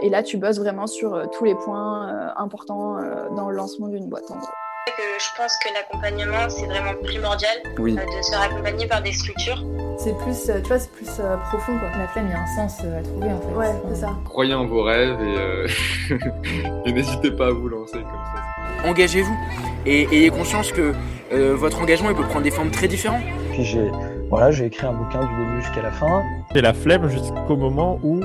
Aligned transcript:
et 0.00 0.08
là, 0.08 0.22
tu 0.22 0.36
bosses 0.36 0.58
vraiment 0.58 0.86
sur 0.86 1.30
tous 1.30 1.44
les 1.44 1.54
points 1.54 2.32
importants 2.36 2.96
dans 3.36 3.48
le 3.48 3.56
lancement 3.56 3.88
d'une 3.88 4.08
boîte, 4.08 4.30
en 4.30 4.36
gros. 4.36 4.48
Je 4.86 5.36
pense 5.36 5.56
que 5.58 5.72
l'accompagnement, 5.72 6.48
c'est 6.48 6.66
vraiment 6.66 6.94
primordial 7.02 7.56
de 7.78 8.22
se 8.22 8.30
faire 8.30 8.42
accompagner 8.42 8.86
par 8.86 9.02
des 9.02 9.12
structures. 9.12 9.64
C'est 9.96 10.16
plus, 10.18 10.46
tu 10.46 10.68
vois, 10.68 10.78
c'est 10.80 10.90
plus 10.90 11.06
profond, 11.50 11.78
quoi. 11.78 11.88
La 11.96 12.08
flemme, 12.08 12.26
il 12.26 12.32
y 12.32 12.34
a 12.34 12.40
un 12.40 12.56
sens 12.56 12.80
à 12.80 13.02
trouver, 13.02 13.28
en 13.28 13.40
fait. 13.40 13.54
Ouais, 13.54 13.82
c'est 13.90 14.00
ça. 14.00 14.10
Croyez 14.24 14.54
en 14.54 14.66
vos 14.66 14.82
rêves 14.82 15.18
et, 15.20 16.18
et 16.88 16.92
n'hésitez 16.92 17.30
pas 17.30 17.46
à 17.46 17.50
vous 17.50 17.68
lancer 17.68 17.98
comme 17.98 18.24
ça. 18.34 18.88
Engagez-vous 18.88 19.36
et 19.86 20.08
ayez 20.12 20.30
conscience 20.30 20.72
que 20.72 20.92
votre 21.30 21.80
engagement, 21.80 22.10
il 22.10 22.16
peut 22.16 22.24
prendre 22.24 22.42
des 22.42 22.50
formes 22.50 22.70
très 22.70 22.88
différentes. 22.88 23.22
Puis 23.52 23.64
j'ai 23.64 23.90
voilà, 24.32 24.50
j'ai 24.50 24.64
écrit 24.64 24.86
un 24.86 24.94
bouquin 24.94 25.20
du 25.20 25.36
début 25.36 25.60
jusqu'à 25.60 25.82
la 25.82 25.90
fin. 25.90 26.22
J'ai 26.54 26.62
la 26.62 26.72
flemme 26.72 27.06
jusqu'au 27.08 27.54
moment 27.54 28.00
où 28.02 28.20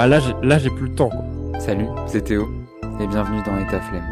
bah 0.00 0.06
là, 0.06 0.18
j'ai, 0.18 0.32
là, 0.42 0.58
j'ai 0.58 0.70
plus 0.70 0.86
le 0.86 0.94
temps. 0.94 1.10
Quoi. 1.10 1.60
Salut, 1.60 1.84
c'est 2.06 2.24
Théo 2.24 2.48
et 3.02 3.06
bienvenue 3.06 3.42
dans 3.44 3.58
État 3.58 3.82
Flemme. 3.82 4.08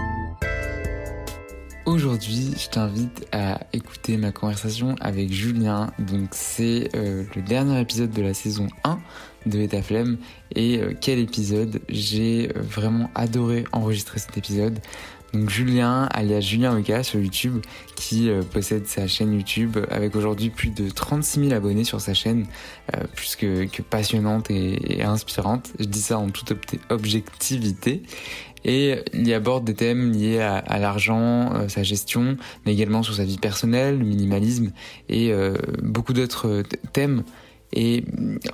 Aujourd'hui, 1.86 2.52
je 2.58 2.68
t'invite 2.68 3.26
à 3.32 3.60
écouter 3.72 4.18
ma 4.18 4.30
conversation 4.30 4.96
avec 5.00 5.32
Julien. 5.32 5.90
Donc, 5.98 6.28
c'est 6.32 6.90
euh, 6.94 7.24
le 7.34 7.40
dernier 7.40 7.80
épisode 7.80 8.10
de 8.10 8.20
la 8.20 8.34
saison 8.34 8.66
1 8.84 8.98
de 9.46 9.60
État 9.60 9.80
Flemme. 9.80 10.18
Et 10.54 10.78
euh, 10.78 10.92
quel 11.00 11.20
épisode? 11.20 11.80
J'ai 11.88 12.50
euh, 12.54 12.60
vraiment 12.60 13.08
adoré 13.14 13.64
enregistrer 13.72 14.18
cet 14.18 14.36
épisode. 14.36 14.80
Donc 15.32 15.50
Julien, 15.50 16.08
alias 16.10 16.40
Julien 16.40 16.76
Oka 16.76 17.02
sur 17.02 17.20
YouTube, 17.20 17.60
qui 17.96 18.30
euh, 18.30 18.42
possède 18.42 18.86
sa 18.86 19.06
chaîne 19.06 19.34
YouTube 19.34 19.76
avec 19.90 20.16
aujourd'hui 20.16 20.48
plus 20.48 20.70
de 20.70 20.88
36 20.88 21.40
000 21.48 21.52
abonnés 21.52 21.84
sur 21.84 22.00
sa 22.00 22.14
chaîne, 22.14 22.46
euh, 22.96 23.04
plus 23.14 23.36
que, 23.36 23.82
passionnante 23.82 24.50
et, 24.50 25.02
inspirante. 25.02 25.72
Je 25.78 25.84
dis 25.84 26.00
ça 26.00 26.18
en 26.18 26.30
toute 26.30 26.54
objectivité. 26.88 28.02
Et 28.64 28.98
il 29.14 29.26
y 29.26 29.34
aborde 29.34 29.64
des 29.64 29.74
thèmes 29.74 30.12
liés 30.12 30.40
à, 30.40 30.78
l'argent, 30.78 31.54
euh, 31.54 31.68
sa 31.68 31.82
gestion, 31.82 32.36
mais 32.66 32.72
également 32.72 33.02
sur 33.02 33.14
sa 33.14 33.24
vie 33.24 33.38
personnelle, 33.38 33.98
le 33.98 34.04
minimalisme 34.04 34.72
et 35.08 35.32
euh, 35.32 35.56
beaucoup 35.82 36.12
d'autres 36.12 36.62
thèmes. 36.92 37.22
Et 37.72 38.04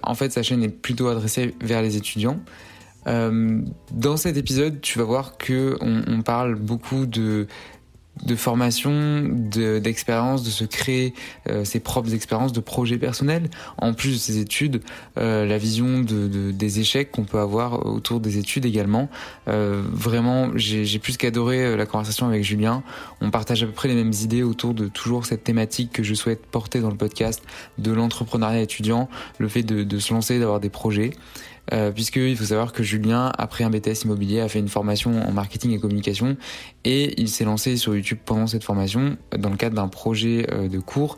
en 0.02 0.14
fait, 0.14 0.30
sa 0.30 0.42
chaîne 0.42 0.62
est 0.62 0.68
plutôt 0.68 1.08
adressée 1.08 1.54
vers 1.60 1.82
les 1.82 1.96
étudiants. 1.96 2.40
Euh, 3.06 3.60
dans 3.92 4.16
cet 4.16 4.36
épisode, 4.36 4.80
tu 4.80 4.98
vas 4.98 5.04
voir 5.04 5.36
que 5.36 5.76
on, 5.80 6.22
parle 6.22 6.54
beaucoup 6.54 7.06
de 7.06 7.46
de 8.22 8.36
formation, 8.36 9.28
d'expérience, 9.80 10.44
de, 10.44 10.50
se 10.50 10.64
créer 10.64 11.14
euh, 11.48 11.64
ses 11.64 11.80
propres 11.80 12.14
expériences, 12.14 12.52
de 12.52 12.60
projets 12.60 12.98
personnels, 12.98 13.50
en 13.76 13.92
plus 13.92 14.12
de 14.12 14.18
ses 14.18 14.38
études, 14.38 14.82
euh, 15.18 15.44
la 15.44 15.58
vision 15.58 15.98
de, 16.00 16.28
de 16.28 16.50
des 16.52 16.80
échecs 16.80 17.10
qu'on 17.10 17.24
peut 17.24 17.40
avoir 17.40 17.86
autour 17.86 18.20
des 18.20 18.38
études 18.38 18.66
également. 18.66 19.08
Euh, 19.48 19.82
vraiment, 19.90 20.50
j'ai 20.54 20.98
plus 20.98 21.16
qu'adoré 21.16 21.64
euh, 21.64 21.76
la 21.76 21.86
conversation 21.86 22.26
avec 22.26 22.44
Julien. 22.44 22.82
On 23.20 23.30
partage 23.30 23.62
à 23.62 23.66
peu 23.66 23.72
près 23.72 23.88
les 23.88 23.94
mêmes 23.94 24.12
idées 24.12 24.42
autour 24.42 24.74
de 24.74 24.86
toujours 24.86 25.26
cette 25.26 25.42
thématique 25.42 25.92
que 25.92 26.02
je 26.02 26.14
souhaite 26.14 26.46
porter 26.46 26.80
dans 26.80 26.90
le 26.90 26.96
podcast, 26.96 27.42
de 27.78 27.92
l'entrepreneuriat 27.92 28.62
étudiant, 28.62 29.08
le 29.38 29.48
fait 29.48 29.62
de, 29.62 29.82
de 29.82 29.98
se 29.98 30.14
lancer, 30.14 30.38
d'avoir 30.38 30.60
des 30.60 30.70
projets. 30.70 31.10
Euh, 31.72 31.90
puisque 31.90 32.16
il 32.16 32.36
faut 32.36 32.44
savoir 32.44 32.72
que 32.72 32.82
Julien, 32.82 33.32
après 33.38 33.64
un 33.64 33.70
BTS 33.70 34.04
immobilier, 34.04 34.40
a 34.40 34.48
fait 34.48 34.58
une 34.58 34.68
formation 34.68 35.26
en 35.26 35.32
marketing 35.32 35.72
et 35.72 35.78
communication 35.78 36.36
et 36.84 37.20
il 37.20 37.28
s'est 37.28 37.44
lancé 37.44 37.76
sur 37.76 37.94
YouTube 37.94 38.18
pendant 38.24 38.46
cette 38.46 38.64
formation 38.64 39.16
dans 39.36 39.50
le 39.50 39.56
cadre 39.56 39.76
d'un 39.76 39.88
projet 39.88 40.46
euh, 40.52 40.68
de 40.68 40.78
cours. 40.78 41.16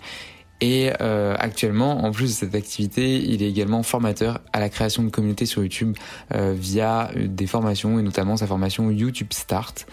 Et 0.61 0.91
euh, 1.01 1.35
actuellement, 1.39 2.05
en 2.05 2.12
plus 2.12 2.31
de 2.31 2.35
cette 2.47 2.55
activité, 2.55 3.17
il 3.17 3.43
est 3.43 3.49
également 3.49 3.83
formateur 3.83 4.41
à 4.53 4.61
la 4.61 4.69
création 4.69 5.03
de 5.03 5.11
communautés 5.11 5.47
sur 5.47 5.63
YouTube 5.63 5.97
euh, 6.35 6.55
via 6.57 7.11
des 7.15 7.47
formations 7.47 7.98
et 7.98 8.03
notamment 8.03 8.37
sa 8.37 8.47
formation 8.47 8.91
YouTube 8.91 9.29
Start. 9.33 9.87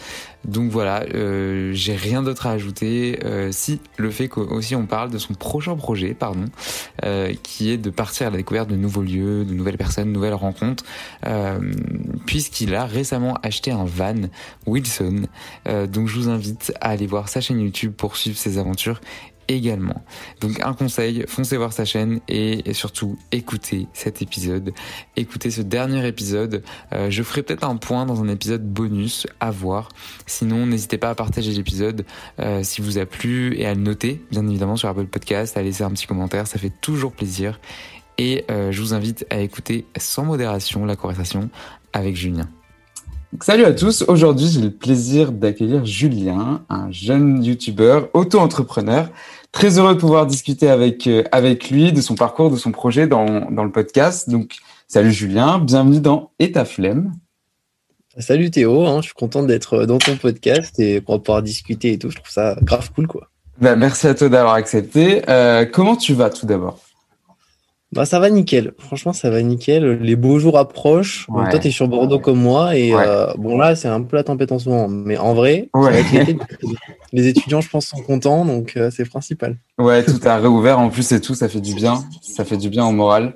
Donc 0.46 0.72
voilà, 0.72 1.06
euh, 1.14 1.72
j'ai 1.74 1.96
rien 1.96 2.22
d'autre 2.22 2.48
à 2.48 2.52
ajouter. 2.52 3.20
Euh, 3.24 3.52
si 3.52 3.80
le 3.98 4.12
fait 4.12 4.28
qu'aussi 4.28 4.76
on 4.76 4.86
parle 4.86 5.10
de 5.10 5.18
son 5.18 5.34
prochain 5.34 5.76
projet, 5.76 6.14
pardon, 6.14 6.46
euh, 7.06 7.34
qui 7.44 7.72
est 7.72 7.78
de 7.78 7.90
partir 7.90 8.28
à 8.28 8.30
la 8.30 8.38
découverte 8.38 8.70
de 8.70 8.76
nouveaux 8.76 9.02
lieux, 9.02 9.46
de 9.46 9.54
nouvelles 9.54 9.78
personnes, 9.78 10.10
de 10.10 10.14
nouvelles 10.14 10.34
rencontres, 10.34 10.84
puisqu'il 12.26 12.76
a 12.76 12.86
récemment 12.86 13.38
acheté 13.44 13.72
un 13.72 13.86
van 13.86 14.16
Wilson. 14.66 15.24
donc 15.66 16.08
je 16.08 16.20
vous 16.20 16.30
invite 16.30 16.74
à 16.82 16.90
aller 16.90 17.08
voir 17.08 17.30
sa 17.30 17.42
chaîne 17.42 17.60
YouTube 17.60 17.94
pour 17.96 18.18
suivre 18.18 18.38
ses 18.38 18.58
aventures 18.58 19.00
également. 19.48 20.04
Donc 20.42 20.60
un 20.62 20.74
conseil, 20.74 21.26
foncez 21.28 21.58
voir 21.58 21.74
sa 21.74 21.86
chaîne 21.86 22.20
et, 22.28 22.74
surtout 22.74 23.18
écoutez 23.32 23.88
cet 23.94 24.22
épisode, 24.22 24.74
écoutez 25.16 25.52
ce 25.52 25.62
dernier 25.62 26.08
épisode. 26.08 26.64
Euh, 26.94 27.10
je 27.10 27.24
ferai 27.24 27.44
peut-être 27.44 27.64
un 27.64 27.78
point 27.78 28.06
dans 28.06 28.22
un 28.22 28.28
épisode 28.28 28.64
bonus 28.64 29.28
à 29.40 29.52
voir. 29.52 29.90
Sinon, 30.26 30.66
n'hésitez 30.66 30.98
pas 30.98 31.10
à 31.10 31.16
partager 31.16 31.52
l'épisode 31.52 32.06
euh, 32.40 32.64
si 32.64 32.82
vous 32.82 32.98
a 32.98 33.06
plu 33.06 33.56
et 33.58 33.66
à 33.66 33.74
le 33.74 33.82
noter, 33.82 34.22
bien 34.32 34.48
évidemment 34.48 34.76
sur 34.76 34.90
Apple 34.90 35.06
Podcast, 35.06 35.58
à 35.58 35.62
laisser 35.62 35.84
un 35.84 35.92
petit 35.92 36.08
commentaire, 36.08 36.48
ça 36.48 36.60
fait 36.60 36.74
toujours 36.82 37.12
plaisir. 37.12 37.60
Et 38.18 38.46
euh, 38.52 38.72
je 38.72 38.82
vous 38.82 38.94
invite 38.94 39.26
à 39.30 39.40
écouter 39.40 39.86
sans 39.98 40.26
modération 40.26 40.86
la 40.86 40.96
conversation 40.96 41.50
avec 41.94 42.16
Julien. 42.16 42.48
Salut 43.42 43.66
à 43.66 43.74
tous, 43.74 44.04
aujourd'hui 44.08 44.48
j'ai 44.48 44.62
le 44.62 44.70
plaisir 44.70 45.32
d'accueillir 45.32 45.86
Julien, 45.86 46.62
un 46.70 46.92
jeune 46.92 47.44
youtubeur, 47.44 48.10
auto-entrepreneur. 48.14 49.10
Très 49.52 49.80
heureux 49.80 49.96
de 49.96 50.00
pouvoir 50.00 50.28
discuter 50.28 50.70
avec, 50.70 51.08
euh, 51.08 51.24
avec 51.32 51.70
lui 51.70 51.92
de 51.92 52.02
son 52.02 52.16
parcours, 52.16 52.52
de 52.52 52.58
son 52.58 52.72
projet 52.72 53.08
dans, 53.08 53.50
dans 53.52 53.64
le 53.64 53.72
podcast. 53.72 54.30
Donc 54.30 54.58
salut 54.88 55.12
Julien, 55.12 55.58
bienvenue 55.58 56.00
dans 56.00 56.32
Et 56.40 56.52
ta 56.52 56.64
flemme. 56.64 57.12
Salut 58.20 58.52
Théo, 58.52 58.86
hein, 58.86 58.98
je 58.98 59.08
suis 59.08 59.16
content 59.16 59.42
d'être 59.42 59.86
dans 59.86 59.98
ton 59.98 60.16
podcast 60.16 60.80
et 60.80 61.02
pour 61.02 61.22
pouvoir 61.22 61.42
discuter 61.42 61.94
et 61.94 61.98
tout, 61.98 62.12
je 62.12 62.18
trouve 62.18 62.32
ça 62.32 62.56
grave 62.62 62.92
cool 62.94 63.08
quoi. 63.08 63.30
Bah, 63.60 63.76
merci 63.76 64.08
à 64.08 64.14
toi 64.14 64.30
d'avoir 64.30 64.54
accepté. 64.54 65.24
Euh, 65.28 65.66
comment 65.66 65.96
tu 65.96 66.14
vas 66.14 66.30
tout 66.30 66.46
d'abord? 66.46 66.80
Bah, 67.94 68.06
ça 68.06 68.20
va 68.20 68.30
nickel. 68.30 68.74
Franchement, 68.78 69.14
ça 69.14 69.30
va 69.30 69.42
nickel. 69.42 70.00
Les 70.02 70.16
beaux 70.16 70.40
jours 70.40 70.58
approchent. 70.58 71.28
Ouais. 71.30 71.50
toi, 71.50 71.60
tu 71.60 71.68
es 71.68 71.72
sur 71.72 71.88
Bordeaux 71.88 72.20
comme 72.20 72.40
moi. 72.40 72.76
Et 72.76 72.94
ouais. 72.94 73.04
euh, 73.06 73.34
bon, 73.38 73.58
là, 73.58 73.76
c'est 73.76 73.88
un 73.88 74.02
peu 74.02 74.18
la 74.18 74.24
tempête 74.24 74.52
en 74.52 74.60
ce 74.60 74.70
moment. 74.70 74.88
Mais 74.88 75.18
en 75.18 75.34
vrai, 75.34 75.70
ouais. 75.74 76.04
les 77.14 77.28
étudiants, 77.28 77.62
je 77.62 77.70
pense, 77.70 77.88
sont 77.88 78.02
contents. 78.02 78.46
Donc, 78.46 78.74
euh, 78.76 78.90
c'est 78.92 79.06
principal. 79.06 79.58
Ouais, 79.78 80.04
tout 80.04 80.20
a 80.26 80.38
réouvert 80.38 80.80
en 80.80 80.90
plus 80.90 81.12
et 81.12 81.22
tout. 81.22 81.36
Ça 81.36 81.48
fait 81.48 81.62
du 81.62 81.76
bien. 81.76 82.04
Ça 82.22 82.46
fait 82.46 82.58
du 82.58 82.70
bien 82.70 82.86
au 82.86 82.92
moral. 82.92 83.36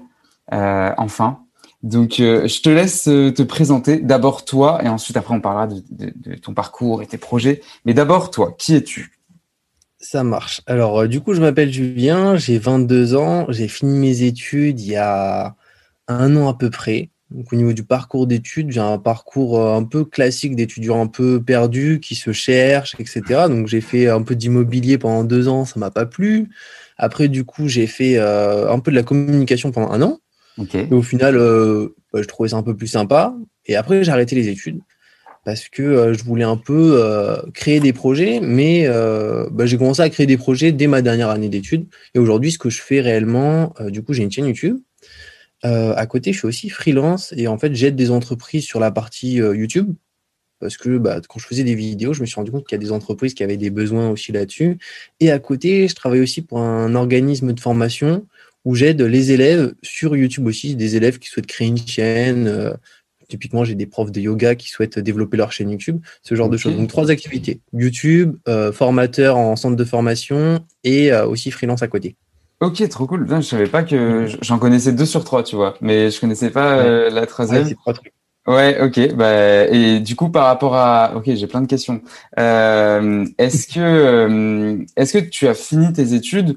Euh, 0.54 0.92
enfin. 0.98 1.40
Donc, 1.84 2.20
euh, 2.20 2.48
je 2.48 2.62
te 2.62 2.70
laisse 2.70 3.04
te 3.04 3.42
présenter. 3.44 3.98
D'abord 3.98 4.46
toi. 4.46 4.80
Et 4.84 4.90
ensuite, 4.90 5.16
après, 5.16 5.36
on 5.36 5.42
parlera 5.42 5.68
de, 5.68 5.82
de, 5.92 6.12
de 6.16 6.36
ton 6.36 6.54
parcours 6.54 7.04
et 7.04 7.06
tes 7.06 7.18
projets. 7.18 7.62
Mais 7.86 7.94
d'abord, 7.94 8.32
toi, 8.32 8.56
qui 8.58 8.76
es-tu? 8.76 9.17
Ça 10.00 10.24
marche. 10.24 10.62
Alors, 10.68 11.02
euh, 11.02 11.08
du 11.08 11.22
coup, 11.22 11.34
je 11.34 11.42
m'appelle 11.42 11.72
Julien, 11.72 12.38
j'ai 12.38 12.58
22 12.58 13.16
ans, 13.16 13.48
j'ai 13.50 13.68
fini 13.68 13.98
mes 13.98 14.22
études 14.24 14.80
il 14.80 14.92
y 14.92 14.96
a 14.96 15.56
un 16.08 16.36
an 16.36 16.50
à 16.50 16.54
peu 16.54 16.70
près. 16.70 17.10
Donc, 17.32 17.52
au 17.52 17.56
niveau 17.56 17.74
du 17.74 17.84
parcours 17.84 18.26
d'études, 18.26 18.72
j'ai 18.72 18.80
un 18.80 19.00
parcours 19.00 19.60
euh, 19.60 19.76
un 19.76 19.84
peu 19.84 20.06
classique 20.06 20.56
d'étudiant 20.56 21.02
un 21.02 21.08
peu 21.08 21.42
perdu, 21.44 22.00
qui 22.00 22.16
se 22.16 22.32
cherche, 22.32 22.96
etc. 23.00 23.22
Donc, 23.50 23.68
j'ai 23.68 23.82
fait 23.82 24.08
un 24.08 24.22
peu 24.22 24.36
d'immobilier 24.36 24.98
pendant 24.98 25.24
deux 25.24 25.48
ans, 25.48 25.66
ça 25.66 25.80
m'a 25.80 25.92
pas 25.92 26.06
plu. 26.06 26.50
Après, 26.98 27.28
du 27.28 27.44
coup, 27.44 27.68
j'ai 27.68 27.88
fait 27.88 28.18
euh, 28.18 28.72
un 28.72 28.80
peu 28.80 28.92
de 28.92 28.96
la 28.96 29.04
communication 29.04 29.72
pendant 29.72 29.92
un 29.92 30.02
an. 30.02 30.20
Okay. 30.58 30.88
Et 30.90 30.94
au 30.94 31.04
final, 31.04 31.36
bah, 32.14 32.22
je 32.22 32.28
trouvais 32.28 32.50
ça 32.50 32.56
un 32.56 32.64
peu 32.64 32.76
plus 32.76 32.88
sympa. 32.88 33.36
Et 33.66 33.76
après, 33.76 34.04
j'ai 34.04 34.12
arrêté 34.12 34.36
les 34.36 34.48
études 34.48 34.80
parce 35.48 35.70
que 35.70 35.82
euh, 35.82 36.14
je 36.14 36.26
voulais 36.26 36.44
un 36.44 36.58
peu 36.58 37.02
euh, 37.02 37.38
créer 37.54 37.80
des 37.80 37.94
projets, 37.94 38.42
mais 38.42 38.84
euh, 38.86 39.48
bah, 39.50 39.66
j'ai 39.66 39.78
commencé 39.78 40.02
à 40.02 40.10
créer 40.10 40.26
des 40.26 40.36
projets 40.36 40.74
dès 40.74 40.88
ma 40.88 41.02
dernière 41.02 41.30
année 41.30 41.48
d'études. 41.48 41.88
Et 42.14 42.20
aujourd'hui, 42.20 42.52
ce 42.52 42.58
que 42.58 42.70
je 42.70 42.82
fais 42.82 43.00
réellement, 43.00 43.74
du 43.88 44.04
coup, 44.04 44.12
j'ai 44.12 44.24
une 44.24 44.32
chaîne 44.32 44.48
YouTube. 44.48 44.80
à 45.64 46.06
côté, 46.06 46.34
je 46.34 46.40
suis 46.40 46.48
aussi 46.50 46.68
freelance 46.68 47.34
et 47.38 47.48
en 47.48 47.58
fait, 47.58 47.74
j'aide 47.74 47.96
des 47.96 48.12
entreprises 48.12 48.66
sur 48.66 48.82
la 48.82 48.92
partie 48.92 49.36
YouTube. 49.36 49.94
Parce 50.60 50.76
que 50.76 50.98
bah, 50.98 51.22
quand 51.30 51.40
je 51.40 51.48
faisais 51.48 51.64
des 51.64 51.76
vidéos, 51.76 52.12
je 52.12 52.20
me 52.20 52.26
suis 52.26 52.36
rendu 52.36 52.52
compte 52.52 52.68
qu'il 52.68 52.76
y 52.76 52.82
a 52.82 52.84
des 52.84 52.92
entreprises 52.92 53.34
qui 53.34 53.42
avaient 53.42 53.56
des 53.56 53.70
besoins 53.70 54.10
aussi 54.10 54.34
là-dessus. 54.34 54.78
Et 55.22 55.32
à 55.32 55.40
côté, 55.40 55.88
je 55.88 55.96
travaille 55.96 56.20
aussi 56.20 56.42
pour 56.42 56.60
un 56.60 56.94
organisme 56.94 57.54
de 57.54 57.60
formation 57.62 58.28
où 58.66 58.76
j'aide 58.76 59.02
les 59.02 59.32
élèves 59.32 59.74
sur 59.82 60.14
YouTube 60.18 60.46
aussi, 60.46 60.76
des 60.76 60.98
élèves 60.98 61.20
qui 61.20 61.30
souhaitent 61.30 61.48
créer 61.48 61.70
une 61.70 61.78
chaîne, 61.78 62.74
Typiquement, 63.28 63.66
j'ai 63.66 63.76
des 63.76 63.86
profs 63.86 64.12
de 64.12 64.22
yoga 64.22 64.56
qui 64.56 64.70
souhaitent 64.70 65.00
développer 65.00 65.36
leur 65.36 65.52
chaîne 65.52 65.70
YouTube, 65.70 66.00
ce 66.22 66.34
genre 66.34 66.48
okay. 66.48 66.54
de 66.54 66.58
choses. 66.58 66.78
Donc, 66.78 66.88
trois 66.88 67.12
activités. 67.12 67.60
YouTube, 67.74 68.38
euh, 68.48 68.72
formateur 68.72 69.38
en 69.38 69.56
centre 69.56 69.76
de 69.76 69.84
formation 69.84 70.66
et 70.84 71.12
euh, 71.12 71.28
aussi 71.28 71.52
freelance 71.52 71.82
à 71.82 71.88
côté. 71.88 72.16
Ok, 72.62 72.88
trop 72.90 73.06
cool. 73.06 73.28
Je 73.30 73.42
savais 73.42 73.68
pas 73.68 73.84
que 73.84 74.28
j'en 74.42 74.60
connaissais 74.60 74.94
deux 74.94 75.06
sur 75.06 75.24
trois, 75.24 75.44
tu 75.44 75.56
vois, 75.56 75.76
mais 75.82 76.10
je 76.10 76.20
connaissais 76.22 76.50
pas 76.50 76.78
euh, 76.78 77.10
la 77.10 77.26
troisième. 77.26 77.66
Ouais, 77.66 77.76
trois 77.76 77.94
trucs. 77.94 78.14
Ouais, 78.48 78.82
ok. 78.82 79.14
Bah, 79.16 79.66
et 79.66 80.00
du 80.00 80.16
coup, 80.16 80.30
par 80.30 80.46
rapport 80.46 80.76
à, 80.76 81.14
ok, 81.16 81.26
j'ai 81.26 81.48
plein 81.48 81.62
de 81.62 81.68
questions. 81.68 82.02
Est-ce 82.38 83.68
que, 83.68 84.86
est-ce 84.96 85.18
que 85.18 85.24
tu 85.24 85.48
as 85.48 85.54
fini 85.54 85.92
tes 85.92 86.14
études 86.14 86.56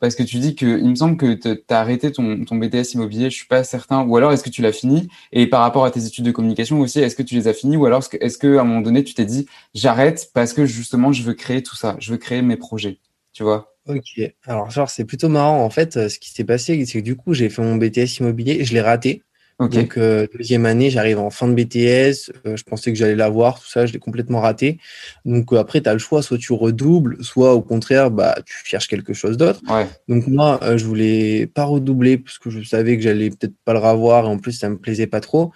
parce 0.00 0.14
que 0.14 0.22
tu 0.22 0.38
dis 0.38 0.54
que 0.56 0.66
il 0.66 0.88
me 0.90 0.94
semble 0.94 1.16
que 1.16 1.34
tu 1.34 1.48
as 1.70 1.80
arrêté 1.80 2.12
ton, 2.12 2.44
ton 2.44 2.56
BTS 2.56 2.94
immobilier, 2.94 3.30
je 3.30 3.36
suis 3.36 3.46
pas 3.46 3.64
certain, 3.64 4.02
ou 4.04 4.16
alors 4.16 4.32
est-ce 4.32 4.42
que 4.44 4.50
tu 4.50 4.62
l'as 4.62 4.72
fini? 4.72 5.08
Et 5.32 5.46
par 5.48 5.60
rapport 5.62 5.84
à 5.84 5.90
tes 5.90 6.04
études 6.06 6.24
de 6.24 6.30
communication 6.32 6.80
aussi, 6.80 7.00
est-ce 7.00 7.16
que 7.16 7.22
tu 7.22 7.34
les 7.34 7.48
as 7.48 7.54
finis 7.54 7.76
ou 7.76 7.86
alors 7.86 8.02
est-ce 8.20 8.38
que 8.38 8.56
à 8.56 8.60
un 8.62 8.64
moment 8.64 8.80
donné 8.80 9.04
tu 9.04 9.14
t'es 9.14 9.24
dit 9.26 9.46
j'arrête 9.74 10.30
parce 10.34 10.52
que 10.52 10.66
justement 10.66 11.12
je 11.12 11.22
veux 11.22 11.34
créer 11.34 11.62
tout 11.62 11.76
ça, 11.76 11.96
je 12.00 12.12
veux 12.12 12.18
créer 12.18 12.42
mes 12.42 12.56
projets, 12.56 12.98
tu 13.32 13.42
vois? 13.42 13.74
Ok, 13.88 14.20
alors 14.44 14.70
genre 14.70 14.90
c'est 14.90 15.04
plutôt 15.06 15.28
marrant. 15.30 15.64
En 15.64 15.70
fait. 15.70 16.08
Ce 16.08 16.18
qui 16.18 16.30
s'est 16.30 16.44
passé, 16.44 16.84
c'est 16.84 16.98
que 17.00 17.04
du 17.04 17.16
coup 17.16 17.32
j'ai 17.34 17.48
fait 17.48 17.62
mon 17.62 17.76
BTS 17.76 18.18
immobilier, 18.20 18.64
je 18.64 18.74
l'ai 18.74 18.82
raté. 18.82 19.22
Donc, 19.58 19.96
euh, 19.96 20.26
deuxième 20.36 20.66
année, 20.66 20.88
j'arrive 20.88 21.18
en 21.18 21.30
fin 21.30 21.48
de 21.48 21.54
BTS. 21.54 22.30
Euh, 22.46 22.56
je 22.56 22.62
pensais 22.62 22.92
que 22.92 22.98
j'allais 22.98 23.16
l'avoir, 23.16 23.58
tout 23.60 23.68
ça, 23.68 23.86
je 23.86 23.92
l'ai 23.92 23.98
complètement 23.98 24.40
raté. 24.40 24.78
Donc, 25.24 25.52
euh, 25.52 25.56
après, 25.56 25.80
tu 25.80 25.88
as 25.88 25.92
le 25.92 25.98
choix, 25.98 26.22
soit 26.22 26.38
tu 26.38 26.52
redoubles, 26.52 27.16
soit 27.24 27.54
au 27.54 27.60
contraire, 27.60 28.12
bah, 28.12 28.36
tu 28.46 28.54
cherches 28.64 28.86
quelque 28.86 29.14
chose 29.14 29.36
d'autre. 29.36 29.60
Donc, 30.06 30.28
moi, 30.28 30.60
je 30.76 30.84
voulais 30.84 31.46
pas 31.46 31.64
redoubler 31.64 32.18
parce 32.18 32.38
que 32.38 32.50
je 32.50 32.62
savais 32.62 32.96
que 32.96 33.02
j'allais 33.02 33.30
peut-être 33.30 33.54
pas 33.64 33.72
le 33.72 33.80
revoir 33.80 34.26
et 34.26 34.28
en 34.28 34.38
plus, 34.38 34.52
ça 34.52 34.68
me 34.68 34.78
plaisait 34.78 35.08
pas 35.08 35.20
trop. 35.20 35.52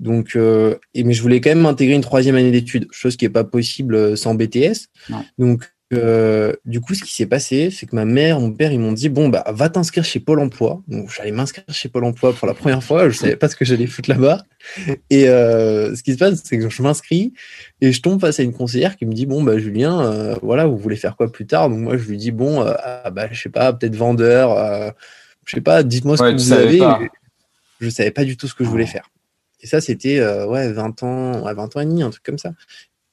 Donc, 0.00 0.36
et, 0.36 1.04
mais 1.04 1.12
je 1.12 1.22
voulais 1.22 1.40
quand 1.40 1.50
même 1.50 1.66
intégrer 1.66 1.94
une 1.94 2.02
troisième 2.02 2.34
année 2.34 2.50
d'études, 2.50 2.88
chose 2.90 3.16
qui 3.16 3.24
est 3.24 3.30
pas 3.30 3.44
possible 3.44 4.16
sans 4.16 4.34
BTS. 4.34 4.88
Donc, 5.38 5.73
euh, 5.92 6.52
du 6.64 6.80
coup, 6.80 6.94
ce 6.94 7.04
qui 7.04 7.14
s'est 7.14 7.26
passé, 7.26 7.70
c'est 7.70 7.86
que 7.86 7.94
ma 7.94 8.04
mère, 8.04 8.40
mon 8.40 8.52
père, 8.52 8.72
ils 8.72 8.80
m'ont 8.80 8.92
dit 8.92 9.08
bon 9.08 9.28
bah 9.28 9.44
va 9.48 9.68
t'inscrire 9.68 10.04
chez 10.04 10.18
Pôle 10.18 10.40
Emploi. 10.40 10.82
Donc 10.88 11.10
j'allais 11.14 11.30
m'inscrire 11.30 11.64
chez 11.68 11.88
Pôle 11.88 12.04
Emploi 12.04 12.32
pour 12.32 12.46
la 12.46 12.54
première 12.54 12.82
fois. 12.82 13.08
Je 13.10 13.16
savais 13.16 13.36
pas 13.36 13.48
ce 13.48 13.56
que 13.56 13.64
j'allais 13.64 13.86
foutre 13.86 14.08
là-bas. 14.08 14.44
Et 15.10 15.28
euh, 15.28 15.94
ce 15.94 16.02
qui 16.02 16.14
se 16.14 16.18
passe, 16.18 16.42
c'est 16.42 16.58
que 16.58 16.68
je 16.68 16.82
m'inscris 16.82 17.34
et 17.80 17.92
je 17.92 18.00
tombe 18.00 18.20
face 18.20 18.40
à 18.40 18.42
une 18.42 18.54
conseillère 18.54 18.96
qui 18.96 19.04
me 19.04 19.12
dit 19.12 19.26
bon 19.26 19.42
bah 19.42 19.58
Julien, 19.58 20.00
euh, 20.00 20.36
voilà, 20.42 20.66
vous 20.66 20.78
voulez 20.78 20.96
faire 20.96 21.16
quoi 21.16 21.30
plus 21.30 21.46
tard? 21.46 21.68
Donc 21.68 21.80
moi 21.80 21.98
je 21.98 22.04
lui 22.08 22.16
dis 22.16 22.30
bon 22.30 22.62
ah, 22.62 23.10
bah 23.10 23.28
je 23.30 23.40
sais 23.40 23.50
pas, 23.50 23.72
peut-être 23.72 23.96
vendeur, 23.96 24.94
je 25.44 25.54
sais 25.54 25.60
pas, 25.60 25.82
dites-moi 25.82 26.16
ce 26.16 26.22
que 26.22 26.32
vous 26.32 26.52
avez. 26.52 26.80
Je 27.80 27.90
savais 27.90 28.12
pas 28.12 28.24
du 28.24 28.36
tout 28.36 28.48
ce 28.48 28.54
que 28.54 28.64
je 28.64 28.70
voulais 28.70 28.86
faire. 28.86 29.10
Et 29.60 29.66
ça, 29.66 29.80
c'était 29.80 30.24
ouais 30.46 30.72
20 30.72 31.02
ans, 31.02 31.42
ouais, 31.44 31.52
20 31.52 31.76
ans 31.76 31.80
et 31.80 31.86
demi, 31.86 32.02
un 32.02 32.10
truc 32.10 32.22
comme 32.22 32.38
ça. 32.38 32.52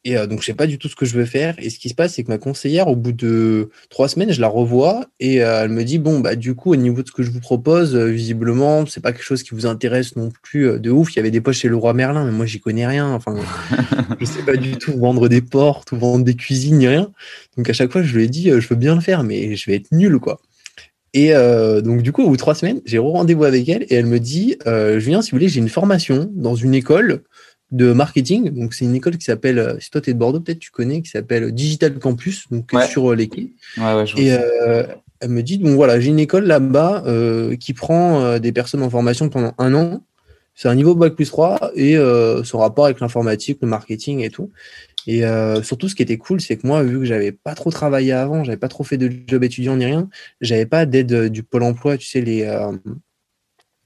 Et 0.03 0.18
euh, 0.18 0.25
donc, 0.25 0.42
je 0.42 0.48
sais 0.48 0.53
pas 0.56 0.65
du 0.65 0.80
tout 0.80 0.88
ce 0.88 0.95
que 0.95 1.06
je 1.06 1.15
veux 1.15 1.25
faire. 1.25 1.56
Et 1.59 1.69
ce 1.69 1.77
qui 1.77 1.89
se 1.89 1.94
passe, 1.94 2.15
c'est 2.15 2.24
que 2.24 2.30
ma 2.30 2.39
conseillère, 2.39 2.88
au 2.88 2.95
bout 2.95 3.12
de 3.12 3.69
trois 3.89 4.07
semaines, 4.07 4.31
je 4.31 4.42
la 4.42 4.48
revois 4.48 5.06
et 5.19 5.44
euh, 5.44 5.63
elle 5.63 5.69
me 5.69 5.83
dit 5.83 6.00
bon, 6.00 6.19
bah, 6.19 6.36
du 6.36 6.56
coup, 6.56 6.71
au 6.71 6.75
niveau 6.75 7.03
de 7.03 7.07
ce 7.07 7.12
que 7.12 7.21
je 7.21 7.30
vous 7.30 7.39
propose, 7.39 7.95
euh, 7.95 8.06
visiblement, 8.06 8.86
c'est 8.88 9.01
pas 9.01 9.12
quelque 9.12 9.24
chose 9.24 9.44
qui 9.44 9.53
vous 9.53 9.68
intéresse 9.68 10.15
non 10.15 10.31
plus 10.42 10.80
de 10.80 10.89
ouf. 10.89 11.13
Il 11.13 11.18
y 11.18 11.19
avait 11.19 11.31
des 11.31 11.42
poches 11.42 11.59
chez 11.59 11.69
le 11.69 11.75
roi 11.75 11.94
Merlin, 11.94 12.25
mais 12.25 12.31
moi, 12.31 12.48
j'y 12.48 12.59
connais 12.59 12.88
rien. 12.88 13.12
Enfin, 13.12 13.36
je 14.19 14.25
sais 14.25 14.44
pas 14.44 14.56
du 14.56 14.71
tout 14.77 14.98
vendre 14.98 15.27
des 15.27 15.42
portes 15.42 15.92
ou 15.92 15.98
vendre 15.98 16.25
des 16.25 16.36
cuisines 16.36 16.80
ni 16.80 16.88
rien. 16.88 17.12
Donc, 17.57 17.69
à 17.69 17.74
chaque 17.74 17.92
fois, 17.92 18.01
je 18.01 18.15
lui 18.15 18.24
ai 18.24 18.27
dit 18.27 18.50
je 18.50 18.68
veux 18.68 18.75
bien 18.75 18.95
le 18.95 19.01
faire, 19.01 19.24
mais 19.24 19.56
je 19.56 19.69
vais 19.69 19.75
être 19.75 19.92
nul, 19.92 20.18
quoi. 20.18 20.42
Et 21.13 21.33
donc, 21.83 22.01
du 22.01 22.13
coup, 22.13 22.24
au 22.24 22.30
bout 22.30 22.38
de 22.38 22.39
trois 22.39 22.56
semaines, 22.56 22.80
j'ai 22.86 22.97
rendez-vous 22.97 23.44
avec 23.44 23.68
elle 23.68 23.83
et 23.83 23.95
elle 23.95 24.06
me 24.06 24.19
dit 24.19 24.57
Julien, 24.97 25.21
si 25.21 25.31
vous 25.31 25.38
voulez, 25.38 25.50
j'ai 25.50 25.59
une 25.59 25.69
formation 25.69 26.31
dans 26.33 26.56
une 26.56 26.74
école 26.74 27.24
de 27.71 27.94
marketing. 27.94 28.50
Donc, 28.51 28.73
c'est 28.73 28.85
une 28.85 28.95
école 28.95 29.18
qui 29.18 29.25
s'appelle, 29.25 29.59
euh, 29.59 29.79
si 29.79 29.89
toi 29.89 30.01
tu 30.01 30.09
es 30.09 30.13
de 30.13 30.19
Bordeaux, 30.19 30.39
peut-être 30.39 30.59
tu 30.59 30.71
connais, 30.71 31.01
qui 31.01 31.09
s'appelle 31.09 31.51
Digital 31.51 31.97
Campus, 32.00 32.47
donc 32.51 32.71
sur 32.89 33.12
euh, 33.12 33.15
les 33.15 33.27
quais. 33.27 33.51
et 34.18 34.33
euh, 34.33 34.83
elle 35.19 35.29
me 35.29 35.41
dit, 35.41 35.57
donc 35.57 35.75
voilà, 35.75 36.00
j'ai 36.00 36.09
une 36.09 36.19
école 36.19 36.45
là-bas 36.45 37.03
qui 37.59 37.73
prend 37.73 38.39
des 38.39 38.51
personnes 38.51 38.81
en 38.81 38.89
formation 38.89 39.29
pendant 39.29 39.53
un 39.59 39.73
an. 39.75 40.03
C'est 40.56 40.68
un 40.68 40.75
niveau 40.75 40.95
Bac 40.95 41.13
plus 41.13 41.29
3 41.29 41.71
et 41.75 41.95
son 42.44 42.57
rapport 42.57 42.85
avec 42.85 43.00
l'informatique, 43.00 43.59
le 43.62 43.68
marketing 43.68 44.21
et 44.21 44.31
tout. 44.31 44.50
Et 45.06 45.21
surtout, 45.62 45.89
ce 45.89 45.94
qui 45.94 46.01
était 46.01 46.18
cool, 46.18 46.41
c'est 46.41 46.57
que 46.57 46.65
moi, 46.65 46.81
vu 46.81 46.97
que 46.97 47.06
j'avais 47.06 47.31
pas 47.31 47.53
trop 47.53 47.69
travaillé 47.69 48.13
avant, 48.13 48.44
j'avais 48.44 48.57
pas 48.57 48.68
trop 48.68 48.83
fait 48.83 48.97
de 48.97 49.12
job 49.27 49.44
étudiant 49.44 49.75
ni 49.75 49.85
rien, 49.85 50.09
j'avais 50.41 50.65
pas 50.65 50.88
d'aide 50.88 51.27
du 51.27 51.44
Pôle 51.44 51.62
emploi, 51.62 51.97
tu 51.97 52.07
sais, 52.07 52.21
les 52.21 52.44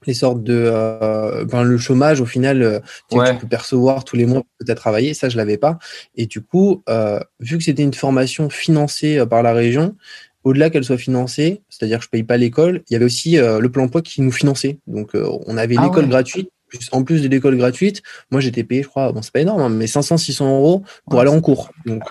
les 0.06 0.14
sortes 0.14 0.42
de 0.42 0.54
euh, 0.54 1.44
ben, 1.44 1.62
le 1.62 1.78
chômage 1.78 2.20
au 2.20 2.26
final 2.26 2.62
euh, 2.62 2.80
tu, 3.10 3.18
peux 3.40 3.48
percevoir 3.48 4.04
tous 4.04 4.16
les 4.16 4.26
mois 4.26 4.42
peut-être 4.58 4.78
travailler 4.78 5.14
ça 5.14 5.28
je 5.28 5.36
l'avais 5.36 5.58
pas. 5.58 5.78
Et 6.14 6.26
du 6.26 6.40
coup 6.40 6.82
euh, 6.88 7.20
vu 7.40 7.58
que 7.58 7.64
c'était 7.64 7.82
une 7.82 7.94
formation 7.94 8.48
financée 8.50 9.24
par 9.28 9.42
la 9.42 9.52
région 9.52 9.96
au-delà 10.44 10.70
qu'elle 10.70 10.84
soit 10.84 10.98
financée 10.98 11.62
c'est-à-dire 11.68 11.98
que 11.98 12.04
je 12.04 12.10
paye 12.10 12.22
pas 12.22 12.36
l'école 12.36 12.82
il 12.88 12.92
y 12.92 12.96
avait 12.96 13.04
aussi 13.04 13.36
le 13.36 13.66
plan 13.68 13.84
emploi 13.84 14.02
qui 14.02 14.22
nous 14.22 14.32
finançait. 14.32 14.78
Donc 14.86 15.10
on 15.14 15.56
avait 15.56 15.76
ah 15.78 15.84
l'école 15.84 16.08
gratuite 16.08 16.50
en 16.92 17.04
plus 17.04 17.22
de 17.22 17.28
l'école 17.28 17.56
gratuite 17.56 18.02
moi 18.30 18.40
j'étais 18.40 18.64
payé 18.64 18.82
je 18.82 18.88
crois 18.88 19.12
bon 19.12 19.22
c'est 19.22 19.32
pas 19.32 19.40
énorme 19.40 19.62
hein, 19.62 19.68
mais 19.68 19.86
500 19.86 20.18
600 20.18 20.56
euros 20.56 20.82
pour 21.10 21.20
aller 21.20 21.30
en 21.30 21.40
cours. 21.40 21.70
Donc 21.84 22.02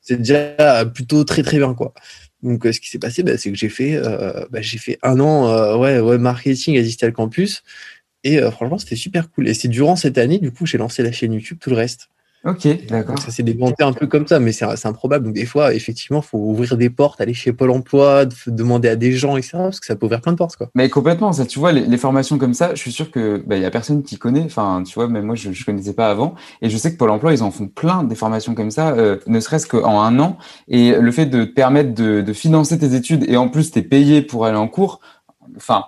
c'est 0.00 0.16
déjà 0.16 0.84
plutôt 0.86 1.24
très 1.24 1.42
très 1.42 1.58
bien 1.58 1.74
quoi 1.74 1.94
donc, 2.42 2.66
euh, 2.66 2.72
ce 2.72 2.80
qui 2.80 2.88
s'est 2.88 2.98
passé, 2.98 3.22
bah, 3.22 3.36
c'est 3.38 3.50
que 3.50 3.56
j'ai 3.56 3.68
fait, 3.68 3.94
euh, 3.94 4.44
bah, 4.50 4.60
j'ai 4.60 4.78
fait 4.78 4.98
un 5.02 5.20
an 5.20 5.48
euh, 5.48 5.76
ouais, 5.76 6.00
ouais, 6.00 6.18
marketing 6.18 6.76
à 6.78 6.82
Digital 6.82 7.12
Campus. 7.12 7.62
Et 8.24 8.40
franchement, 8.52 8.78
c'était 8.78 8.94
super 8.94 9.30
cool. 9.32 9.48
Et 9.48 9.54
c'est 9.54 9.66
durant 9.66 9.96
cette 9.96 10.16
année, 10.16 10.38
du 10.38 10.52
coup, 10.52 10.64
j'ai 10.64 10.78
lancé 10.78 11.02
la 11.02 11.10
chaîne 11.10 11.32
YouTube, 11.32 11.58
tout 11.60 11.70
le 11.70 11.76
reste. 11.76 12.08
Ok, 12.44 12.66
d'accord. 12.88 13.16
Ça 13.20 13.30
s'est 13.30 13.44
démonté 13.44 13.84
un 13.84 13.92
peu 13.92 14.08
comme 14.08 14.26
ça, 14.26 14.40
mais 14.40 14.50
c'est 14.50 14.86
improbable. 14.86 15.26
Donc, 15.26 15.34
des 15.34 15.46
fois, 15.46 15.74
effectivement, 15.74 16.20
il 16.20 16.26
faut 16.26 16.38
ouvrir 16.38 16.76
des 16.76 16.90
portes, 16.90 17.20
aller 17.20 17.34
chez 17.34 17.52
Pôle 17.52 17.70
emploi, 17.70 18.24
demander 18.48 18.88
à 18.88 18.96
des 18.96 19.12
gens, 19.12 19.36
etc. 19.36 19.50
Parce 19.58 19.78
que 19.78 19.86
ça 19.86 19.94
peut 19.94 20.06
ouvrir 20.06 20.20
plein 20.20 20.32
de 20.32 20.38
portes. 20.38 20.56
Quoi. 20.56 20.68
Mais 20.74 20.88
complètement. 20.88 21.32
Ça, 21.32 21.46
tu 21.46 21.60
vois, 21.60 21.70
les, 21.70 21.96
formations 21.96 22.38
comme 22.38 22.54
ça, 22.54 22.74
je 22.74 22.80
suis 22.80 22.90
sûr 22.90 23.12
que 23.12 23.40
il 23.44 23.48
bah, 23.48 23.56
y 23.58 23.64
a 23.64 23.70
personne 23.70 24.02
qui 24.02 24.18
connaît. 24.18 24.42
Enfin, 24.44 24.82
tu 24.84 24.94
vois, 24.94 25.06
même 25.06 25.24
moi, 25.24 25.36
je 25.36 25.50
ne 25.50 25.64
connaissais 25.64 25.92
pas 25.92 26.10
avant. 26.10 26.34
Et 26.62 26.68
je 26.68 26.76
sais 26.76 26.92
que 26.92 26.96
Pôle 26.96 27.10
emploi, 27.10 27.32
ils 27.32 27.44
en 27.44 27.52
font 27.52 27.68
plein 27.68 28.02
des 28.02 28.16
formations 28.16 28.56
comme 28.56 28.72
ça, 28.72 28.90
euh, 28.90 29.18
ne 29.28 29.38
serait-ce 29.38 29.68
qu'en 29.68 30.00
un 30.00 30.18
an. 30.18 30.36
Et 30.66 30.96
le 30.98 31.12
fait 31.12 31.26
de 31.26 31.44
te 31.44 31.52
permettre 31.52 31.94
de, 31.94 32.22
de 32.22 32.32
financer 32.32 32.76
tes 32.76 32.96
études 32.96 33.24
et 33.28 33.36
en 33.36 33.48
plus, 33.48 33.70
tu 33.70 33.78
es 33.78 33.82
payé 33.82 34.20
pour 34.20 34.46
aller 34.46 34.56
en 34.56 34.66
cours, 34.66 35.00
enfin, 35.56 35.84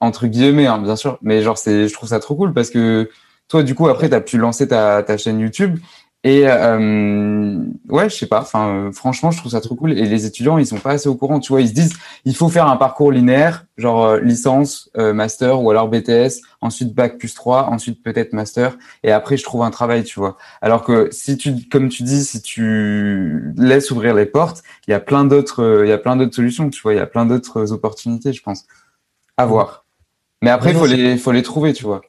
entre 0.00 0.26
guillemets, 0.26 0.66
hein, 0.66 0.78
bien 0.78 0.96
sûr. 0.96 1.18
Mais 1.22 1.40
genre, 1.40 1.56
c'est, 1.56 1.88
je 1.88 1.94
trouve 1.94 2.10
ça 2.10 2.20
trop 2.20 2.34
cool 2.34 2.52
parce 2.52 2.68
que 2.68 3.08
toi, 3.54 3.62
du 3.62 3.76
coup, 3.76 3.86
après, 3.86 4.08
tu 4.08 4.16
as 4.16 4.20
pu 4.20 4.36
lancer 4.36 4.66
ta, 4.66 5.04
ta 5.04 5.16
chaîne 5.16 5.38
YouTube 5.38 5.78
et 6.24 6.48
euh, 6.48 7.62
ouais, 7.88 8.10
je 8.10 8.16
sais 8.16 8.26
pas. 8.26 8.40
Enfin, 8.40 8.90
franchement, 8.92 9.30
je 9.30 9.38
trouve 9.38 9.52
ça 9.52 9.60
trop 9.60 9.76
cool. 9.76 9.92
Et 9.92 10.06
les 10.06 10.26
étudiants, 10.26 10.58
ils 10.58 10.66
sont 10.66 10.78
pas 10.78 10.90
assez 10.90 11.08
au 11.08 11.14
courant. 11.14 11.38
Tu 11.38 11.52
vois, 11.52 11.60
ils 11.60 11.68
se 11.68 11.72
disent, 11.72 11.92
il 12.24 12.34
faut 12.34 12.48
faire 12.48 12.66
un 12.66 12.76
parcours 12.76 13.12
linéaire, 13.12 13.66
genre 13.76 14.06
euh, 14.06 14.18
licence, 14.18 14.90
euh, 14.96 15.12
master 15.12 15.62
ou 15.62 15.70
alors 15.70 15.88
BTS, 15.88 16.40
ensuite 16.60 16.94
bac 16.96 17.16
plus 17.16 17.32
3, 17.32 17.68
ensuite 17.68 18.02
peut-être 18.02 18.32
master, 18.32 18.76
et 19.04 19.12
après 19.12 19.36
je 19.36 19.44
trouve 19.44 19.62
un 19.62 19.70
travail, 19.70 20.02
tu 20.02 20.18
vois. 20.18 20.36
Alors 20.60 20.82
que 20.82 21.10
si 21.12 21.36
tu, 21.36 21.54
comme 21.70 21.90
tu 21.90 22.02
dis, 22.02 22.24
si 22.24 22.42
tu 22.42 23.52
laisses 23.56 23.92
ouvrir 23.92 24.14
les 24.14 24.26
portes, 24.26 24.64
il 24.88 24.90
y 24.90 24.94
a 24.94 25.00
plein 25.00 25.24
d'autres, 25.24 25.84
il 25.84 25.88
y 25.88 25.92
a 25.92 25.98
plein 25.98 26.16
d'autres 26.16 26.34
solutions, 26.34 26.70
tu 26.70 26.82
vois. 26.82 26.94
Il 26.94 26.96
y 26.96 27.00
a 27.00 27.06
plein 27.06 27.26
d'autres 27.26 27.70
opportunités, 27.72 28.32
je 28.32 28.42
pense. 28.42 28.64
À 29.36 29.46
voir. 29.46 29.84
Mais 30.42 30.50
après, 30.50 30.72
il 30.72 30.76
faut 30.76 30.86
les, 30.86 31.16
faut 31.18 31.32
les 31.32 31.42
trouver, 31.42 31.72
tu 31.72 31.84
vois. 31.84 32.02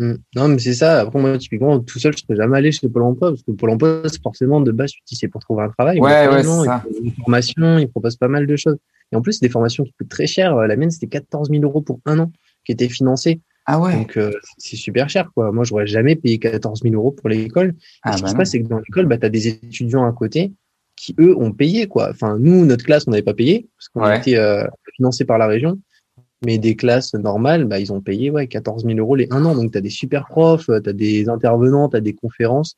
Mm. 0.00 0.14
Non, 0.34 0.48
mais 0.48 0.58
c'est 0.58 0.72
ça. 0.72 1.00
Après, 1.00 1.20
moi, 1.20 1.36
typiquement, 1.36 1.78
tout 1.78 1.98
seul, 1.98 2.14
je 2.14 2.22
serais 2.22 2.34
jamais 2.34 2.56
allé 2.56 2.72
chez 2.72 2.88
Pôle 2.88 3.02
emploi 3.02 3.30
parce 3.30 3.42
que 3.42 3.52
Pôle 3.52 3.70
emploi, 3.70 4.02
c'est 4.06 4.22
forcément 4.22 4.60
de 4.62 4.72
base, 4.72 4.92
c'est 5.04 5.28
pour 5.28 5.42
trouver 5.42 5.64
un 5.64 5.68
travail. 5.68 6.00
Ouais, 6.00 6.26
ouais, 6.26 6.42
c'est 6.42 6.64
ça. 6.64 6.82
Une 7.04 7.12
formation, 7.12 7.78
ils 7.78 7.88
proposent 7.88 8.16
pas 8.16 8.28
mal 8.28 8.46
de 8.46 8.56
choses. 8.56 8.78
Et 9.12 9.16
en 9.16 9.20
plus, 9.20 9.34
c'est 9.34 9.44
des 9.44 9.50
formations 9.50 9.84
qui 9.84 9.92
coûtent 9.92 10.08
très 10.08 10.26
cher. 10.26 10.54
La 10.56 10.76
mienne, 10.76 10.90
c'était 10.90 11.06
14 11.06 11.50
000 11.50 11.62
euros 11.62 11.82
pour 11.82 12.00
un 12.06 12.18
an 12.18 12.32
qui 12.64 12.72
était 12.72 12.88
financé. 12.88 13.40
Ah 13.66 13.78
ouais. 13.78 13.92
Donc, 13.92 14.16
euh, 14.16 14.32
c'est 14.56 14.76
super 14.76 15.10
cher, 15.10 15.30
quoi. 15.34 15.52
Moi, 15.52 15.64
j'aurais 15.64 15.86
jamais 15.86 16.16
payé 16.16 16.38
14 16.38 16.82
000 16.82 16.94
euros 16.94 17.12
pour 17.12 17.28
l'école. 17.28 17.74
Ah, 18.02 18.12
ce 18.12 18.16
qui 18.16 18.22
bah 18.22 18.28
se 18.30 18.34
passe, 18.36 18.50
c'est 18.52 18.62
que 18.62 18.68
dans 18.68 18.78
l'école, 18.78 19.06
bah, 19.06 19.18
tu 19.18 19.26
as 19.26 19.28
des 19.28 19.48
étudiants 19.48 20.06
à 20.06 20.12
côté 20.12 20.52
qui, 20.96 21.14
eux, 21.18 21.36
ont 21.38 21.52
payé, 21.52 21.86
quoi. 21.86 22.08
Enfin, 22.10 22.38
nous, 22.38 22.64
notre 22.64 22.84
classe, 22.84 23.04
on 23.06 23.10
n'avait 23.10 23.22
pas 23.22 23.34
payé 23.34 23.68
parce 23.76 23.88
qu'on 23.88 24.10
été 24.10 24.38
euh, 24.38 24.66
financé 24.96 25.24
par 25.24 25.36
la 25.36 25.46
région. 25.46 25.78
Mais 26.44 26.58
des 26.58 26.74
classes 26.74 27.14
normales, 27.14 27.66
bah, 27.66 27.78
ils 27.78 27.92
ont 27.92 28.00
payé 28.00 28.30
ouais, 28.30 28.46
14 28.46 28.84
000 28.84 28.98
euros 28.98 29.14
les 29.14 29.28
un 29.30 29.44
an. 29.44 29.54
Donc, 29.54 29.72
tu 29.72 29.78
as 29.78 29.82
des 29.82 29.90
super 29.90 30.26
profs, 30.26 30.66
tu 30.66 30.88
as 30.88 30.92
des 30.92 31.28
intervenants, 31.28 31.88
tu 31.88 31.96
as 31.96 32.00
des 32.00 32.14
conférences. 32.14 32.76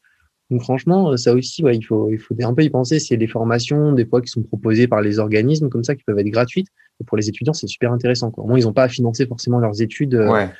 Donc, 0.50 0.62
franchement, 0.62 1.16
ça 1.16 1.32
aussi, 1.32 1.62
ouais, 1.62 1.76
il, 1.76 1.82
faut, 1.82 2.10
il 2.10 2.18
faut 2.18 2.34
un 2.42 2.54
peu 2.54 2.62
y 2.62 2.70
penser. 2.70 2.98
C'est 2.98 3.16
des 3.16 3.28
formations, 3.28 3.92
des 3.92 4.04
fois, 4.04 4.20
qui 4.20 4.28
sont 4.28 4.42
proposées 4.42 4.88
par 4.88 5.00
les 5.00 5.18
organismes 5.18 5.68
comme 5.68 5.84
ça, 5.84 5.94
qui 5.94 6.02
peuvent 6.04 6.18
être 6.18 6.28
gratuites. 6.28 6.68
Et 7.00 7.04
pour 7.04 7.16
les 7.16 7.28
étudiants, 7.28 7.52
c'est 7.54 7.68
super 7.68 7.92
intéressant. 7.92 8.30
Quoi. 8.30 8.44
Au 8.44 8.48
moins, 8.48 8.58
ils 8.58 8.64
n'ont 8.64 8.72
pas 8.72 8.84
à 8.84 8.88
financer 8.88 9.26
forcément 9.26 9.60
leurs 9.60 9.80
études 9.80 10.14
euh, 10.14 10.30
ouais. 10.30 10.50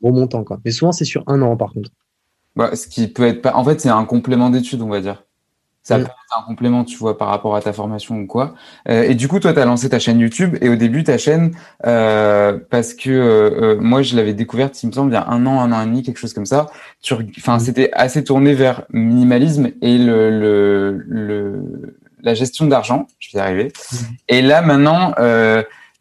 au 0.00 0.12
montant. 0.12 0.44
Quoi. 0.44 0.60
Mais 0.64 0.70
souvent, 0.70 0.92
c'est 0.92 1.04
sur 1.04 1.24
un 1.26 1.42
an, 1.42 1.56
par 1.56 1.72
contre. 1.72 1.90
Bah, 2.56 2.74
ce 2.76 2.86
qui 2.86 3.08
peut 3.08 3.24
être 3.24 3.42
pas. 3.42 3.54
En 3.54 3.64
fait, 3.64 3.80
c'est 3.80 3.88
un 3.88 4.04
complément 4.04 4.50
d'études, 4.50 4.82
on 4.82 4.88
va 4.88 5.00
dire. 5.00 5.24
Ça 5.82 5.96
peut 5.96 6.04
être 6.04 6.38
un 6.38 6.42
complément, 6.42 6.84
tu 6.84 6.96
vois, 6.96 7.18
par 7.18 7.28
rapport 7.28 7.56
à 7.56 7.60
ta 7.60 7.72
formation 7.72 8.16
ou 8.16 8.26
quoi. 8.26 8.54
Euh, 8.88 9.02
et 9.02 9.14
du 9.14 9.26
coup, 9.26 9.40
toi, 9.40 9.52
tu 9.52 9.58
as 9.58 9.64
lancé 9.64 9.88
ta 9.88 9.98
chaîne 9.98 10.20
YouTube. 10.20 10.56
Et 10.60 10.68
au 10.68 10.76
début, 10.76 11.02
ta 11.02 11.18
chaîne, 11.18 11.56
euh, 11.86 12.56
parce 12.70 12.94
que 12.94 13.10
euh, 13.10 13.80
moi, 13.80 14.02
je 14.02 14.14
l'avais 14.14 14.32
découverte, 14.32 14.80
il 14.82 14.86
me 14.86 14.92
semble, 14.92 15.10
il 15.10 15.14
y 15.14 15.16
a 15.16 15.28
un 15.28 15.44
an, 15.44 15.60
un 15.60 15.72
an 15.72 15.82
et 15.82 15.86
demi, 15.86 16.02
quelque 16.04 16.18
chose 16.18 16.34
comme 16.34 16.46
ça. 16.46 16.66
Enfin, 17.38 17.58
c'était 17.58 17.90
assez 17.94 18.22
tourné 18.22 18.54
vers 18.54 18.82
minimalisme 18.90 19.70
et 19.82 19.98
le, 19.98 20.30
le, 20.30 21.04
le 21.08 21.96
la 22.22 22.34
gestion 22.34 22.66
d'argent. 22.66 23.08
Je 23.18 23.30
vais 23.32 23.38
y 23.38 23.42
arriver. 23.42 23.72
Et 24.28 24.42
là, 24.42 24.62
maintenant, 24.62 25.12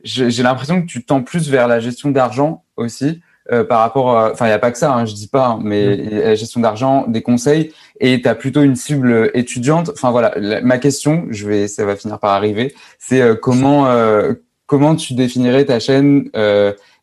j'ai 0.03 0.43
l'impression 0.43 0.81
que 0.83 0.85
tu 0.85 1.03
tends 1.03 1.23
plus 1.23 1.49
vers 1.49 1.67
la 1.67 1.79
gestion 1.79 2.11
d'argent 2.11 2.63
aussi. 2.77 3.21
Euh, 3.49 3.63
par 3.63 3.79
rapport, 3.79 4.07
enfin, 4.31 4.45
il 4.45 4.49
n'y 4.49 4.53
a 4.53 4.59
pas 4.59 4.71
que 4.71 4.77
ça, 4.77 4.93
hein, 4.93 5.05
je 5.05 5.15
dis 5.15 5.27
pas, 5.27 5.47
hein, 5.47 5.59
mais 5.63 5.97
mm. 5.97 6.09
la 6.19 6.35
gestion 6.35 6.61
d'argent, 6.61 7.05
des 7.07 7.23
conseils, 7.23 7.73
et 7.99 8.21
tu 8.21 8.27
as 8.27 8.35
plutôt 8.35 8.61
une 8.61 8.75
cible 8.75 9.31
étudiante. 9.33 9.89
Enfin 9.89 10.11
voilà, 10.11 10.35
ma 10.61 10.77
question, 10.77 11.25
je 11.31 11.47
vais, 11.47 11.67
ça 11.67 11.83
va 11.85 11.95
finir 11.95 12.19
par 12.19 12.31
arriver, 12.31 12.75
c'est 12.99 13.21
euh, 13.21 13.35
comment 13.35 13.87
euh, 13.87 14.33
comment 14.67 14.95
tu 14.95 15.15
définirais 15.15 15.65
ta 15.65 15.79
chaîne 15.79 16.29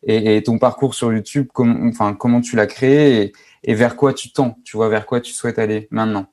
et, 0.03 0.37
et, 0.37 0.43
ton 0.43 0.57
parcours 0.57 0.95
sur 0.95 1.11
YouTube, 1.11 1.47
comment, 1.53 1.89
enfin 1.89 2.13
comment 2.13 2.39
tu 2.39 2.55
l'as 2.55 2.67
créé 2.67 3.21
et, 3.21 3.33
et, 3.63 3.75
vers 3.75 3.97
quoi 3.97 4.13
tu 4.13 4.31
tends, 4.31 4.57
tu 4.63 4.77
vois, 4.77 4.87
vers 4.87 5.05
quoi 5.05 5.19
tu 5.19 5.33
souhaites 5.33 5.59
aller 5.59 5.87
maintenant? 5.91 6.27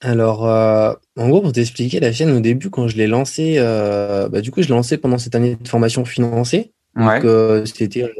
Alors, 0.00 0.42
en 0.42 1.28
gros, 1.28 1.42
pour 1.42 1.52
t'expliquer, 1.52 2.00
la 2.00 2.12
chaîne 2.12 2.32
au 2.32 2.40
début, 2.40 2.70
quand 2.70 2.88
je 2.88 2.96
l'ai 2.96 3.06
lancée, 3.06 3.58
bah, 3.60 4.40
du 4.40 4.50
coup, 4.50 4.62
je 4.62 4.68
l'ai 4.68 4.74
lancée 4.74 4.96
pendant 4.96 5.18
cette 5.18 5.36
année 5.36 5.54
de 5.54 5.68
formation 5.68 6.04
financée. 6.04 6.72
Donc, 6.96 7.24
euh, 7.24 7.64
c'était 7.64 8.12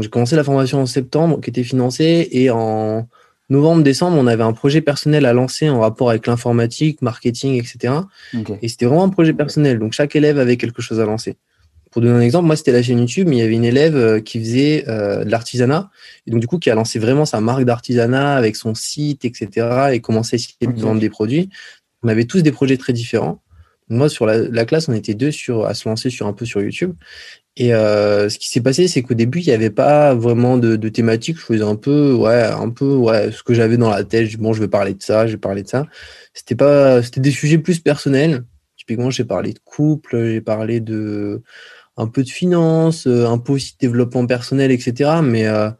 j'ai 0.00 0.08
commencé 0.08 0.36
la 0.36 0.44
formation 0.44 0.80
en 0.80 0.86
septembre 0.86 1.40
qui 1.40 1.50
était 1.50 1.64
financée 1.64 2.28
et 2.32 2.50
en 2.50 3.06
novembre-décembre, 3.50 4.16
on 4.18 4.26
avait 4.26 4.42
un 4.42 4.52
projet 4.52 4.80
personnel 4.80 5.26
à 5.26 5.32
lancer 5.32 5.68
en 5.68 5.80
rapport 5.80 6.10
avec 6.10 6.26
l'informatique, 6.26 7.02
marketing, 7.02 7.54
etc. 7.54 7.94
Et 8.62 8.68
c'était 8.68 8.86
vraiment 8.86 9.04
un 9.04 9.08
projet 9.08 9.32
personnel. 9.32 9.78
Donc, 9.78 9.92
chaque 9.92 10.16
élève 10.16 10.38
avait 10.38 10.56
quelque 10.56 10.82
chose 10.82 11.00
à 11.00 11.04
lancer. 11.04 11.36
Pour 11.92 12.02
donner 12.02 12.14
un 12.14 12.20
exemple, 12.20 12.46
moi, 12.46 12.56
c'était 12.56 12.72
la 12.72 12.82
chaîne 12.82 12.98
YouTube, 12.98 13.28
mais 13.28 13.36
il 13.36 13.38
y 13.38 13.42
avait 13.42 13.54
une 13.54 13.64
élève 13.64 13.96
euh, 13.96 14.20
qui 14.20 14.38
faisait 14.40 14.84
euh, 14.88 15.24
de 15.24 15.30
l'artisanat. 15.30 15.90
Et 16.26 16.30
donc, 16.30 16.40
du 16.40 16.46
coup, 16.46 16.58
qui 16.58 16.68
a 16.68 16.74
lancé 16.74 16.98
vraiment 16.98 17.24
sa 17.24 17.40
marque 17.40 17.64
d'artisanat 17.64 18.34
avec 18.36 18.56
son 18.56 18.74
site, 18.74 19.24
etc. 19.24 19.90
et 19.92 20.00
commençait 20.00 20.34
à 20.34 20.38
essayer 20.38 20.66
de 20.66 20.80
vendre 20.80 21.00
des 21.00 21.08
produits. 21.08 21.48
On 22.02 22.08
avait 22.08 22.24
tous 22.24 22.42
des 22.42 22.52
projets 22.52 22.76
très 22.76 22.92
différents. 22.92 23.40
Moi, 23.88 24.08
sur 24.08 24.26
la, 24.26 24.38
la, 24.38 24.64
classe, 24.64 24.88
on 24.88 24.92
était 24.92 25.14
deux 25.14 25.30
sur, 25.30 25.64
à 25.64 25.74
se 25.74 25.88
lancer 25.88 26.10
sur 26.10 26.26
un 26.26 26.32
peu 26.32 26.44
sur 26.44 26.60
YouTube. 26.60 26.92
Et 27.58 27.72
euh, 27.74 28.28
ce 28.28 28.38
qui 28.38 28.48
s'est 28.50 28.60
passé, 28.60 28.86
c'est 28.86 29.02
qu'au 29.02 29.14
début, 29.14 29.40
il 29.40 29.46
n'y 29.46 29.52
avait 29.52 29.70
pas 29.70 30.14
vraiment 30.14 30.58
de, 30.58 30.76
de, 30.76 30.88
thématique. 30.90 31.38
Je 31.38 31.42
faisais 31.44 31.64
un 31.64 31.76
peu, 31.76 32.12
ouais, 32.12 32.42
un 32.42 32.68
peu, 32.68 32.94
ouais, 32.94 33.32
ce 33.32 33.42
que 33.42 33.54
j'avais 33.54 33.78
dans 33.78 33.90
la 33.90 34.04
tête. 34.04 34.36
Bon, 34.36 34.52
je 34.52 34.60
vais 34.60 34.68
parler 34.68 34.92
de 34.92 35.02
ça, 35.02 35.26
je 35.26 35.32
vais 35.32 35.38
parler 35.38 35.62
de 35.62 35.68
ça. 35.68 35.86
C'était 36.34 36.54
pas, 36.54 37.02
c'était 37.02 37.20
des 37.20 37.30
sujets 37.30 37.58
plus 37.58 37.80
personnels. 37.80 38.44
Typiquement, 38.76 39.10
j'ai 39.10 39.24
parlé 39.24 39.54
de 39.54 39.58
couple, 39.64 40.32
j'ai 40.32 40.42
parlé 40.42 40.80
de 40.80 41.42
un 41.96 42.06
peu 42.08 42.22
de 42.22 42.28
finance, 42.28 43.06
euh, 43.06 43.26
un 43.26 43.38
peu 43.38 43.54
aussi 43.54 43.72
de 43.72 43.78
développement 43.78 44.26
personnel, 44.26 44.70
etc. 44.70 45.20
Mais 45.22 45.46
euh, 45.46 45.70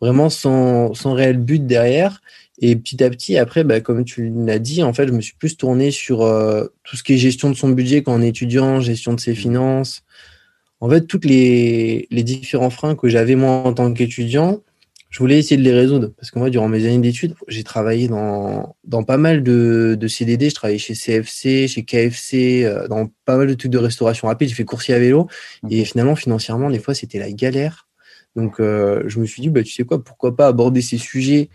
vraiment 0.00 0.30
sans, 0.30 0.94
sans 0.94 1.12
réel 1.14 1.38
but 1.38 1.66
derrière. 1.66 2.20
Et 2.60 2.74
petit 2.74 3.04
à 3.04 3.10
petit, 3.10 3.38
après, 3.38 3.64
bah, 3.64 3.80
comme 3.80 4.04
tu 4.04 4.32
l'as 4.34 4.58
dit, 4.58 4.82
en 4.82 4.92
fait, 4.92 5.06
je 5.06 5.12
me 5.12 5.20
suis 5.20 5.34
plus 5.34 5.56
tourné 5.56 5.90
sur 5.90 6.22
euh, 6.22 6.66
tout 6.82 6.96
ce 6.96 7.02
qui 7.02 7.14
est 7.14 7.18
gestion 7.18 7.50
de 7.50 7.54
son 7.54 7.68
budget 7.68 8.02
quand 8.02 8.14
on 8.14 8.22
est 8.22 8.28
étudiant, 8.28 8.80
gestion 8.80 9.12
de 9.14 9.20
ses 9.20 9.32
mmh. 9.32 9.36
finances, 9.36 10.02
en 10.80 10.88
fait, 10.88 11.06
tous 11.06 11.20
les, 11.24 12.06
les 12.10 12.22
différents 12.22 12.70
freins 12.70 12.94
que 12.94 13.08
j'avais 13.08 13.34
moi 13.34 13.62
en 13.64 13.72
tant 13.72 13.92
qu'étudiant, 13.92 14.62
je 15.10 15.18
voulais 15.20 15.38
essayer 15.38 15.56
de 15.56 15.62
les 15.62 15.72
résoudre. 15.72 16.12
Parce 16.16 16.30
que 16.30 16.38
moi, 16.38 16.50
durant 16.50 16.68
mes 16.68 16.84
années 16.86 16.98
d'études, 16.98 17.34
j'ai 17.48 17.64
travaillé 17.64 18.08
dans, 18.08 18.76
dans 18.84 19.04
pas 19.04 19.16
mal 19.16 19.42
de, 19.42 19.96
de 19.98 20.08
CDD. 20.08 20.50
Je 20.50 20.54
travaillais 20.54 20.78
chez 20.78 20.94
CFC, 20.94 21.66
chez 21.66 21.84
KFC, 21.84 22.64
euh, 22.64 22.86
dans 22.88 23.10
pas 23.24 23.36
mal 23.36 23.46
de 23.46 23.54
trucs 23.54 23.72
de 23.72 23.78
restauration 23.78 24.28
rapide. 24.28 24.48
J'ai 24.48 24.54
fait 24.54 24.64
coursier 24.64 24.94
à 24.94 24.98
vélo. 24.98 25.28
Et 25.70 25.84
finalement, 25.84 26.14
financièrement, 26.14 26.70
des 26.70 26.78
fois, 26.78 26.94
c'était 26.94 27.18
la 27.18 27.32
galère. 27.32 27.88
Donc, 28.36 28.60
euh, 28.60 29.02
je 29.06 29.18
me 29.18 29.24
suis 29.24 29.40
dit, 29.40 29.48
bah, 29.48 29.62
tu 29.62 29.72
sais 29.72 29.84
quoi, 29.84 30.02
pourquoi 30.04 30.36
pas 30.36 30.46
aborder 30.46 30.82
ces 30.82 30.98
sujets 30.98 31.48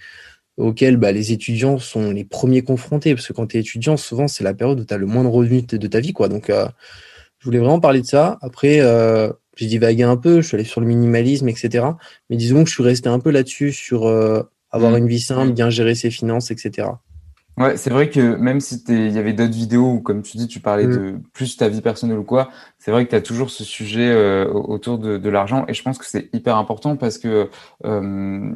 auxquels 0.58 0.98
bah, 0.98 1.12
les 1.12 1.32
étudiants 1.32 1.78
sont 1.78 2.12
les 2.12 2.26
premiers 2.26 2.64
confrontés. 2.64 3.14
Parce 3.14 3.28
que 3.28 3.34
quand 3.34 3.48
tu 3.48 3.58
es 3.58 3.60
étudiant, 3.60 3.98
souvent, 3.98 4.28
c'est 4.28 4.44
la 4.44 4.56
période 4.56 4.80
où 4.80 4.86
tu 4.86 4.94
as 4.94 4.98
le 4.98 5.06
moins 5.06 5.24
de 5.24 5.30
revenus 5.30 5.68
de 5.68 5.88
ta 5.88 6.00
vie. 6.00 6.14
Quoi. 6.14 6.28
Donc, 6.28 6.50
euh, 6.50 6.66
je 7.44 7.50
voulais 7.50 7.60
vraiment 7.60 7.82
parler 7.82 8.00
de 8.00 8.06
ça. 8.06 8.38
Après, 8.42 8.80
euh, 8.80 9.30
j'ai 9.58 9.66
divagué 9.66 10.04
un 10.04 10.16
peu, 10.16 10.40
je 10.40 10.48
suis 10.48 10.56
allé 10.56 10.64
sur 10.64 10.80
le 10.80 10.88
minimalisme, 10.88 11.50
etc. 11.50 11.86
Mais 12.30 12.38
disons 12.38 12.64
que 12.64 12.70
je 12.70 12.74
suis 12.74 12.84
resté 12.84 13.10
un 13.10 13.20
peu 13.20 13.32
là-dessus, 13.32 13.74
sur 13.74 14.08
euh, 14.08 14.44
avoir 14.72 14.94
mm. 14.94 14.98
une 14.98 15.08
vie 15.10 15.20
simple, 15.20 15.52
bien 15.52 15.70
gérer 15.70 15.94
ses 15.94 16.10
finances, 16.10 16.52
etc. 16.52 16.88
Ouais, 17.58 17.76
c'est 17.76 17.90
vrai 17.90 18.10
que 18.10 18.38
même 18.38 18.62
si 18.62 18.82
il 18.88 19.12
y 19.12 19.18
avait 19.18 19.34
d'autres 19.34 19.54
vidéos 19.54 19.92
où, 19.96 20.00
comme 20.00 20.22
tu 20.22 20.38
dis, 20.38 20.48
tu 20.48 20.62
parlais 20.62 20.88
mm. 20.88 20.96
de 20.96 21.16
plus 21.34 21.58
ta 21.58 21.68
vie 21.68 21.82
personnelle 21.82 22.18
ou 22.18 22.24
quoi, 22.24 22.50
c'est 22.80 22.92
vrai 22.92 23.04
que 23.04 23.10
tu 23.10 23.16
as 23.18 23.22
toujours 23.22 23.50
ce 23.50 23.66
sujet 23.66 24.10
euh, 24.10 24.48
autour 24.48 24.98
de, 24.98 25.18
de 25.18 25.30
l'argent 25.30 25.66
et 25.68 25.74
je 25.74 25.84
pense 25.84 25.98
que 25.98 26.06
c'est 26.06 26.30
hyper 26.32 26.56
important 26.56 26.96
parce 26.96 27.18
que 27.18 27.50
euh, 27.84 28.52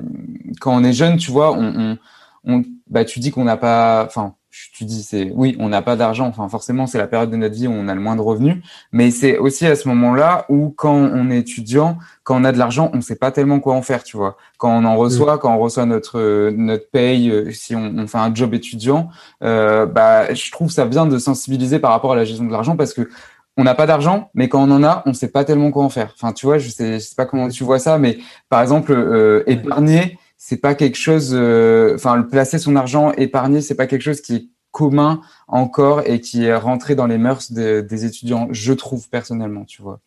quand 0.61 0.73
on 0.73 0.85
est 0.85 0.93
jeune, 0.93 1.17
tu 1.17 1.29
vois, 1.29 1.51
on, 1.51 1.73
on, 1.75 1.97
on 2.45 2.63
bah, 2.89 3.03
tu 3.03 3.19
dis 3.19 3.31
qu'on 3.31 3.43
n'a 3.43 3.57
pas, 3.57 4.05
enfin, 4.05 4.35
tu 4.73 4.85
dis 4.85 5.03
c'est 5.03 5.31
oui, 5.35 5.55
on 5.59 5.69
n'a 5.69 5.81
pas 5.81 5.95
d'argent. 5.95 6.27
Enfin, 6.27 6.47
forcément, 6.49 6.87
c'est 6.87 6.97
la 6.97 7.07
période 7.07 7.29
de 7.29 7.35
notre 7.35 7.55
vie 7.55 7.67
où 7.67 7.71
on 7.71 7.87
a 7.87 7.95
le 7.95 8.01
moins 8.01 8.15
de 8.15 8.21
revenus. 8.21 8.57
Mais 8.91 9.11
c'est 9.11 9.37
aussi 9.37 9.65
à 9.65 9.75
ce 9.75 9.87
moment-là 9.89 10.45
où, 10.49 10.73
quand 10.75 10.95
on 10.95 11.29
est 11.29 11.39
étudiant, 11.39 11.97
quand 12.23 12.39
on 12.39 12.43
a 12.43 12.51
de 12.51 12.57
l'argent, 12.57 12.89
on 12.93 12.97
ne 12.97 13.01
sait 13.01 13.15
pas 13.15 13.31
tellement 13.31 13.59
quoi 13.59 13.73
en 13.73 13.81
faire, 13.81 14.03
tu 14.03 14.17
vois. 14.17 14.37
Quand 14.57 14.69
on 14.69 14.85
en 14.85 14.95
mm. 14.95 14.97
reçoit, 14.97 15.37
quand 15.37 15.53
on 15.53 15.59
reçoit 15.59 15.85
notre 15.85 16.51
notre 16.51 16.89
paye, 16.89 17.29
euh, 17.29 17.51
si 17.51 17.75
on, 17.75 17.93
on 17.97 18.07
fait 18.07 18.17
un 18.17 18.33
job 18.33 18.53
étudiant, 18.53 19.09
euh, 19.43 19.85
bah, 19.85 20.33
je 20.33 20.51
trouve 20.51 20.71
ça 20.71 20.85
bien 20.85 21.05
de 21.05 21.17
sensibiliser 21.17 21.79
par 21.79 21.91
rapport 21.91 22.13
à 22.13 22.15
la 22.15 22.25
gestion 22.25 22.45
de 22.45 22.51
l'argent 22.51 22.75
parce 22.75 22.93
que 22.93 23.09
on 23.57 23.63
n'a 23.63 23.73
pas 23.73 23.87
d'argent, 23.87 24.29
mais 24.35 24.49
quand 24.49 24.61
on 24.61 24.71
en 24.71 24.83
a, 24.83 25.01
on 25.05 25.09
ne 25.09 25.15
sait 25.15 25.29
pas 25.29 25.43
tellement 25.43 25.71
quoi 25.71 25.83
en 25.83 25.89
faire. 25.89 26.13
Enfin, 26.15 26.31
tu 26.31 26.45
vois, 26.45 26.59
je 26.59 26.69
sais, 26.69 26.93
je 26.95 26.99
sais 26.99 27.15
pas 27.15 27.25
comment 27.25 27.49
tu 27.49 27.63
vois 27.63 27.79
ça, 27.79 27.97
mais 27.97 28.19
par 28.49 28.61
exemple, 28.61 28.91
euh, 28.91 29.43
épargner 29.47 30.19
c'est 30.37 30.57
pas 30.57 30.75
quelque 30.75 30.97
chose, 30.97 31.31
euh, 31.33 31.95
enfin, 31.95 32.21
placer 32.21 32.59
son 32.59 32.75
argent 32.75 33.11
épargné, 33.13 33.61
c'est 33.61 33.75
pas 33.75 33.87
quelque 33.87 34.03
chose 34.03 34.21
qui 34.21 34.35
est 34.35 34.47
commun 34.71 35.21
encore 35.47 36.07
et 36.07 36.21
qui 36.21 36.45
est 36.45 36.55
rentré 36.55 36.93
dans 36.95 37.07
les 37.07 37.17
mœurs 37.17 37.51
des 37.51 38.05
étudiants, 38.05 38.47
je 38.51 38.73
trouve 38.73 39.09
personnellement, 39.09 39.65
tu 39.65 39.81
vois. 39.81 39.99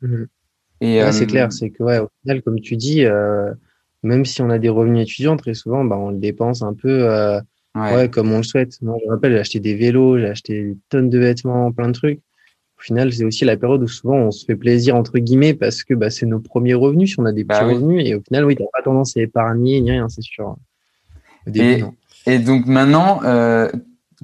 Mhm. 0.00 0.28
Et 0.80 1.00
c'est 1.10 1.24
euh, 1.24 1.26
clair, 1.26 1.52
c'est 1.52 1.70
que 1.70 1.82
ouais, 1.82 1.98
au 1.98 2.08
final, 2.22 2.40
comme 2.42 2.60
tu 2.60 2.76
dis, 2.76 3.04
euh, 3.04 3.52
même 4.04 4.24
si 4.24 4.40
on 4.42 4.50
a 4.50 4.60
des 4.60 4.68
revenus 4.68 5.02
étudiants, 5.02 5.36
très 5.36 5.54
souvent, 5.54 5.84
bah, 5.84 5.96
on 5.98 6.10
le 6.10 6.18
dépense 6.18 6.62
un 6.62 6.74
peu, 6.74 7.08
ouais. 7.74 8.08
comme 8.08 8.30
on 8.30 8.36
le 8.36 8.42
souhaite. 8.44 8.80
Moi, 8.80 8.96
je 9.02 9.06
me 9.06 9.14
rappelle, 9.14 9.32
j'ai 9.32 9.40
acheté 9.40 9.58
des 9.58 9.74
vélos, 9.74 10.18
j'ai 10.18 10.28
acheté 10.28 10.62
des 10.62 10.78
tonnes 10.88 11.10
de 11.10 11.18
vêtements, 11.18 11.72
plein 11.72 11.88
de 11.88 11.94
trucs 11.94 12.20
au 12.78 12.82
final, 12.82 13.12
c'est 13.12 13.24
aussi 13.24 13.44
la 13.44 13.56
période 13.56 13.82
où 13.82 13.88
souvent 13.88 14.16
on 14.16 14.30
se 14.30 14.44
fait 14.44 14.54
plaisir 14.54 14.94
entre 14.94 15.18
guillemets 15.18 15.54
parce 15.54 15.82
que 15.82 15.94
bah, 15.94 16.10
c'est 16.10 16.26
nos 16.26 16.38
premiers 16.38 16.74
revenus, 16.74 17.10
si 17.10 17.20
on 17.20 17.24
a 17.24 17.32
des 17.32 17.42
bah 17.42 17.58
petits 17.58 17.74
revenus, 17.74 18.06
et 18.06 18.14
au 18.14 18.20
final, 18.20 18.44
oui, 18.44 18.54
t'as 18.54 18.64
pas 18.72 18.82
tendance 18.82 19.16
à 19.16 19.20
épargner 19.20 19.80
ni 19.80 19.90
rien, 19.90 20.08
c'est 20.08 20.22
sûr. 20.22 20.56
et, 21.52 21.82
et, 22.26 22.38
donc 22.38 22.66
maintenant, 22.66 23.20
euh, 23.24 23.68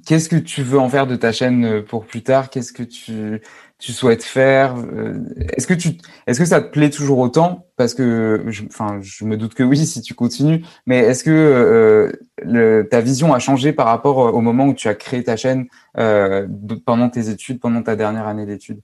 qu'est-ce 0.06 0.28
que 0.28 0.36
tu 0.36 0.62
veux 0.62 0.78
en 0.78 0.88
faire 0.88 1.06
de 1.06 1.16
ta 1.16 1.32
chaîne 1.32 1.64
euh, 1.64 1.82
pour 1.82 2.06
plus 2.06 2.22
tard? 2.22 2.48
Qu'est-ce 2.48 2.72
que 2.72 2.84
tu 2.84 3.40
tu 3.78 3.92
souhaites 3.92 4.22
faire 4.22 4.76
euh, 4.76 5.18
Est-ce 5.56 5.66
que 5.66 5.74
tu, 5.74 5.98
est-ce 6.26 6.38
que 6.38 6.44
ça 6.44 6.60
te 6.60 6.70
plaît 6.70 6.90
toujours 6.90 7.18
autant? 7.18 7.66
Parce 7.76 7.94
que, 7.94 8.44
enfin, 8.66 8.98
je 9.02 9.24
me 9.24 9.36
doute 9.36 9.54
que 9.54 9.62
oui 9.62 9.86
si 9.86 10.00
tu 10.00 10.14
continues. 10.14 10.64
Mais 10.86 10.98
est-ce 10.98 11.24
que 11.24 12.10
euh, 12.46 12.84
ta 12.84 13.00
vision 13.00 13.34
a 13.34 13.38
changé 13.38 13.72
par 13.72 13.86
rapport 13.86 14.18
au 14.18 14.40
moment 14.40 14.66
où 14.66 14.74
tu 14.74 14.88
as 14.88 14.94
créé 14.94 15.24
ta 15.24 15.36
chaîne 15.36 15.66
euh, 15.98 16.46
pendant 16.86 17.10
tes 17.10 17.28
études, 17.28 17.60
pendant 17.60 17.82
ta 17.82 17.96
dernière 17.96 18.26
année 18.26 18.46
d'études? 18.46 18.80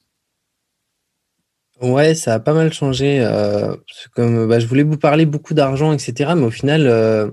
Ouais, 1.81 2.15
ça 2.15 2.35
a 2.35 2.41
pas 2.41 2.53
mal 2.53 2.73
changé. 2.73 3.21
Euh, 3.25 3.75
comme 4.15 4.47
bah, 4.47 4.59
je 4.59 4.67
voulais 4.67 4.83
vous 4.83 4.99
parler 4.99 5.25
beaucoup 5.25 5.55
d'argent, 5.55 5.93
etc. 5.93 6.33
Mais 6.37 6.45
au 6.45 6.51
final, 6.51 6.87
euh, 6.87 7.31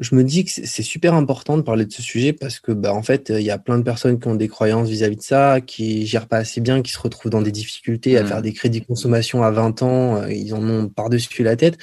je 0.00 0.14
me 0.16 0.24
dis 0.24 0.44
que 0.44 0.50
c'est 0.50 0.82
super 0.82 1.14
important 1.14 1.56
de 1.56 1.62
parler 1.62 1.86
de 1.86 1.92
ce 1.92 2.02
sujet 2.02 2.32
parce 2.32 2.58
que, 2.58 2.72
bah, 2.72 2.92
en 2.92 3.02
fait, 3.02 3.30
il 3.30 3.44
y 3.44 3.50
a 3.50 3.58
plein 3.58 3.78
de 3.78 3.84
personnes 3.84 4.18
qui 4.18 4.26
ont 4.26 4.34
des 4.34 4.48
croyances 4.48 4.88
vis-à-vis 4.88 5.16
de 5.16 5.22
ça, 5.22 5.60
qui 5.60 6.04
gèrent 6.06 6.26
pas 6.26 6.38
assez 6.38 6.60
bien, 6.60 6.82
qui 6.82 6.90
se 6.90 6.98
retrouvent 6.98 7.30
dans 7.30 7.42
des 7.42 7.52
difficultés 7.52 8.18
à 8.18 8.24
mmh. 8.24 8.26
faire 8.26 8.42
des 8.42 8.52
crédits 8.52 8.82
consommation 8.82 9.44
à 9.44 9.52
20 9.52 9.82
ans, 9.82 10.16
euh, 10.16 10.32
ils 10.32 10.52
en 10.52 10.68
ont 10.68 10.88
par-dessus 10.88 11.44
la 11.44 11.54
tête. 11.54 11.78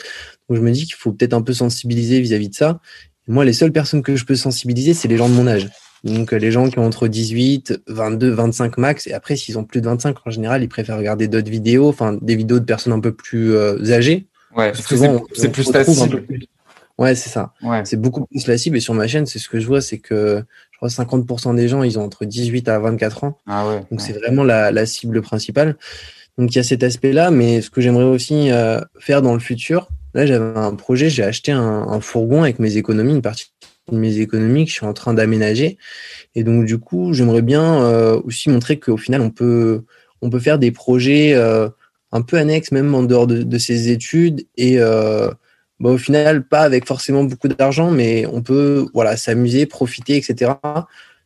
Donc, 0.50 0.58
je 0.58 0.62
me 0.62 0.72
dis 0.72 0.86
qu'il 0.86 0.96
faut 0.96 1.14
peut-être 1.14 1.34
un 1.34 1.42
peu 1.42 1.54
sensibiliser 1.54 2.20
vis-à-vis 2.20 2.50
de 2.50 2.56
ça. 2.56 2.82
moi, 3.28 3.46
les 3.46 3.54
seules 3.54 3.72
personnes 3.72 4.02
que 4.02 4.18
je 4.18 4.26
peux 4.26 4.36
sensibiliser, 4.36 4.94
c'est 4.94 5.08
les 5.08 5.18
gens 5.18 5.30
de 5.30 5.34
mon 5.34 5.48
âge. 5.48 5.70
Donc, 6.04 6.34
euh, 6.34 6.38
les 6.38 6.52
gens 6.52 6.70
qui 6.70 6.80
ont 6.80 6.86
entre 6.86 7.08
18, 7.08 7.82
22, 7.88 8.30
25 8.30 8.78
max. 8.78 9.08
Et 9.08 9.14
après, 9.14 9.38
s'ils 9.38 9.58
ont 9.58 9.64
plus 9.64 9.80
de 9.80 9.86
25, 9.86 10.18
en 10.26 10.32
général, 10.32 10.64
ils 10.64 10.68
préfèrent 10.68 10.98
regarder 10.98 11.30
d'autres 11.30 11.52
vidéos, 11.52 11.88
enfin, 11.88 12.18
des 12.22 12.36
vidéos 12.36 12.60
de 12.60 12.66
personnes 12.66 12.94
un 12.94 13.00
peu 13.00 13.14
plus 13.14 13.54
euh, 13.54 13.94
âgées. 13.94 14.28
Ouais, 14.54 14.74
c'est 15.34 15.52
plus 15.52 15.72
facile. 15.72 16.26
Ouais, 16.98 17.16
c'est 17.16 17.30
ça. 17.30 17.54
C'est 17.84 18.00
beaucoup 18.00 18.26
plus 18.26 18.48
la 18.48 18.58
cible. 18.58 18.78
Et 18.78 18.80
sur 18.80 18.94
ma 18.94 19.08
chaîne, 19.08 19.26
c'est 19.26 19.40
ce 19.40 19.50
que 19.50 19.60
je 19.60 19.68
vois, 19.68 19.82
c'est 19.82 19.98
que 19.98 20.44
je 20.72 20.78
crois 20.78 20.90
50% 20.90 21.56
des 21.56 21.68
gens, 21.68 21.84
ils 21.84 22.00
ont 22.00 22.04
entre 22.04 22.26
18 22.26 22.68
à 22.70 22.80
24 22.80 23.24
ans. 23.24 23.38
Ah 23.48 23.68
ouais, 23.68 23.84
Donc 23.90 24.02
c'est 24.02 24.14
vraiment 24.14 24.44
la, 24.44 24.72
la, 24.72 24.86
cible 24.86 25.22
principale. 25.22 25.78
Donc 26.38 26.52
il 26.54 26.56
y 26.56 26.60
a 26.60 26.64
cet 26.64 26.84
aspect-là, 26.84 27.32
mais 27.32 27.62
ce 27.62 27.70
que 27.70 27.82
j'aimerais 27.82 28.06
aussi 28.06 28.52
euh, 28.52 28.80
faire 29.00 29.22
dans 29.22 29.34
le 29.34 29.40
futur, 29.40 29.90
là 30.14 30.26
j'avais 30.26 30.58
un 30.58 30.76
projet, 30.76 31.10
j'ai 31.10 31.24
acheté 31.24 31.52
un, 31.52 31.60
un, 31.60 32.00
fourgon 32.00 32.44
avec 32.44 32.60
mes 32.60 32.78
économies, 32.78 33.14
une 33.14 33.22
partie 33.22 33.52
de 33.92 33.98
mes 33.98 34.20
économies 34.20 34.66
que 34.66 34.72
je 34.72 34.76
suis 34.76 34.86
en 34.86 34.94
train 34.94 35.14
d'aménager. 35.14 35.78
Et 36.36 36.44
donc 36.44 36.66
du 36.66 36.78
coup, 36.78 37.14
j'aimerais 37.14 37.42
bien 37.42 37.84
euh, 37.84 38.20
aussi 38.24 38.50
montrer 38.50 38.80
qu'au 38.80 38.98
final, 38.98 39.22
on 39.22 39.30
peut, 39.30 39.84
on 40.22 40.30
peut 40.30 40.40
faire 40.40 40.60
des 40.60 40.72
projets 40.72 41.34
euh, 41.34 41.70
un 42.12 42.22
peu 42.22 42.38
annexes, 42.38 42.72
même 42.72 42.94
en 42.96 43.04
dehors 43.04 43.28
de, 43.28 43.44
de 43.44 43.58
ses 43.58 43.90
études, 43.90 44.46
et 44.58 44.80
euh, 44.80 45.30
bah, 45.82 45.90
au 45.90 45.98
final, 45.98 46.48
pas 46.48 46.62
avec 46.62 46.86
forcément 46.86 47.24
beaucoup 47.24 47.48
d'argent, 47.48 47.90
mais 47.90 48.28
on 48.28 48.44
peut 48.44 48.88
voilà, 48.94 49.18
s'amuser, 49.18 49.66
profiter, 49.66 50.16
etc., 50.16 50.54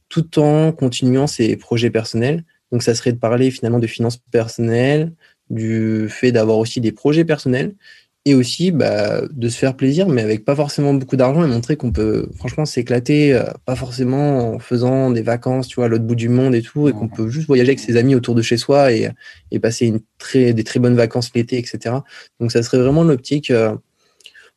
tout 0.08 0.40
en 0.40 0.72
continuant 0.72 1.28
ses 1.28 1.58
projets 1.58 1.90
personnels. 1.90 2.46
Donc, 2.72 2.82
ça 2.82 2.96
serait 2.96 3.12
de 3.12 3.18
parler 3.18 3.52
finalement 3.52 3.80
de 3.80 3.88
finances 3.88 4.18
personnelles, 4.32 5.12
du 5.50 6.08
fait 6.10 6.32
d'avoir 6.32 6.58
aussi 6.58 6.80
des 6.80 6.94
projets 6.94 7.26
personnels, 7.26 7.76
et 8.24 8.34
aussi 8.34 8.72
bah, 8.72 9.22
de 9.30 9.50
se 9.50 9.58
faire 9.58 9.76
plaisir, 9.76 10.08
mais 10.08 10.22
avec 10.22 10.46
pas 10.46 10.56
forcément 10.56 10.94
beaucoup 10.94 11.18
d'argent 11.18 11.44
et 11.44 11.48
montrer 11.48 11.76
qu'on 11.76 11.92
peut 11.92 12.28
franchement 12.38 12.66
s'éclater, 12.66 13.34
euh, 13.34 13.44
pas 13.66 13.76
forcément 13.76 14.54
en 14.54 14.60
faisant 14.60 15.12
des 15.12 15.22
vacances, 15.22 15.68
tu 15.68 15.76
vois, 15.76 15.86
à 15.86 15.88
l'autre 15.90 16.06
bout 16.06 16.16
du 16.16 16.30
monde 16.30 16.56
et 16.56 16.62
tout, 16.62 16.88
et 16.88 16.94
qu'on 16.94 17.10
peut 17.10 17.28
juste 17.28 17.46
voyager 17.48 17.70
avec 17.70 17.80
ses 17.80 17.98
amis 17.98 18.16
autour 18.16 18.34
de 18.36 18.42
chez 18.42 18.58
soi 18.58 18.94
et, 18.94 19.10
et 19.52 19.60
passer 19.60 19.86
une 19.86 20.00
très, 20.18 20.54
des 20.54 20.64
très 20.64 20.80
bonnes 20.80 20.96
vacances 20.96 21.32
l'été, 21.36 21.58
etc. 21.58 21.98
Donc 22.40 22.52
ça 22.52 22.64
serait 22.64 22.80
vraiment 22.80 23.04
l'optique 23.04 23.52
euh, 23.52 23.76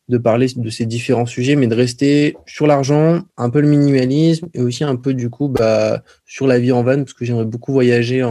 de 0.09 0.17
parler 0.17 0.47
de 0.55 0.69
ces 0.69 0.85
différents 0.85 1.25
sujets, 1.25 1.55
mais 1.55 1.67
de 1.67 1.75
rester 1.75 2.35
sur 2.45 2.67
l'argent, 2.67 3.21
un 3.37 3.49
peu 3.49 3.61
le 3.61 3.67
minimalisme 3.67 4.47
et 4.53 4.61
aussi 4.61 4.83
un 4.83 4.95
peu 4.95 5.13
du 5.13 5.29
coup 5.29 5.47
bah, 5.47 6.03
sur 6.25 6.47
la 6.47 6.59
vie 6.59 6.71
en 6.71 6.83
van, 6.83 6.97
parce 6.97 7.13
que 7.13 7.25
j'aimerais 7.25 7.45
beaucoup 7.45 7.71
voyager 7.71 8.25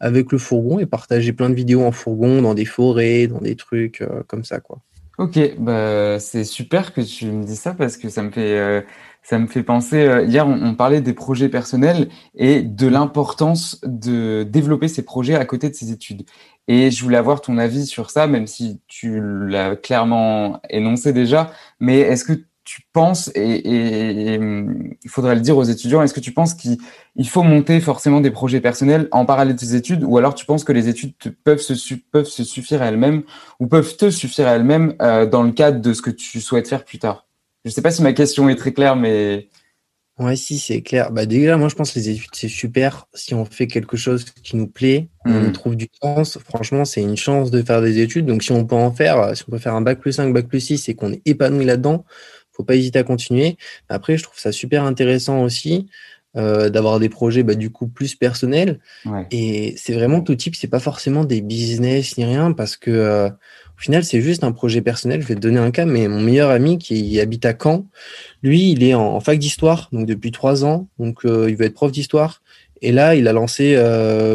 avec 0.00 0.32
le 0.32 0.38
fourgon 0.38 0.78
et 0.78 0.86
partager 0.86 1.32
plein 1.32 1.50
de 1.50 1.54
vidéos 1.54 1.82
en 1.82 1.92
fourgon 1.92 2.42
dans 2.42 2.54
des 2.54 2.64
forêts, 2.64 3.26
dans 3.26 3.40
des 3.40 3.56
trucs 3.56 4.02
euh, 4.02 4.22
comme 4.26 4.44
ça, 4.44 4.60
quoi. 4.60 4.78
Ok, 5.18 5.38
bah 5.58 6.20
c'est 6.20 6.44
super 6.44 6.92
que 6.92 7.00
tu 7.00 7.24
me 7.26 7.42
dis 7.42 7.56
ça 7.56 7.72
parce 7.72 7.96
que 7.96 8.10
ça 8.10 8.22
me 8.22 8.30
fait 8.30 8.58
euh, 8.58 8.82
ça 9.28 9.40
me 9.40 9.48
fait 9.48 9.64
penser. 9.64 10.06
Euh, 10.06 10.22
hier, 10.24 10.46
on, 10.46 10.74
parlait 10.76 11.00
des 11.00 11.12
projets 11.12 11.48
personnels 11.48 12.08
et 12.36 12.62
de 12.62 12.86
l'importance 12.86 13.80
de 13.84 14.44
développer 14.44 14.86
ces 14.86 15.02
projets 15.02 15.34
à 15.34 15.44
côté 15.44 15.68
de 15.68 15.74
ses 15.74 15.90
études. 15.90 16.24
Et 16.68 16.90
je 16.90 17.02
voulais 17.02 17.16
avoir 17.16 17.40
ton 17.40 17.58
avis 17.58 17.86
sur 17.86 18.10
ça, 18.10 18.26
même 18.26 18.46
si 18.46 18.80
tu 18.88 19.20
l'as 19.22 19.76
clairement 19.76 20.60
énoncé 20.68 21.12
déjà. 21.12 21.52
Mais 21.80 22.00
est-ce 22.00 22.24
que 22.24 22.32
tu 22.66 22.82
penses, 22.92 23.30
et, 23.36 24.34
il 24.34 25.08
faudrait 25.08 25.36
le 25.36 25.40
dire 25.40 25.56
aux 25.56 25.62
étudiants, 25.62 26.02
est-ce 26.02 26.12
que 26.12 26.20
tu 26.20 26.32
penses 26.32 26.52
qu'il 26.52 26.78
faut 27.28 27.44
monter 27.44 27.80
forcément 27.80 28.20
des 28.20 28.32
projets 28.32 28.60
personnels 28.60 29.06
en 29.12 29.24
parallèle 29.24 29.54
de 29.54 29.60
tes 29.60 29.76
études, 29.76 30.02
ou 30.02 30.18
alors 30.18 30.34
tu 30.34 30.44
penses 30.44 30.64
que 30.64 30.72
les 30.72 30.88
études 30.88 31.14
peuvent, 31.44 31.60
se, 31.60 31.74
suffire 31.74 32.82
à 32.82 32.86
elles-mêmes, 32.86 33.22
ou 33.60 33.68
peuvent 33.68 33.96
te 33.96 34.10
suffire 34.10 34.48
à 34.48 34.56
elles-mêmes 34.56 34.96
euh, 35.00 35.26
dans 35.26 35.44
le 35.44 35.52
cadre 35.52 35.80
de 35.80 35.92
ce 35.92 36.02
que 36.02 36.10
tu 36.10 36.40
souhaites 36.40 36.68
faire 36.68 36.84
plus 36.84 36.98
tard? 36.98 37.26
Je 37.64 37.70
ne 37.70 37.72
sais 37.72 37.82
pas 37.82 37.92
si 37.92 38.02
ma 38.02 38.12
question 38.12 38.48
est 38.48 38.56
très 38.56 38.72
claire, 38.72 38.96
mais... 38.96 39.48
Ouais, 40.18 40.34
si, 40.34 40.58
c'est 40.58 40.80
clair. 40.80 41.10
Bah, 41.10 41.26
déjà, 41.26 41.58
moi, 41.58 41.68
je 41.68 41.74
pense 41.74 41.92
que 41.92 41.98
les 41.98 42.08
études, 42.08 42.30
c'est 42.32 42.48
super. 42.48 43.06
Si 43.12 43.34
on 43.34 43.44
fait 43.44 43.66
quelque 43.66 43.98
chose 43.98 44.24
qui 44.24 44.56
nous 44.56 44.66
plaît, 44.66 45.08
on 45.26 45.30
hmm. 45.30 45.52
trouve 45.52 45.76
du 45.76 45.88
sens. 46.02 46.38
Franchement, 46.38 46.86
c'est 46.86 47.02
une 47.02 47.18
chance 47.18 47.50
de 47.50 47.62
faire 47.62 47.82
des 47.82 48.00
études. 48.00 48.24
Donc, 48.24 48.42
si 48.42 48.52
on 48.52 48.64
peut 48.64 48.76
en 48.76 48.90
faire, 48.90 49.36
si 49.36 49.44
on 49.46 49.50
peut 49.50 49.58
faire 49.58 49.74
un 49.74 49.82
bac 49.82 50.00
plus 50.00 50.12
5, 50.12 50.32
bac 50.32 50.48
plus 50.48 50.60
6 50.60 50.88
et 50.88 50.94
qu'on 50.94 51.12
est 51.12 51.20
épanoui 51.26 51.66
là-dedans, 51.66 52.06
faut 52.52 52.64
pas 52.64 52.76
hésiter 52.76 52.98
à 52.98 53.02
continuer. 53.04 53.58
Après, 53.90 54.16
je 54.16 54.22
trouve 54.22 54.38
ça 54.38 54.52
super 54.52 54.84
intéressant 54.84 55.42
aussi 55.42 55.88
euh, 56.36 56.68
d'avoir 56.70 57.00
des 57.00 57.08
projets 57.08 57.42
bah, 57.42 57.54
du 57.54 57.70
coup 57.70 57.88
plus 57.88 58.14
personnels. 58.14 58.80
Et 59.30 59.74
c'est 59.76 59.94
vraiment 59.94 60.20
tout 60.20 60.34
type, 60.34 60.56
c'est 60.56 60.68
pas 60.68 60.80
forcément 60.80 61.24
des 61.24 61.40
business 61.40 62.16
ni 62.18 62.24
rien, 62.24 62.52
parce 62.52 62.76
que 62.76 62.90
euh, 62.90 63.28
au 63.28 63.80
final, 63.80 64.04
c'est 64.04 64.20
juste 64.20 64.44
un 64.44 64.52
projet 64.52 64.80
personnel. 64.80 65.22
Je 65.22 65.26
vais 65.26 65.34
te 65.34 65.40
donner 65.40 65.58
un 65.58 65.70
cas, 65.70 65.84
mais 65.84 66.08
mon 66.08 66.20
meilleur 66.20 66.50
ami 66.50 66.78
qui 66.78 67.20
habite 67.20 67.44
à 67.44 67.54
Caen, 67.60 67.86
lui, 68.42 68.70
il 68.70 68.82
est 68.82 68.94
en, 68.94 69.20
fac 69.20 69.38
d'histoire, 69.38 69.88
donc 69.92 70.06
depuis 70.06 70.32
trois 70.32 70.64
ans, 70.64 70.88
donc 70.98 71.24
euh, 71.24 71.50
il 71.50 71.56
veut 71.56 71.66
être 71.66 71.74
prof 71.74 71.92
d'histoire. 71.92 72.42
Et 72.82 72.92
là, 72.92 73.14
il 73.14 73.26
a 73.26 73.32
lancé 73.32 73.74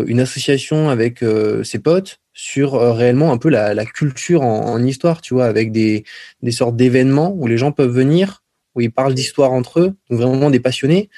une 0.08 0.20
association 0.20 0.90
avec 0.90 1.24
ses 1.64 1.78
potes 1.78 2.22
sur 2.34 2.76
euh, 2.76 2.94
réellement 2.94 3.32
un 3.32 3.38
peu 3.38 3.50
la, 3.50 3.74
la 3.74 3.86
culture 3.86 4.42
en, 4.42 4.74
en, 4.74 4.84
histoire, 4.84 5.22
tu 5.22 5.34
vois, 5.34 5.46
avec 5.46 5.72
des, 5.72 6.06
des 6.42 6.52
sortes 6.52 6.76
d'événements 6.76 7.34
où 7.36 7.48
les 7.48 7.58
gens 7.58 7.72
peuvent 7.72 7.92
venir, 7.92 8.41
où 8.76 8.82
ils 8.82 8.92
parlent 8.92 9.14
d'histoire 9.14 9.52
entre 9.52 9.80
eux, 9.80 9.96
donc 10.10 10.20
vraiment 10.20 10.50
des 10.50 10.60
passionnés. 10.60 11.10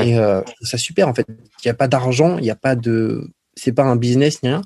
Et 0.00 0.18
euh, 0.18 0.40
ça 0.62 0.78
super 0.78 1.08
en 1.08 1.14
fait. 1.14 1.26
Il 1.28 1.66
n'y 1.66 1.70
a 1.70 1.74
pas 1.74 1.88
d'argent, 1.88 2.38
il 2.38 2.44
n'y 2.44 2.50
a 2.50 2.56
pas 2.56 2.74
de, 2.74 3.30
c'est 3.54 3.72
pas 3.72 3.84
un 3.84 3.96
business 3.96 4.42
ni 4.42 4.48
rien, 4.48 4.62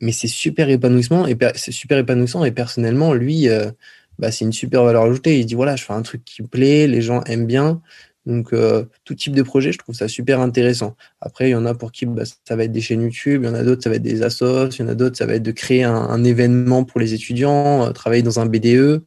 mais 0.00 0.12
c'est 0.12 0.28
super 0.28 0.68
épanouissant 0.68 1.26
et 1.26 1.36
c'est 1.54 1.72
super 1.72 1.98
épanouissant. 1.98 2.44
Et 2.44 2.52
personnellement, 2.52 3.14
lui, 3.14 3.48
euh, 3.48 3.70
bah, 4.18 4.30
c'est 4.30 4.44
une 4.44 4.52
super 4.52 4.84
valeur 4.84 5.04
ajoutée. 5.04 5.40
Il 5.40 5.46
dit 5.46 5.54
voilà, 5.54 5.76
je 5.76 5.84
fais 5.84 5.92
un 5.92 6.02
truc 6.02 6.24
qui 6.24 6.42
me 6.42 6.48
plaît, 6.48 6.86
les 6.86 7.02
gens 7.02 7.22
aiment 7.24 7.46
bien. 7.46 7.80
Donc, 8.26 8.52
euh, 8.52 8.84
tout 9.04 9.14
type 9.14 9.34
de 9.36 9.42
projet, 9.42 9.70
je 9.70 9.78
trouve 9.78 9.94
ça 9.94 10.08
super 10.08 10.40
intéressant. 10.40 10.96
Après, 11.20 11.48
il 11.48 11.52
y 11.52 11.54
en 11.54 11.64
a 11.64 11.74
pour 11.74 11.92
qui 11.92 12.06
bah, 12.06 12.24
ça 12.44 12.56
va 12.56 12.64
être 12.64 12.72
des 12.72 12.80
chaînes 12.80 13.02
YouTube, 13.02 13.42
il 13.44 13.46
y 13.46 13.48
en 13.48 13.54
a 13.54 13.62
d'autres, 13.62 13.84
ça 13.84 13.88
va 13.88 13.96
être 13.96 14.02
des 14.02 14.22
assos, 14.22 14.70
il 14.70 14.80
y 14.80 14.82
en 14.82 14.88
a 14.88 14.94
d'autres, 14.94 15.16
ça 15.16 15.26
va 15.26 15.34
être 15.34 15.44
de 15.44 15.52
créer 15.52 15.84
un, 15.84 16.24
événement 16.24 16.82
pour 16.82 16.98
les 16.98 17.14
étudiants, 17.14 17.86
euh, 17.86 17.90
travailler 17.92 18.22
dans 18.22 18.40
un 18.40 18.46
BDE. 18.46 19.04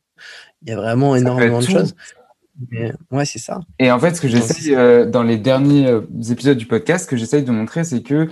Il 0.61 0.69
y 0.69 0.71
a 0.71 0.77
vraiment 0.77 1.17
énormément 1.17 1.59
de 1.59 1.65
choses. 1.65 1.95
Ouais, 3.11 3.25
c'est 3.25 3.39
ça. 3.39 3.61
Et 3.79 3.91
en 3.91 3.99
fait, 3.99 4.15
ce 4.15 4.21
que 4.21 4.27
j'essaye 4.27 4.75
euh, 4.75 5.05
dans 5.05 5.23
les 5.23 5.37
derniers 5.37 5.99
épisodes 6.29 6.57
du 6.57 6.65
podcast, 6.65 7.05
ce 7.05 7.09
que 7.09 7.17
j'essaye 7.17 7.43
de 7.43 7.51
montrer, 7.51 7.83
c'est 7.83 8.01
que 8.01 8.29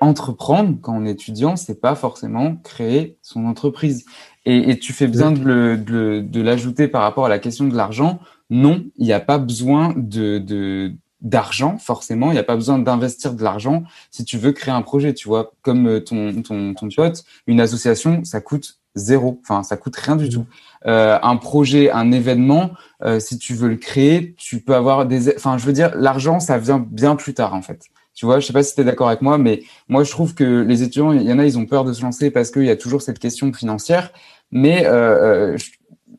entreprendre 0.00 0.78
quand 0.80 0.96
on 0.96 1.04
est 1.04 1.12
étudiant, 1.12 1.56
c'est 1.56 1.80
pas 1.80 1.94
forcément 1.94 2.56
créer 2.56 3.18
son 3.22 3.46
entreprise. 3.46 4.04
Et, 4.44 4.70
et 4.70 4.78
tu 4.78 4.92
fais 4.92 5.06
bien 5.06 5.30
de 5.30 6.40
l'ajouter 6.40 6.88
par 6.88 7.02
rapport 7.02 7.26
à 7.26 7.28
la 7.28 7.38
question 7.38 7.68
de 7.68 7.76
l'argent 7.76 8.18
non, 8.52 8.84
il 8.96 9.06
n'y 9.06 9.14
a 9.14 9.20
pas 9.20 9.38
besoin 9.38 9.94
de, 9.96 10.92
d'argent 11.22 11.78
forcément, 11.78 12.30
il 12.30 12.34
n'y 12.34 12.38
a 12.38 12.44
pas 12.44 12.54
besoin 12.54 12.78
d'investir 12.78 13.32
de 13.32 13.42
l'argent 13.42 13.84
si 14.10 14.26
tu 14.26 14.36
veux 14.36 14.52
créer 14.52 14.74
un 14.74 14.82
projet, 14.82 15.14
tu 15.14 15.26
vois, 15.26 15.52
comme 15.62 15.88
euh, 15.88 16.00
ton, 16.00 16.42
ton, 16.42 16.74
ton 16.74 16.88
pote, 16.94 17.24
une 17.46 17.60
association, 17.60 18.24
ça 18.24 18.42
coûte 18.42 18.78
zéro, 18.94 19.40
enfin 19.42 19.62
ça 19.62 19.78
coûte 19.78 19.96
rien 19.96 20.16
du 20.16 20.28
tout. 20.28 20.44
Euh, 20.86 21.18
un 21.22 21.36
projet, 21.36 21.90
un 21.90 22.10
événement, 22.10 22.72
euh, 23.04 23.20
si 23.20 23.38
tu 23.38 23.54
veux 23.54 23.68
le 23.68 23.76
créer, 23.76 24.34
tu 24.36 24.60
peux 24.60 24.74
avoir 24.74 25.06
des, 25.06 25.34
enfin 25.36 25.56
je 25.56 25.64
veux 25.64 25.72
dire, 25.72 25.92
l'argent 25.94 26.40
ça 26.40 26.58
vient 26.58 26.84
bien 26.90 27.14
plus 27.14 27.34
tard 27.34 27.54
en 27.54 27.62
fait. 27.62 27.84
Tu 28.14 28.26
vois, 28.26 28.40
je 28.40 28.46
sais 28.46 28.52
pas 28.52 28.62
si 28.62 28.74
tu 28.74 28.80
es 28.80 28.84
d'accord 28.84 29.08
avec 29.08 29.22
moi, 29.22 29.38
mais 29.38 29.62
moi 29.88 30.02
je 30.02 30.10
trouve 30.10 30.34
que 30.34 30.62
les 30.62 30.82
étudiants, 30.82 31.12
il 31.12 31.22
y 31.22 31.32
en 31.32 31.38
a, 31.38 31.46
ils 31.46 31.56
ont 31.56 31.66
peur 31.66 31.84
de 31.84 31.92
se 31.92 32.02
lancer 32.02 32.30
parce 32.30 32.50
qu'il 32.50 32.64
y 32.64 32.70
a 32.70 32.76
toujours 32.76 33.00
cette 33.00 33.18
question 33.18 33.52
financière. 33.52 34.12
Mais 34.50 34.84
euh, 34.86 35.56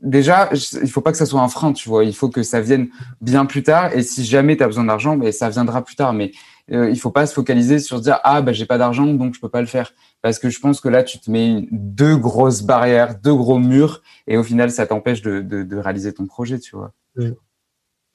déjà, 0.02 0.50
il 0.82 0.90
faut 0.90 1.02
pas 1.02 1.12
que 1.12 1.18
ça 1.18 1.26
soit 1.26 1.42
un 1.42 1.48
frein, 1.48 1.72
tu 1.74 1.88
vois. 1.88 2.04
Il 2.04 2.16
faut 2.16 2.30
que 2.30 2.42
ça 2.42 2.62
vienne 2.62 2.90
bien 3.22 3.46
plus 3.46 3.64
tard. 3.64 3.96
Et 3.96 4.02
si 4.02 4.26
jamais 4.26 4.58
tu 4.58 4.64
as 4.64 4.68
besoin 4.68 4.86
d'argent, 4.86 5.16
mais 5.16 5.26
ben, 5.26 5.32
ça 5.32 5.50
viendra 5.50 5.84
plus 5.84 5.96
tard. 5.96 6.14
Mais 6.14 6.32
euh, 6.72 6.90
il 6.90 6.98
faut 6.98 7.12
pas 7.12 7.26
se 7.26 7.34
focaliser 7.34 7.80
sur 7.80 7.98
se 7.98 8.04
dire 8.04 8.20
ah 8.24 8.42
bah 8.42 8.54
j'ai 8.54 8.66
pas 8.66 8.78
d'argent 8.78 9.06
donc 9.06 9.36
je 9.36 9.40
peux 9.40 9.50
pas 9.50 9.62
le 9.62 9.68
faire. 9.68 9.94
Parce 10.22 10.40
que 10.40 10.50
je 10.50 10.60
pense 10.60 10.80
que 10.80 10.88
là 10.90 11.04
tu 11.04 11.20
te 11.20 11.30
mets 11.30 11.68
deux 11.72 12.16
grosses 12.16 12.62
barrières, 12.62 13.20
deux 13.20 13.36
gros 13.36 13.60
murs, 13.60 14.02
et 14.28 14.38
au 14.38 14.44
final 14.44 14.72
ça 14.72 14.88
t'empêche 14.88 15.22
de, 15.22 15.42
de, 15.42 15.78
réaliser 15.78 16.14
ton 16.14 16.26
projet, 16.26 16.60
tu 16.60 16.76
vois. 16.76 16.94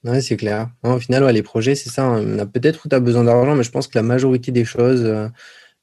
Ouais, 0.05 0.21
c'est 0.21 0.37
clair. 0.37 0.71
au 0.85 1.01
final, 1.01 1.27
les 1.29 1.43
projets, 1.43 1.75
c'est 1.75 1.91
ça. 1.91 2.05
Hein. 2.05 2.23
On 2.25 2.39
a 2.39 2.47
peut-être 2.47 2.85
où 2.85 2.89
tu 2.89 2.95
as 2.95 3.01
besoin 3.01 3.25
d'argent, 3.25 3.57
mais 3.57 3.65
je 3.65 3.71
pense 3.71 3.89
que 3.89 3.99
la 3.99 4.05
majorité 4.05 4.53
des 4.53 4.65
choses, 4.65 5.05
euh, 5.05 5.29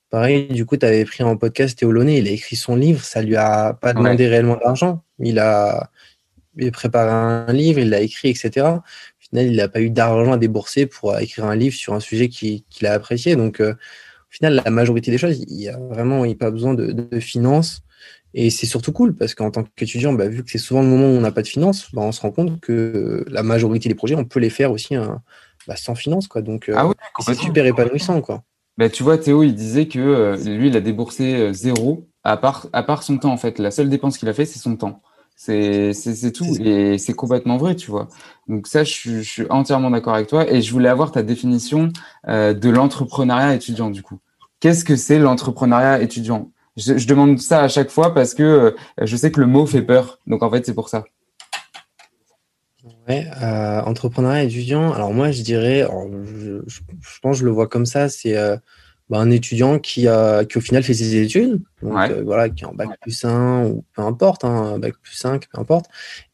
pareil, 0.09 0.47
du 0.47 0.65
coup, 0.65 0.77
tu 0.77 0.85
avais 0.85 1.03
pris 1.03 1.23
en 1.23 1.35
podcast 1.35 1.77
Théo 1.77 1.91
Launay, 1.91 2.19
il 2.19 2.27
a 2.27 2.31
écrit 2.31 2.55
son 2.55 2.77
livre, 2.77 3.03
ça 3.03 3.21
lui 3.21 3.35
a 3.35 3.73
pas 3.73 3.93
demandé 3.93 4.27
réellement 4.27 4.55
d'argent. 4.55 5.03
Il 5.19 5.37
a, 5.37 5.91
il 6.57 6.69
a 6.69 6.71
préparé 6.71 7.11
un 7.11 7.51
livre, 7.51 7.79
il 7.79 7.89
l'a 7.89 7.99
écrit, 8.01 8.29
etc. 8.29 8.67
Final, 9.35 9.51
il 9.51 9.57
n'a 9.57 9.67
pas 9.67 9.81
eu 9.81 9.89
d'argent 9.89 10.31
à 10.31 10.37
débourser 10.37 10.85
pour 10.85 11.17
écrire 11.19 11.43
un 11.43 11.57
livre 11.57 11.75
sur 11.75 11.93
un 11.93 11.99
sujet 11.99 12.29
qu'il 12.29 12.63
a 12.85 12.93
apprécié. 12.93 13.35
Donc, 13.35 13.59
euh, 13.59 13.73
au 13.73 14.31
final, 14.31 14.61
la 14.63 14.71
majorité 14.71 15.11
des 15.11 15.17
choses, 15.17 15.43
il 15.49 15.57
n'y 15.57 15.67
a 15.67 15.77
vraiment 15.77 16.23
il 16.23 16.37
pas 16.37 16.51
besoin 16.51 16.73
de, 16.73 17.19
finances. 17.19 17.81
Et 18.33 18.49
c'est 18.49 18.65
surtout 18.65 18.93
cool 18.93 19.13
parce 19.13 19.35
qu'en 19.35 19.51
tant 19.51 19.65
qu'étudiant, 19.75 20.13
bah, 20.13 20.29
vu 20.29 20.41
que 20.41 20.49
c'est 20.49 20.57
souvent 20.57 20.81
le 20.81 20.87
moment 20.87 21.07
où 21.07 21.17
on 21.17 21.19
n'a 21.19 21.33
pas 21.33 21.41
de 21.41 21.47
finances, 21.47 21.89
bah, 21.93 22.01
on 22.01 22.13
se 22.13 22.21
rend 22.21 22.31
compte 22.31 22.61
que 22.61 23.25
la 23.27 23.43
majorité 23.43 23.89
des 23.89 23.95
projets, 23.95 24.15
on 24.15 24.23
peut 24.23 24.39
les 24.39 24.49
faire 24.49 24.71
aussi 24.71 24.95
hein, 24.95 25.21
bah, 25.67 25.75
sans 25.75 25.95
finances. 25.95 26.29
Quoi. 26.29 26.41
Donc, 26.41 26.69
euh, 26.69 26.75
ah 26.77 26.91
c'est 27.19 27.35
super 27.35 27.65
épanouissant. 27.65 28.21
Quoi. 28.21 28.43
Bah, 28.77 28.89
tu 28.89 29.03
vois, 29.03 29.17
Théo, 29.17 29.43
il 29.43 29.53
disait 29.53 29.89
que 29.89 29.99
euh, 29.99 30.37
lui, 30.37 30.67
il 30.67 30.77
a 30.77 30.81
déboursé 30.81 31.53
zéro 31.53 32.07
à 32.23 32.37
part, 32.37 32.67
à 32.71 32.83
part 32.83 33.03
son 33.03 33.17
temps. 33.17 33.33
En 33.33 33.37
fait, 33.37 33.59
la 33.59 33.71
seule 33.71 33.89
dépense 33.89 34.17
qu'il 34.17 34.29
a 34.29 34.33
fait, 34.33 34.45
c'est 34.45 34.59
son 34.59 34.77
temps. 34.77 35.01
C'est 35.35 36.31
tout 36.33 36.45
et 36.61 36.97
c'est 36.97 37.13
complètement 37.13 37.57
vrai, 37.57 37.75
tu 37.75 37.91
vois. 37.91 38.07
Donc 38.47 38.67
ça, 38.67 38.83
je, 38.83 39.21
suis 39.21 39.45
entièrement 39.49 39.91
d'accord 39.91 40.15
avec 40.15 40.27
toi 40.27 40.49
et 40.49 40.61
je 40.61 40.71
voulais 40.71 40.89
avoir 40.89 41.11
ta 41.11 41.23
définition 41.23 41.89
euh, 42.27 42.53
de 42.53 42.69
l'entrepreneuriat 42.69 43.53
étudiant 43.53 43.89
du 43.89 44.01
coup. 44.01 44.19
Qu'est-ce 44.59 44.85
que 44.85 44.95
c'est 44.95 45.19
l'entrepreneuriat 45.19 46.01
étudiant? 46.01 46.51
Je, 46.77 46.97
je, 46.97 47.07
demande 47.07 47.39
ça 47.39 47.61
à 47.61 47.67
chaque 47.67 47.89
fois 47.89 48.13
parce 48.13 48.33
que 48.33 48.43
euh, 48.43 48.71
je 49.01 49.15
sais 49.15 49.31
que 49.31 49.39
le 49.41 49.47
mot 49.47 49.65
fait 49.65 49.81
peur. 49.81 50.19
Donc 50.25 50.41
en 50.41 50.49
fait, 50.49 50.65
c'est 50.65 50.73
pour 50.73 50.89
ça. 50.89 51.03
Ouais, 53.07 53.27
euh, 53.41 53.81
entrepreneuriat 53.81 54.43
étudiant. 54.43 54.93
Alors 54.93 55.13
moi, 55.13 55.31
je 55.31 55.41
dirais, 55.43 55.87
je, 56.25 56.61
je, 56.65 56.79
pense, 57.21 57.37
que 57.37 57.39
je 57.41 57.45
le 57.45 57.51
vois 57.51 57.67
comme 57.67 57.85
ça. 57.85 58.09
C'est 58.09 58.35
bah, 59.09 59.19
un 59.19 59.29
étudiant 59.29 59.77
qui, 59.77 60.07
a, 60.07 60.45
qui 60.45 60.57
au 60.57 60.61
final 60.61 60.81
fait 60.81 60.95
ses 60.95 61.15
études, 61.17 61.61
donc, 61.83 61.93
euh, 62.09 62.23
voilà, 62.25 62.49
qui 62.49 62.63
est 62.63 62.67
en 62.67 62.73
bac 62.73 62.89
plus 63.01 63.23
1 63.23 63.65
ou 63.65 63.83
peu 63.95 64.01
importe, 64.01 64.43
hein, 64.43 64.79
bac 64.79 64.95
plus 65.01 65.13
5, 65.13 65.47
peu 65.51 65.61
importe, 65.61 65.85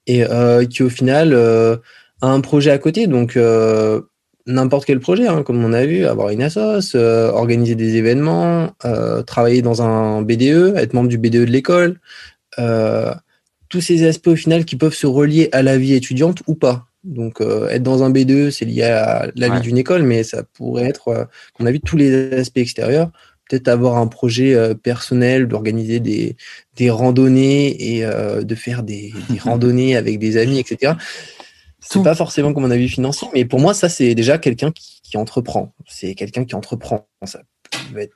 et 0.08 0.24
euh, 0.24 0.66
qui 0.66 0.82
au 0.82 0.90
final 0.90 1.34
euh, 1.34 1.76
a 2.22 2.28
un 2.28 2.40
projet 2.40 2.72
à 2.72 2.78
côté, 2.78 3.08
donc 3.08 3.38
n'importe 4.48 4.86
quel 4.86 5.02
projet, 5.02 5.28
hein, 5.28 5.44
comme 5.44 5.64
on 5.64 5.74
a 5.74 5.86
vu, 5.86 6.06
avoir 6.06 6.30
une 6.30 6.42
assoce, 6.42 6.96
organiser 6.96 7.76
des 7.76 7.98
événements, 7.98 8.70
travailler 9.28 9.62
dans 9.62 9.82
un 9.82 10.22
BDE, 10.22 10.74
être 10.78 10.94
membre 10.94 11.10
du 11.10 11.18
BDE 11.18 11.46
de 11.46 11.52
l'école, 11.52 12.00
tous 12.58 13.82
ces 13.82 14.08
aspects 14.08 14.28
au 14.28 14.36
final 14.36 14.64
qui 14.64 14.78
peuvent 14.78 14.94
se 14.94 15.08
relier 15.08 15.50
à 15.52 15.62
la 15.62 15.78
vie 15.78 15.94
étudiante 15.94 16.42
ou 16.48 16.56
pas. 16.56 16.86
Donc, 17.04 17.42
euh, 17.42 17.68
être 17.70 17.84
dans 17.84 18.04
un 18.04 18.12
B2, 18.12 18.52
c'est 18.52 18.66
lié 18.66 18.84
à 18.84 19.28
la 19.36 19.50
vie 19.50 19.62
d'une 19.62 19.78
école, 19.78 20.04
mais 20.04 20.24
ça 20.24 20.44
pourrait 20.44 20.86
être, 20.86 21.08
euh, 21.08 21.26
qu'on 21.54 21.66
a 21.66 21.72
vu 21.72 21.80
tous 21.80 21.98
les 21.98 22.34
aspects 22.34 22.58
extérieurs. 22.58 23.12
peut-être 23.50 23.68
avoir 23.68 23.98
un 23.98 24.08
projet 24.08 24.54
euh, 24.54 24.74
personnel, 24.74 25.48
d'organiser 25.48 26.00
des, 26.00 26.38
des 26.78 26.90
randonnées 26.90 27.96
et 27.96 28.06
euh, 28.06 28.44
de 28.44 28.56
faire 28.56 28.84
des, 28.84 29.14
des, 29.30 29.40
randonnées 29.44 29.96
avec 29.96 30.20
des 30.20 30.38
amis, 30.38 30.60
etc. 30.60 30.94
C'est 31.80 32.04
pas 32.04 32.16
forcément 32.16 32.54
comme 32.54 32.64
un 32.66 32.72
avis 32.72 32.88
financier, 32.88 33.28
mais 33.34 33.44
pour 33.44 33.60
moi, 33.60 33.74
ça, 33.74 33.90
c'est 33.90 34.16
déjà 34.16 34.38
quelqu'un 34.38 34.72
qui, 34.72 35.02
qui, 35.04 35.18
entreprend. 35.18 35.74
C'est 35.88 36.14
quelqu'un 36.14 36.46
qui 36.46 36.56
entreprend. 36.56 37.08
Ça 37.26 37.42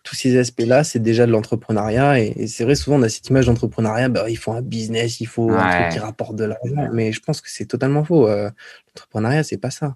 tous 0.03 0.15
ces 0.15 0.37
aspects-là, 0.37 0.83
c'est 0.83 0.99
déjà 0.99 1.25
de 1.25 1.31
l'entrepreneuriat. 1.31 2.19
Et, 2.19 2.47
c'est 2.47 2.63
vrai, 2.63 2.75
souvent, 2.75 2.97
on 2.97 3.03
a 3.03 3.09
cette 3.09 3.27
image 3.29 3.45
d'entrepreneuriat, 3.45 4.09
bah, 4.09 4.29
il 4.29 4.37
faut 4.37 4.51
un 4.51 4.61
business, 4.61 5.19
il 5.21 5.27
faut 5.27 5.51
un 5.51 5.69
truc 5.69 5.89
qui 5.91 5.99
rapporte 5.99 6.35
de 6.35 6.45
l'argent. 6.45 6.89
Mais 6.93 7.11
je 7.11 7.21
pense 7.21 7.41
que 7.41 7.49
c'est 7.49 7.65
totalement 7.65 8.03
faux. 8.03 8.27
Euh, 8.27 8.49
l'entrepreneuriat, 8.87 9.43
c'est 9.43 9.57
pas 9.57 9.71
ça. 9.71 9.95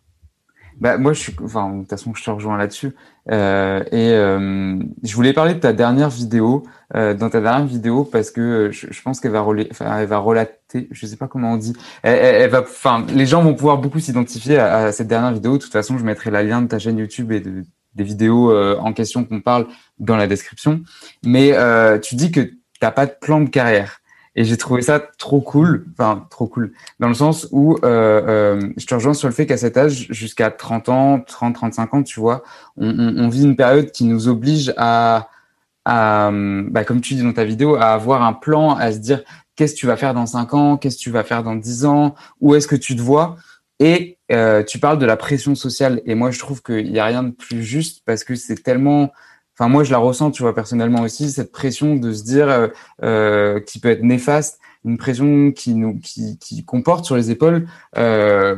Bah, 0.79 0.97
moi, 0.97 1.11
je 1.11 1.19
suis, 1.19 1.35
enfin, 1.43 1.69
de 1.69 1.79
toute 1.79 1.89
façon, 1.89 2.13
je 2.15 2.23
te 2.23 2.29
rejoins 2.29 2.57
là-dessus. 2.57 2.95
Euh, 3.31 3.83
et 3.91 4.11
euh, 4.13 4.79
je 5.03 5.15
voulais 5.15 5.33
parler 5.33 5.53
de 5.53 5.59
ta 5.59 5.73
dernière 5.73 6.09
vidéo, 6.09 6.63
euh, 6.95 7.13
dans 7.13 7.29
ta 7.29 7.41
dernière 7.41 7.65
vidéo, 7.65 8.05
parce 8.05 8.31
que 8.31 8.69
je, 8.71 8.87
je 8.89 9.01
pense 9.01 9.19
qu'elle 9.19 9.31
va, 9.31 9.45
enfin, 9.71 9.97
elle 9.99 10.07
va 10.07 10.19
relater, 10.19 10.87
je 10.91 11.05
sais 11.05 11.17
pas 11.17 11.27
comment 11.27 11.53
on 11.53 11.57
dit. 11.57 11.73
Elle, 12.01 12.17
elle, 12.17 12.49
va, 12.49 12.61
enfin, 12.61 13.05
les 13.13 13.25
gens 13.25 13.41
vont 13.43 13.55
pouvoir 13.55 13.77
beaucoup 13.79 13.99
s'identifier 13.99 14.57
à, 14.57 14.85
à, 14.85 14.91
cette 14.93 15.07
dernière 15.07 15.33
vidéo. 15.33 15.57
De 15.57 15.63
toute 15.63 15.73
façon, 15.73 15.97
je 15.97 16.05
mettrai 16.05 16.31
la 16.31 16.43
lien 16.43 16.61
de 16.61 16.67
ta 16.67 16.79
chaîne 16.79 16.97
YouTube 16.97 17.33
et 17.33 17.41
de, 17.41 17.65
des 17.95 18.03
vidéos 18.03 18.51
euh, 18.51 18.77
en 18.79 18.93
question 18.93 19.25
qu'on 19.25 19.41
parle 19.41 19.67
dans 19.97 20.15
la 20.15 20.27
description. 20.27 20.81
Mais 21.25 21.51
euh, 21.53 21.99
tu 21.99 22.15
dis 22.15 22.31
que 22.31 22.51
t'as 22.79 22.91
pas 22.91 23.05
de 23.05 23.13
plan 23.19 23.41
de 23.41 23.49
carrière. 23.49 23.99
Et 24.35 24.45
j'ai 24.45 24.57
trouvé 24.57 24.81
ça 24.81 25.01
trop 25.17 25.41
cool, 25.41 25.87
enfin 25.91 26.25
trop 26.29 26.47
cool, 26.47 26.71
dans 26.99 27.07
le 27.07 27.13
sens 27.13 27.47
où 27.51 27.77
euh, 27.83 28.61
je 28.77 28.85
te 28.85 28.93
rejoins 28.93 29.15
sur 29.15 29.27
le 29.27 29.33
fait 29.33 29.45
qu'à 29.47 29.57
cet 29.57 29.75
âge, 29.75 30.07
jusqu'à 30.11 30.51
30 30.51 30.87
ans, 30.87 31.19
30, 31.19 31.55
35 31.55 31.93
ans, 31.93 32.03
tu 32.03 32.19
vois, 32.19 32.43
on, 32.77 33.27
vit 33.27 33.43
une 33.43 33.55
période 33.55 33.91
qui 33.91 34.05
nous 34.05 34.29
oblige 34.29 34.73
à, 34.77 35.29
à 35.83 36.31
bah, 36.31 36.85
comme 36.85 37.01
tu 37.01 37.15
dis 37.15 37.23
dans 37.23 37.33
ta 37.33 37.43
vidéo, 37.43 37.75
à 37.75 37.87
avoir 37.87 38.21
un 38.21 38.33
plan, 38.33 38.75
à 38.75 38.91
se 38.91 38.99
dire 38.99 39.23
qu'est-ce 39.55 39.73
que 39.73 39.79
tu 39.79 39.87
vas 39.87 39.97
faire 39.97 40.13
dans 40.13 40.27
5 40.27 40.53
ans, 40.53 40.77
qu'est-ce 40.77 40.97
que 40.97 41.01
tu 41.01 41.11
vas 41.11 41.23
faire 41.23 41.43
dans 41.43 41.55
10 41.55 41.85
ans, 41.85 42.15
où 42.39 42.55
est-ce 42.55 42.67
que 42.67 42.77
tu 42.77 42.95
te 42.95 43.01
vois. 43.01 43.35
Et 43.79 44.17
euh, 44.31 44.63
tu 44.63 44.79
parles 44.79 44.99
de 44.99 45.05
la 45.05 45.17
pression 45.17 45.55
sociale. 45.55 46.01
Et 46.05 46.15
moi, 46.15 46.31
je 46.31 46.39
trouve 46.39 46.61
qu'il 46.61 46.91
n'y 46.91 46.99
a 46.99 47.05
rien 47.05 47.23
de 47.23 47.31
plus 47.31 47.63
juste 47.63 48.03
parce 48.05 48.23
que 48.23 48.35
c'est 48.35 48.61
tellement 48.61 49.11
Enfin, 49.59 49.67
moi, 49.67 49.83
je 49.83 49.91
la 49.91 49.97
ressens, 49.97 50.31
tu 50.31 50.41
vois, 50.41 50.55
personnellement 50.55 51.01
aussi, 51.01 51.29
cette 51.29 51.51
pression 51.51 51.97
de 51.97 52.13
se 52.13 52.23
dire 52.23 52.49
euh, 52.49 52.67
euh, 53.03 53.59
qui 53.59 53.79
peut 53.79 53.89
être 53.89 54.03
néfaste, 54.03 54.57
une 54.85 54.97
pression 54.97 55.51
qui 55.51 55.73
nous, 55.73 55.99
qui, 55.99 56.37
qui 56.39 56.63
comporte 56.63 57.03
sur 57.03 57.17
les 57.17 57.29
épaules. 57.29 57.67
Euh, 57.97 58.55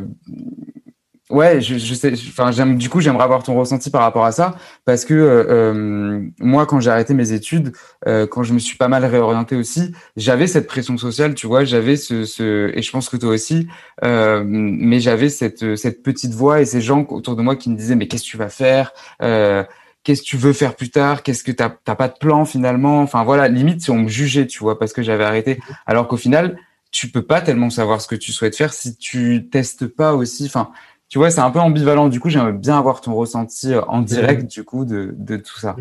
ouais, 1.32 1.62
je, 1.62 1.78
je 1.78 1.94
sais. 1.94 2.14
Enfin, 2.14 2.52
j'aime. 2.52 2.78
Du 2.78 2.90
coup, 2.90 3.00
j'aimerais 3.00 3.24
avoir 3.24 3.44
ton 3.44 3.56
ressenti 3.56 3.90
par 3.90 4.02
rapport 4.02 4.26
à 4.26 4.32
ça, 4.32 4.56
parce 4.86 5.06
que 5.06 5.14
euh, 5.14 5.46
euh 5.50 6.22
moi, 6.40 6.66
quand 6.66 6.80
j'ai 6.80 6.90
arrêté 6.90 7.14
mes 7.14 7.32
études, 7.32 7.74
euh, 8.08 8.28
quand 8.28 8.44
je 8.44 8.54
me 8.54 8.60
suis 8.60 8.78
pas 8.78 8.88
mal 8.88 9.06
réorienté 9.06 9.56
aussi, 9.56 9.94
j'avais 10.18 10.48
cette 10.48 10.68
pression 10.68 10.98
sociale, 10.98 11.34
tu 11.36 11.48
vois, 11.48 11.64
j'avais 11.64 11.96
ce, 11.96 12.26
ce, 12.26 12.72
et 12.76 12.82
je 12.82 12.92
pense 12.92 13.10
que 13.10 13.18
toi 13.18 13.30
aussi, 13.30 13.68
euh, 14.04 14.44
mais 14.46 15.00
j'avais 15.00 15.30
cette 15.30 15.76
cette 15.76 16.04
petite 16.04 16.34
voix 16.34 16.62
et 16.62 16.66
ces 16.66 16.82
gens 16.82 17.06
autour 17.10 17.36
de 17.36 17.42
moi 17.42 17.56
qui 17.56 17.70
me 17.70 17.76
disaient 17.76 17.96
mais 17.96 18.08
qu'est-ce 18.08 18.24
que 18.24 18.30
tu 18.30 18.38
vas 18.38 18.50
faire 18.50 18.94
qu'est-ce 20.04 20.22
que 20.22 20.28
tu 20.28 20.38
veux 20.38 20.54
faire 20.54 20.76
plus 20.76 20.90
tard, 20.90 21.24
qu'est-ce 21.24 21.44
que 21.44 21.52
t'as 21.52 21.70
pas 21.70 22.08
de 22.08 22.18
plan 22.20 22.46
finalement. 22.46 23.02
Enfin 23.02 23.24
voilà, 23.24 23.48
limite 23.48 23.82
si 23.82 23.92
on 23.92 24.00
me 24.00 24.08
jugeait, 24.08 24.48
tu 24.48 24.60
vois, 24.60 24.80
parce 24.80 24.94
que 24.94 25.04
j'avais 25.04 25.24
arrêté. 25.24 25.60
Alors 25.86 26.08
qu'au 26.08 26.18
final, 26.18 26.58
tu 26.92 27.08
peux 27.10 27.22
pas 27.22 27.42
tellement 27.42 27.70
savoir 27.70 28.02
ce 28.02 28.08
que 28.08 28.16
tu 28.16 28.32
souhaites 28.32 28.56
faire 28.56 28.74
si 28.74 28.98
tu 28.98 29.48
testes 29.50 29.88
pas 29.88 30.14
aussi. 30.14 30.46
Enfin, 30.46 30.72
tu 31.12 31.18
vois, 31.18 31.30
c'est 31.30 31.42
un 31.42 31.52
peu 31.52 31.60
ambivalent. 31.60 32.08
Du 32.08 32.22
coup, 32.22 32.30
j'aimerais 32.30 32.54
bien 32.54 32.78
avoir 32.78 33.02
ton 33.02 33.14
ressenti 33.14 33.74
euh, 33.74 33.82
en 33.90 34.02
direct 34.02 34.50
du 34.50 34.64
coup 34.64 34.86
de, 34.86 35.14
de 35.18 35.36
tout 35.36 35.60
ça. 35.60 35.76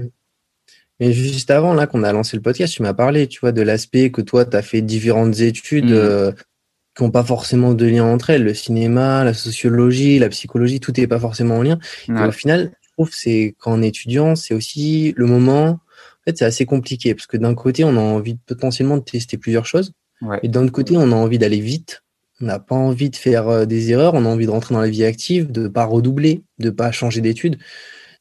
Mais 0.98 1.12
juste 1.12 1.52
avant 1.52 1.72
là 1.72 1.86
qu'on 1.86 2.02
a 2.02 2.12
lancé 2.12 2.36
le 2.36 2.42
podcast, 2.42 2.74
tu 2.74 2.82
m'as 2.82 2.94
parlé, 2.94 3.28
tu 3.28 3.38
vois, 3.38 3.52
de 3.52 3.62
l'aspect 3.62 4.10
que 4.10 4.22
toi 4.22 4.44
tu 4.44 4.56
as 4.56 4.62
fait 4.62 4.82
différentes 4.82 5.38
études. 5.38 5.90
Mm. 5.90 5.94
Euh, 5.94 6.32
qui 6.96 7.04
n'ont 7.04 7.12
pas 7.12 7.22
forcément 7.22 7.72
de 7.72 7.86
lien 7.86 8.04
entre 8.04 8.30
elles, 8.30 8.42
le 8.42 8.52
cinéma, 8.52 9.22
la 9.22 9.32
sociologie, 9.32 10.18
la 10.18 10.28
psychologie, 10.28 10.80
tout 10.80 10.92
n'est 10.96 11.06
pas 11.06 11.20
forcément 11.20 11.58
en 11.58 11.62
lien. 11.62 11.78
Et 12.08 12.12
au 12.12 12.32
final, 12.32 12.72
c'est 13.12 13.54
quand 13.58 13.72
on 13.72 13.80
est 13.80 13.88
étudiant, 13.88 14.34
c'est 14.34 14.54
aussi 14.54 15.14
le 15.16 15.26
moment. 15.26 15.68
En 15.68 15.78
fait, 16.26 16.36
c'est 16.36 16.44
assez 16.44 16.66
compliqué 16.66 17.14
parce 17.14 17.28
que 17.28 17.36
d'un 17.36 17.54
côté, 17.54 17.84
on 17.84 17.96
a 17.96 18.00
envie 18.00 18.36
potentiellement 18.44 18.96
de 18.96 19.04
tester 19.04 19.38
plusieurs 19.38 19.66
choses, 19.66 19.92
et 20.42 20.48
d'un 20.48 20.64
autre 20.64 20.72
côté, 20.72 20.96
on 20.96 21.12
a 21.12 21.14
envie 21.14 21.38
d'aller 21.38 21.60
vite. 21.60 22.02
On 22.40 22.46
n'a 22.46 22.58
pas 22.58 22.74
envie 22.74 23.10
de 23.10 23.16
faire 23.16 23.48
euh, 23.48 23.64
des 23.66 23.90
erreurs, 23.90 24.14
on 24.14 24.24
a 24.24 24.28
envie 24.28 24.46
de 24.46 24.50
rentrer 24.50 24.74
dans 24.74 24.80
la 24.80 24.88
vie 24.88 25.04
active, 25.04 25.50
de 25.50 25.68
pas 25.68 25.84
redoubler, 25.84 26.42
de 26.58 26.70
pas 26.70 26.92
changer 26.92 27.20
d'études. 27.20 27.58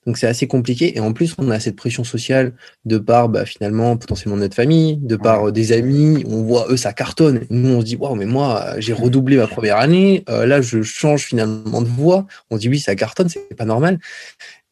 Donc 0.06 0.18
c'est 0.18 0.28
assez 0.28 0.48
compliqué. 0.48 0.98
Et 0.98 1.00
en 1.00 1.14
plus, 1.14 1.36
on 1.38 1.50
a 1.52 1.60
cette 1.60 1.76
pression 1.76 2.04
sociale 2.04 2.54
de 2.86 2.98
par 2.98 3.30
bah, 3.30 3.46
finalement 3.46 3.98
potentiellement 3.98 4.38
notre 4.38 4.56
famille, 4.56 4.98
de 4.98 5.16
par 5.16 5.50
euh, 5.50 5.52
des 5.52 5.72
amis. 5.72 6.24
On 6.28 6.42
voit 6.42 6.68
eux, 6.70 6.78
ça 6.78 6.94
cartonne. 6.94 7.42
nous, 7.50 7.70
on 7.70 7.82
se 7.82 7.86
dit, 7.86 7.96
waouh, 7.96 8.16
mais 8.16 8.26
moi, 8.26 8.76
j'ai 8.80 8.94
redoublé 8.94 9.38
ma 9.38 9.48
première 9.48 9.78
année. 9.78 10.24
Euh, 10.30 10.46
là, 10.46 10.62
je 10.62 10.82
change 10.82 11.26
finalement 11.26 11.82
de 11.82 11.88
voie. 11.88 12.26
On 12.50 12.56
se 12.56 12.62
dit, 12.62 12.70
oui, 12.70 12.80
ça 12.80 12.96
cartonne, 12.96 13.30
c'est 13.30 13.56
pas 13.56 13.66
normal. 13.66 14.00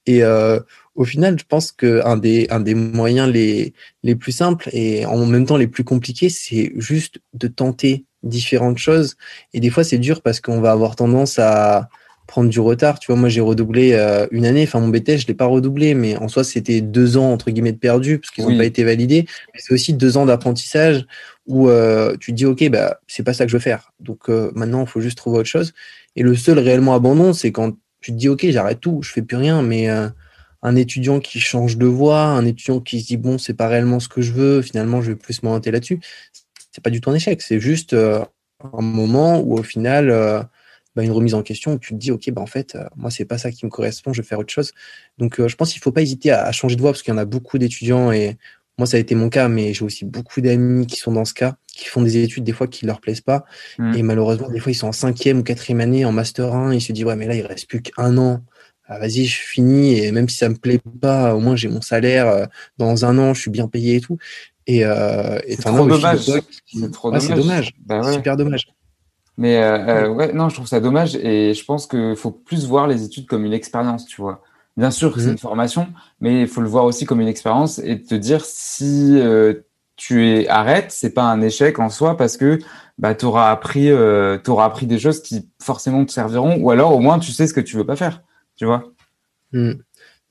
Et 0.06 0.24
euh, 0.24 0.60
au 0.96 1.04
final, 1.04 1.38
je 1.38 1.44
pense 1.48 1.72
qu'un 1.72 2.18
des, 2.18 2.48
un 2.50 2.62
des 2.62 2.74
moyens 2.74 3.30
les, 3.30 3.74
les 4.04 4.16
plus 4.16 4.32
simples 4.32 4.70
et 4.72 5.06
en 5.06 5.26
même 5.26 5.46
temps 5.46 5.58
les 5.58 5.68
plus 5.68 5.84
compliqués, 5.84 6.30
c'est 6.30 6.72
juste 6.78 7.20
de 7.34 7.48
tenter 7.48 8.06
différentes 8.28 8.78
choses. 8.78 9.16
Et 9.54 9.60
des 9.60 9.70
fois, 9.70 9.84
c'est 9.84 9.98
dur 9.98 10.22
parce 10.22 10.40
qu'on 10.42 10.62
va 10.62 10.72
avoir 10.72 10.96
tendance 10.96 11.40
à 11.40 11.90
prendre 12.28 12.50
du 12.50 12.60
retard. 12.60 13.00
Tu 13.00 13.08
vois, 13.08 13.20
moi, 13.20 13.30
j'ai 13.30 13.42
redoublé 13.42 13.94
euh, 13.94 14.28
une 14.32 14.46
année. 14.46 14.64
Enfin, 14.64 14.80
mon 14.80 14.90
BTS, 14.90 15.20
je 15.20 15.28
l'ai 15.28 15.34
pas 15.34 15.46
redoublé, 15.46 15.94
mais 15.94 16.18
en 16.18 16.28
soi, 16.28 16.44
c'était 16.44 16.82
deux 16.82 17.18
ans, 17.18 17.32
entre 17.32 17.50
guillemets, 17.50 17.72
de 17.72 17.78
perdu 17.78 18.20
parce 18.20 18.32
qu'ils 18.32 18.46
n'ont 18.46 18.58
pas 18.58 18.66
été 18.66 18.84
validés. 18.84 19.26
C'est 19.56 19.74
aussi 19.74 19.94
deux 19.94 20.18
ans 20.18 20.26
d'apprentissage 20.26 21.06
où 21.48 21.70
euh, 21.70 22.16
tu 22.20 22.32
te 22.32 22.38
dis, 22.38 22.46
OK, 22.46 22.68
bah, 22.70 23.00
c'est 23.08 23.24
pas 23.24 23.34
ça 23.34 23.46
que 23.46 23.52
je 23.52 23.58
veux 23.58 23.62
faire. 23.62 23.92
Donc, 24.00 24.30
euh, 24.30 24.52
maintenant, 24.54 24.82
il 24.82 24.88
faut 24.88 25.00
juste 25.02 25.18
trouver 25.18 25.40
autre 25.40 25.50
chose. 25.50 25.74
Et 26.16 26.22
le 26.22 26.36
seul 26.36 26.60
réellement 26.60 26.94
abandon, 26.94 27.34
c'est 27.34 27.52
quand 27.52 27.76
tu 28.02 28.12
te 28.12 28.18
dis, 28.18 28.28
OK, 28.28 28.46
j'arrête 28.50 28.82
tout, 28.82 29.00
je 29.02 29.12
fais 29.12 29.22
plus 29.22 29.38
rien, 29.38 29.62
mais 29.62 29.88
un 30.68 30.76
étudiant 30.76 31.20
qui 31.20 31.40
change 31.40 31.78
de 31.78 31.86
voie, 31.86 32.24
un 32.24 32.46
étudiant 32.46 32.80
qui 32.80 33.02
se 33.02 33.08
dit, 33.08 33.18
bon, 33.18 33.38
c'est 33.38 33.54
pas 33.54 33.68
réellement 33.68 34.00
ce 34.00 34.10
que 34.10 34.22
je 34.22 34.32
veux, 34.32 34.62
finalement, 34.62 35.02
je 35.02 35.12
vais 35.12 35.16
plus 35.16 35.44
m'orienter 35.44 35.72
là-dessus, 35.72 36.00
c'est 36.78 36.84
pas 36.84 36.92
du 36.92 37.02
tout 37.02 37.10
un 37.10 37.16
échec, 37.16 37.42
c'est 37.42 37.60
juste 37.60 37.94
euh, 37.94 38.24
un 38.74 38.82
moment 38.82 39.40
où, 39.40 39.58
au 39.58 39.64
final, 39.64 40.12
euh, 40.12 40.44
bah, 40.96 41.04
une 41.04 41.12
remise 41.12 41.34
en 41.34 41.42
question 41.42 41.74
où 41.74 41.80
tu 41.80 41.94
te 41.96 42.00
dis, 42.00 42.12
OK, 42.12 42.30
bah, 42.30 42.42
en 42.42 42.46
fait, 42.46 42.78
moi, 42.96 43.10
c'est 43.10 43.26
pas 43.26 43.40
ça 43.40 43.50
qui 43.50 43.66
me 43.66 43.72
correspond, 43.72 44.14
je 44.14 44.22
vais 44.22 44.28
faire 44.28 44.38
autre 44.38 44.54
chose. 44.54 44.74
Donc, 45.18 45.46
je 45.46 45.56
pense 45.56 45.74
qu'il 45.74 45.82
faut 45.82 45.92
pas 45.92 46.04
hésiter 46.04 46.30
à, 46.30 46.44
à 46.44 46.52
changer 46.52 46.76
de 46.76 46.82
voie 46.82 46.92
parce 46.92 47.02
qu'il 47.02 47.12
y 47.12 47.16
en 47.16 47.18
a 47.18 47.26
beaucoup 47.26 47.58
d'étudiants 47.58 48.12
et 48.12 48.38
moi, 48.78 48.86
ça 48.86 48.98
a 48.98 49.00
été 49.00 49.16
mon 49.16 49.30
cas, 49.30 49.48
mais 49.48 49.74
j'ai 49.74 49.84
aussi 49.84 50.06
beaucoup 50.06 50.40
d'amis 50.40 50.86
qui 50.86 50.98
sont 50.98 51.12
dans 51.12 51.26
ce 51.26 51.34
cas, 51.34 51.56
qui 51.68 51.86
font 51.86 52.04
des 52.04 52.18
études 52.18 52.44
des 52.44 52.52
fois 52.52 52.68
qui 52.68 52.86
leur 52.86 53.02
plaisent 53.02 53.22
pas. 53.22 53.44
Mm. 53.80 53.96
Et 53.96 54.04
malheureusement, 54.04 54.50
des 54.50 54.60
fois, 54.60 54.72
ils 54.72 54.76
sont 54.76 54.88
en 54.88 54.92
cinquième 54.92 55.40
ou 55.40 55.44
quatrième 55.44 55.82
année 55.82 56.06
en 56.06 56.12
master 56.12 56.54
1. 56.54 56.74
Ils 56.74 56.82
se 56.82 56.92
disent, 56.92 57.06
ouais, 57.06 57.16
mais 57.16 57.26
là, 57.26 57.34
il 57.34 57.46
reste 57.46 57.68
plus 57.68 57.82
qu'un 57.82 58.16
an. 58.18 58.44
Ah, 58.86 59.00
vas-y, 59.00 59.26
je 59.26 59.40
finis. 59.40 59.98
Et 59.98 60.12
même 60.12 60.30
si 60.30 60.38
ça 60.38 60.48
me 60.48 60.56
plaît 60.56 60.80
pas, 61.02 61.34
au 61.34 61.40
moins, 61.40 61.56
j'ai 61.56 61.70
mon 61.70 61.82
salaire. 61.82 62.28
Euh, 62.28 62.46
dans 62.78 63.04
un 63.04 63.18
an, 63.18 63.34
je 63.34 63.42
suis 63.42 63.52
bien 63.52 63.68
payé 63.68 63.96
et 63.96 64.02
tout. 64.02 64.18
Et, 64.68 64.86
euh, 64.86 65.40
c'est 65.48 65.62
trop, 65.62 65.88
dommage. 65.88 66.20
C'est 66.66 66.92
trop 66.92 67.10
dommage. 67.10 67.24
C'est 67.24 67.36
dommage. 67.36 67.74
Bah 67.86 68.14
Super 68.14 68.38
dommage. 68.38 68.68
Mais 69.38 69.58
euh, 69.58 70.06
euh, 70.06 70.08
ouais, 70.10 70.34
non, 70.34 70.50
je 70.50 70.56
trouve 70.56 70.68
ça 70.68 70.80
dommage. 70.80 71.16
Et 71.16 71.54
je 71.54 71.64
pense 71.64 71.88
qu'il 71.88 72.16
faut 72.16 72.32
plus 72.32 72.66
voir 72.66 72.88
les 72.88 73.04
études 73.04 73.28
comme 73.28 73.46
une 73.46 73.54
expérience, 73.54 74.06
tu 74.06 74.22
vois. 74.22 74.42
Bien 74.78 74.92
sûr, 74.92 75.14
c'est 75.16 75.26
mhm. 75.26 75.32
une 75.32 75.38
formation, 75.38 75.88
mais 76.22 76.42
il 76.42 76.48
faut 76.48 76.62
le 76.62 76.68
voir 76.68 76.86
aussi 76.86 77.06
comme 77.06 77.20
une 77.20 77.28
expérience 77.28 77.80
et 77.80 78.02
te 78.02 78.14
dire 78.14 78.46
si 78.46 79.18
euh, 79.20 79.54
tu 79.96 80.28
es 80.28 80.48
arrêtes, 80.48 80.92
c'est 80.92 81.14
pas 81.14 81.24
un 81.24 81.42
échec 81.42 81.80
en 81.80 81.90
soi 81.90 82.16
parce 82.16 82.38
que 82.38 82.60
bah 83.00 83.16
tu 83.16 83.26
auras 83.26 83.50
appris 83.50 83.90
euh, 83.90 84.38
auras 84.48 84.66
appris 84.66 84.86
des 84.86 85.00
choses 85.00 85.22
qui 85.22 85.50
forcément 85.60 86.06
te 86.06 86.12
serviront 86.12 86.58
ou 86.62 86.70
alors 86.70 86.96
au 86.96 87.00
moins 87.00 87.18
tu 87.18 87.32
sais 87.32 87.48
ce 87.48 87.56
que 87.56 87.62
tu 87.62 87.76
veux 87.76 87.86
pas 87.86 87.96
faire, 87.96 88.22
tu 88.56 88.66
vois. 88.66 88.84
Mhm. 89.52 89.82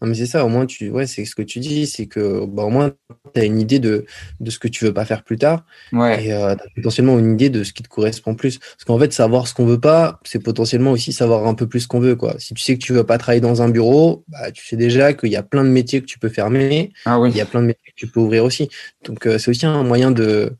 Non, 0.02 0.08
mais 0.08 0.14
c'est 0.14 0.26
ça, 0.26 0.44
au 0.44 0.48
moins, 0.48 0.66
tu, 0.66 0.90
ouais, 0.90 1.06
c'est 1.06 1.24
ce 1.24 1.34
que 1.34 1.40
tu 1.40 1.58
dis, 1.58 1.86
c'est 1.86 2.06
que, 2.06 2.44
bah, 2.44 2.64
au 2.64 2.68
moins, 2.68 2.92
tu 3.34 3.40
as 3.40 3.44
une 3.44 3.58
idée 3.58 3.78
de, 3.78 4.04
de 4.40 4.50
ce 4.50 4.58
que 4.58 4.68
tu 4.68 4.84
veux 4.84 4.92
pas 4.92 5.06
faire 5.06 5.24
plus 5.24 5.38
tard. 5.38 5.64
Ouais. 5.90 6.26
Et 6.26 6.34
euh, 6.34 6.54
tu 6.54 6.62
as 6.62 6.66
potentiellement 6.74 7.18
une 7.18 7.32
idée 7.32 7.48
de 7.48 7.64
ce 7.64 7.72
qui 7.72 7.82
te 7.82 7.88
correspond 7.88 8.34
plus. 8.34 8.58
Parce 8.58 8.84
qu'en 8.84 8.98
fait, 8.98 9.14
savoir 9.14 9.48
ce 9.48 9.54
qu'on 9.54 9.64
veut 9.64 9.80
pas, 9.80 10.20
c'est 10.24 10.38
potentiellement 10.42 10.90
aussi 10.90 11.14
savoir 11.14 11.46
un 11.46 11.54
peu 11.54 11.66
plus 11.66 11.80
ce 11.80 11.88
qu'on 11.88 12.00
veut, 12.00 12.14
quoi. 12.14 12.34
Si 12.38 12.52
tu 12.52 12.62
sais 12.62 12.76
que 12.76 12.84
tu 12.84 12.92
veux 12.92 13.04
pas 13.04 13.16
travailler 13.16 13.40
dans 13.40 13.62
un 13.62 13.70
bureau, 13.70 14.22
bah, 14.28 14.52
tu 14.52 14.66
sais 14.66 14.76
déjà 14.76 15.14
qu'il 15.14 15.30
y 15.30 15.36
a 15.36 15.42
plein 15.42 15.64
de 15.64 15.70
métiers 15.70 16.02
que 16.02 16.06
tu 16.06 16.18
peux 16.18 16.28
fermer. 16.28 16.92
Ah 17.06 17.18
oui. 17.18 17.30
Il 17.30 17.36
y 17.36 17.40
a 17.40 17.46
plein 17.46 17.62
de 17.62 17.66
métiers 17.66 17.92
que 17.92 17.96
tu 17.96 18.06
peux 18.06 18.20
ouvrir 18.20 18.44
aussi. 18.44 18.68
Donc, 19.04 19.26
euh, 19.26 19.38
c'est 19.38 19.50
aussi 19.50 19.64
un 19.64 19.82
moyen 19.82 20.10
de, 20.10 20.52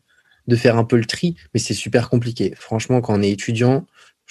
de 0.46 0.56
faire 0.56 0.78
un 0.78 0.84
peu 0.84 0.96
le 0.96 1.04
tri, 1.04 1.36
mais 1.52 1.60
c'est 1.60 1.74
super 1.74 2.08
compliqué. 2.08 2.54
Franchement, 2.56 3.02
quand 3.02 3.18
on 3.18 3.22
est 3.22 3.30
étudiant, 3.30 3.86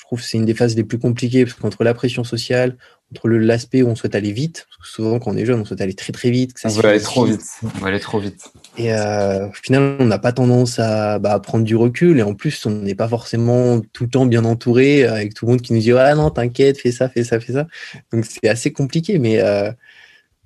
trouve 0.05 0.19
que 0.19 0.25
c'est 0.25 0.37
une 0.37 0.45
des 0.45 0.53
phases 0.53 0.75
les 0.75 0.83
plus 0.83 0.99
compliquées 0.99 1.45
parce 1.45 1.57
qu'entre 1.57 1.83
la 1.83 1.93
pression 1.93 2.23
sociale, 2.23 2.77
entre 3.11 3.29
l'aspect 3.29 3.81
où 3.81 3.87
on 3.87 3.95
souhaite 3.95 4.15
aller 4.15 4.31
vite, 4.31 4.67
parce 4.69 4.89
que 4.89 4.95
souvent 4.95 5.19
quand 5.19 5.31
on 5.31 5.37
est 5.37 5.45
jeune, 5.45 5.59
on 5.59 5.65
souhaite 5.65 5.81
aller 5.81 5.93
très 5.93 6.13
très 6.13 6.31
vite. 6.31 6.53
on 6.63 6.69
veut 6.69 6.85
aller 6.85 7.01
trop 7.01 7.25
vite. 7.25 7.41
On 7.63 7.79
veut 7.79 7.87
aller 7.87 7.99
trop 7.99 8.19
vite. 8.19 8.51
Et 8.77 8.93
euh, 8.93 9.47
au 9.47 9.53
final, 9.53 9.97
on 9.99 10.05
n'a 10.05 10.19
pas 10.19 10.31
tendance 10.31 10.79
à, 10.79 11.19
bah, 11.19 11.39
prendre 11.39 11.63
du 11.63 11.75
recul 11.75 12.19
et 12.19 12.23
en 12.23 12.33
plus, 12.33 12.65
on 12.65 12.71
n'est 12.71 12.95
pas 12.95 13.07
forcément 13.07 13.79
tout 13.93 14.03
le 14.03 14.09
temps 14.09 14.25
bien 14.25 14.45
entouré 14.45 15.05
avec 15.05 15.33
tout 15.33 15.45
le 15.45 15.51
monde 15.51 15.61
qui 15.61 15.73
nous 15.73 15.79
dit 15.79 15.91
ah 15.91 16.13
non 16.15 16.29
t'inquiète, 16.29 16.79
fais 16.79 16.91
ça, 16.91 17.09
fais 17.09 17.23
ça, 17.23 17.39
fais 17.39 17.53
ça. 17.53 17.67
Donc 18.11 18.25
c'est 18.25 18.47
assez 18.47 18.71
compliqué, 18.71 19.17
mais 19.19 19.41
euh, 19.41 19.71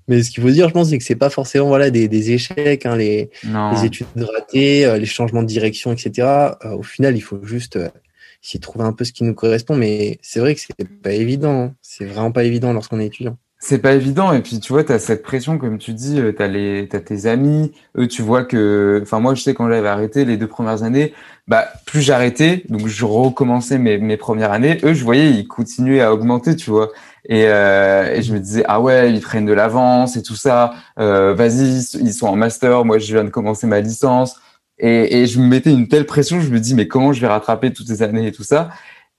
Mais 0.07 0.23
ce 0.23 0.31
qu'il 0.31 0.41
faut 0.41 0.49
dire, 0.49 0.67
je 0.69 0.73
pense, 0.73 0.89
c'est 0.89 0.97
que 0.97 1.03
c'est 1.03 1.15
pas 1.15 1.29
forcément 1.29 1.67
voilà 1.67 1.89
des, 1.91 2.07
des 2.07 2.31
échecs, 2.31 2.85
hein, 2.85 2.95
les, 2.95 3.29
les, 3.43 3.85
études 3.85 4.07
ratées, 4.17 4.85
euh, 4.85 4.97
les 4.97 5.05
changements 5.05 5.43
de 5.43 5.47
direction, 5.47 5.91
etc. 5.91 6.27
Euh, 6.65 6.77
au 6.77 6.83
final, 6.83 7.15
il 7.15 7.21
faut 7.21 7.43
juste 7.43 7.77
euh, 8.45 8.57
de 8.57 8.61
trouver 8.61 8.85
un 8.85 8.93
peu 8.93 9.03
ce 9.03 9.13
qui 9.13 9.23
nous 9.23 9.33
correspond. 9.33 9.75
Mais 9.75 10.19
c'est 10.21 10.39
vrai 10.39 10.55
que 10.55 10.61
c'est 10.61 10.87
pas 11.01 11.11
évident. 11.11 11.63
Hein. 11.63 11.73
C'est 11.81 12.05
vraiment 12.05 12.31
pas 12.31 12.43
évident 12.43 12.73
lorsqu'on 12.73 12.99
est 12.99 13.07
étudiant. 13.07 13.37
C'est 13.61 13.79
pas 13.79 13.93
évident. 13.93 14.31
Et 14.31 14.41
puis, 14.41 14.61
tu 14.61 14.71
vois, 14.71 14.85
tu 14.85 14.93
as 14.93 14.99
cette 14.99 15.21
pression, 15.21 15.57
comme 15.57 15.79
tu 15.79 15.93
dis, 15.93 16.15
tu 16.15 16.41
as, 16.41 16.47
les, 16.47 16.87
as 16.93 16.99
tes 17.01 17.25
amis. 17.25 17.73
Eux, 17.97 18.07
tu 18.07 18.21
vois 18.21 18.45
que. 18.45 19.01
Enfin, 19.03 19.19
moi, 19.19 19.35
je 19.35 19.41
sais 19.41 19.53
quand 19.53 19.67
j'avais 19.67 19.87
arrêté 19.87 20.23
les 20.23 20.37
deux 20.37 20.47
premières 20.47 20.83
années, 20.83 21.13
bah, 21.47 21.67
plus 21.85 22.01
j'arrêtais, 22.01 22.63
donc 22.69 22.87
je 22.87 23.03
recommençais 23.03 23.77
mes, 23.77 23.97
mes 23.97 24.15
premières 24.15 24.53
années. 24.53 24.77
Eux, 24.83 24.93
je 24.93 25.03
voyais, 25.03 25.31
ils 25.31 25.47
continuaient 25.47 26.01
à 26.01 26.13
augmenter, 26.13 26.55
tu 26.55 26.69
vois. 26.69 26.91
Et, 27.25 27.45
euh, 27.47 28.15
et, 28.15 28.21
je 28.21 28.33
me 28.33 28.39
disais 28.39 28.63
ah 28.67 28.79
ouais 28.79 29.11
ils 29.11 29.19
prennent 29.19 29.45
de 29.45 29.53
l'avance 29.53 30.15
et 30.15 30.23
tout 30.23 30.37
ça 30.37 30.73
euh, 30.99 31.33
vas-y 31.33 31.79
ils 31.99 32.13
sont 32.13 32.27
en 32.27 32.37
master 32.37 32.85
moi 32.85 32.97
je 32.97 33.13
viens 33.13 33.25
de 33.25 33.29
commencer 33.29 33.67
ma 33.67 33.81
licence 33.81 34.39
et, 34.79 35.25
je 35.25 35.39
me 35.39 35.45
mettais 35.47 35.71
une 35.71 35.87
telle 35.87 36.05
pression 36.05 36.39
je 36.41 36.49
me 36.49 36.59
dis 36.59 36.73
mais 36.75 36.87
comment 36.87 37.13
je 37.13 37.21
vais 37.21 37.27
rattraper 37.27 37.73
toutes 37.73 37.87
ces 37.87 38.01
années 38.01 38.27
et 38.27 38.31
tout 38.31 38.43
ça? 38.43 38.69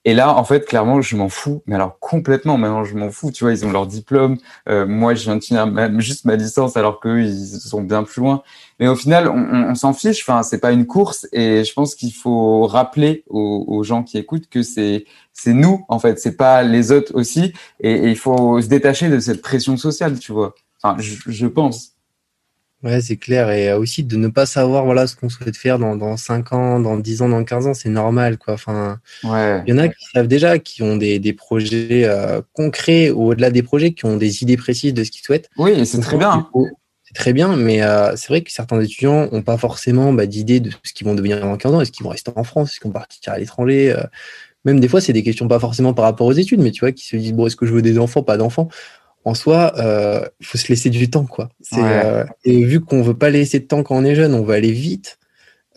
Et 0.06 0.14
là 0.14 0.34
en 0.34 0.44
fait 0.44 0.64
clairement 0.66 1.02
je 1.02 1.14
m'en 1.16 1.28
fous. 1.28 1.62
Mais 1.66 1.74
alors 1.74 1.98
complètement 1.98 2.56
maintenant 2.56 2.84
je 2.84 2.94
m'en 2.96 3.10
fous 3.10 3.30
tu 3.30 3.44
vois 3.44 3.52
ils 3.52 3.66
ont 3.66 3.72
leur 3.72 3.86
diplôme. 3.86 4.38
Euh, 4.68 4.86
moi 4.86 5.14
je 5.14 5.24
viens 5.24 5.36
de 5.36 5.42
finir 5.42 5.68
juste 5.98 6.24
ma 6.24 6.36
licence 6.36 6.76
alors 6.76 7.00
qu'eux 7.00 7.22
ils 7.22 7.46
sont 7.60 7.82
bien 7.82 8.02
plus 8.04 8.20
loin. 8.20 8.42
Mais 8.78 8.88
au 8.88 8.96
final 8.96 9.28
on, 9.28 9.74
s'en 9.74 9.92
fiche. 9.92 10.22
Enfin 10.22 10.42
c'est 10.42 10.60
pas 10.60 10.72
une 10.72 10.86
course. 10.86 11.28
Et 11.32 11.64
je 11.64 11.72
pense 11.74 11.94
qu'il 11.94 12.14
faut 12.14 12.66
rappeler 12.66 13.24
aux, 13.28 13.82
gens 13.84 14.02
qui 14.02 14.18
écoutent 14.18 14.48
que 14.48 14.62
c'est 14.62 15.04
c'est 15.32 15.52
nous 15.52 15.84
en 15.88 15.98
fait, 15.98 16.18
c'est 16.18 16.36
pas 16.36 16.62
les 16.62 16.92
autres 16.92 17.14
aussi, 17.14 17.52
et, 17.80 18.08
il 18.10 18.16
faut 18.16 18.60
se 18.60 18.66
détacher 18.66 19.08
de 19.08 19.18
cette 19.20 19.42
pression 19.42 19.76
sociale, 19.76 20.18
tu 20.18 20.32
vois. 20.32 20.54
Enfin, 20.82 20.96
je, 21.00 21.46
pense. 21.46 21.94
Ouais, 22.82 23.02
c'est 23.02 23.18
clair, 23.18 23.50
et 23.50 23.74
aussi 23.74 24.04
de 24.04 24.16
ne 24.16 24.28
pas 24.28 24.46
savoir 24.46 24.86
voilà 24.86 25.06
ce 25.06 25.14
qu'on 25.14 25.28
souhaite 25.28 25.56
faire 25.56 25.78
dans, 25.78 25.96
dans 25.96 26.16
5 26.16 26.54
ans, 26.54 26.80
dans 26.80 26.96
10 26.96 27.20
ans, 27.20 27.28
dans 27.28 27.44
15 27.44 27.66
ans, 27.66 27.74
c'est 27.74 27.90
normal 27.90 28.38
quoi. 28.38 28.54
Enfin, 28.54 28.98
ouais. 29.22 29.62
il 29.66 29.70
y 29.70 29.72
en 29.74 29.78
a 29.78 29.88
qui 29.88 30.04
savent 30.14 30.28
déjà, 30.28 30.58
qui 30.58 30.82
ont 30.82 30.96
des, 30.96 31.18
des 31.18 31.34
projets 31.34 32.04
euh, 32.04 32.40
concrets 32.54 33.10
au-delà 33.10 33.50
des 33.50 33.62
projets, 33.62 33.92
qui 33.92 34.06
ont 34.06 34.16
des 34.16 34.42
idées 34.42 34.56
précises 34.56 34.94
de 34.94 35.04
ce 35.04 35.10
qu'ils 35.10 35.22
souhaitent. 35.22 35.50
Oui, 35.58 35.84
c'est 35.84 36.00
très 36.00 36.16
bien. 36.16 36.48
C'est 37.04 37.14
très 37.14 37.32
bien, 37.34 37.54
mais 37.56 37.82
euh, 37.82 38.16
c'est 38.16 38.28
vrai 38.28 38.40
que 38.40 38.50
certains 38.50 38.80
étudiants 38.80 39.28
n'ont 39.30 39.42
pas 39.42 39.58
forcément 39.58 40.12
bah, 40.14 40.26
d'idée 40.26 40.60
de 40.60 40.70
ce 40.82 40.94
qu'ils 40.94 41.06
vont 41.06 41.14
devenir 41.14 41.40
dans 41.40 41.56
15 41.56 41.74
ans. 41.74 41.80
Est-ce 41.82 41.92
qu'ils 41.92 42.04
vont 42.04 42.10
rester 42.10 42.30
en 42.34 42.44
France? 42.44 42.70
Est-ce 42.70 42.80
qu'ils 42.80 42.88
vont 42.88 42.94
partir 42.94 43.32
à 43.32 43.38
l'étranger? 43.38 43.92
Euh, 43.92 44.02
même 44.64 44.80
des 44.80 44.88
fois, 44.88 45.00
c'est 45.00 45.12
des 45.12 45.22
questions 45.22 45.48
pas 45.48 45.58
forcément 45.58 45.92
par 45.92 46.04
rapport 46.04 46.26
aux 46.26 46.32
études, 46.32 46.60
mais 46.60 46.70
tu 46.70 46.80
vois, 46.80 46.92
qui 46.92 47.06
se 47.06 47.16
disent, 47.16 47.32
bon, 47.32 47.46
est-ce 47.46 47.56
que 47.56 47.66
je 47.66 47.72
veux 47.72 47.82
des 47.82 47.98
enfants, 47.98 48.22
pas 48.22 48.36
d'enfants 48.36 48.68
En 49.24 49.34
soi, 49.34 49.74
euh, 49.78 50.26
il 50.40 50.46
faut 50.46 50.58
se 50.58 50.68
laisser 50.68 50.88
du 50.90 51.10
temps, 51.10 51.26
quoi. 51.26 51.50
Euh, 51.74 52.24
et 52.44 52.64
vu 52.64 52.80
qu'on 52.80 53.02
veut 53.02 53.16
pas 53.16 53.30
laisser 53.30 53.60
de 53.60 53.66
temps 53.66 53.82
quand 53.82 53.96
on 53.96 54.04
est 54.04 54.14
jeune, 54.14 54.34
on 54.34 54.42
veut 54.42 54.54
aller 54.54 54.72
vite. 54.72 55.18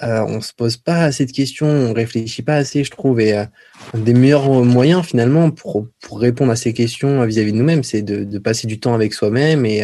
Euh, 0.01 0.21
on 0.27 0.41
se 0.41 0.53
pose 0.53 0.77
pas 0.77 1.03
assez 1.03 1.25
de 1.25 1.31
questions, 1.31 1.67
on 1.67 1.93
réfléchit 1.93 2.41
pas 2.41 2.55
assez, 2.55 2.83
je 2.83 2.91
trouve. 2.91 3.19
Et 3.19 3.33
euh, 3.33 3.45
un 3.93 3.99
des 3.99 4.13
meilleurs 4.13 4.49
moyens, 4.49 5.05
finalement, 5.05 5.51
pour, 5.51 5.87
pour 6.01 6.19
répondre 6.19 6.51
à 6.51 6.55
ces 6.55 6.73
questions 6.73 7.23
vis-à-vis 7.25 7.51
de 7.51 7.57
nous-mêmes, 7.57 7.83
c'est 7.83 8.01
de, 8.01 8.23
de, 8.23 8.39
passer 8.39 8.65
du 8.65 8.79
temps 8.79 8.93
avec 8.93 9.13
soi-même 9.13 9.65
et 9.65 9.83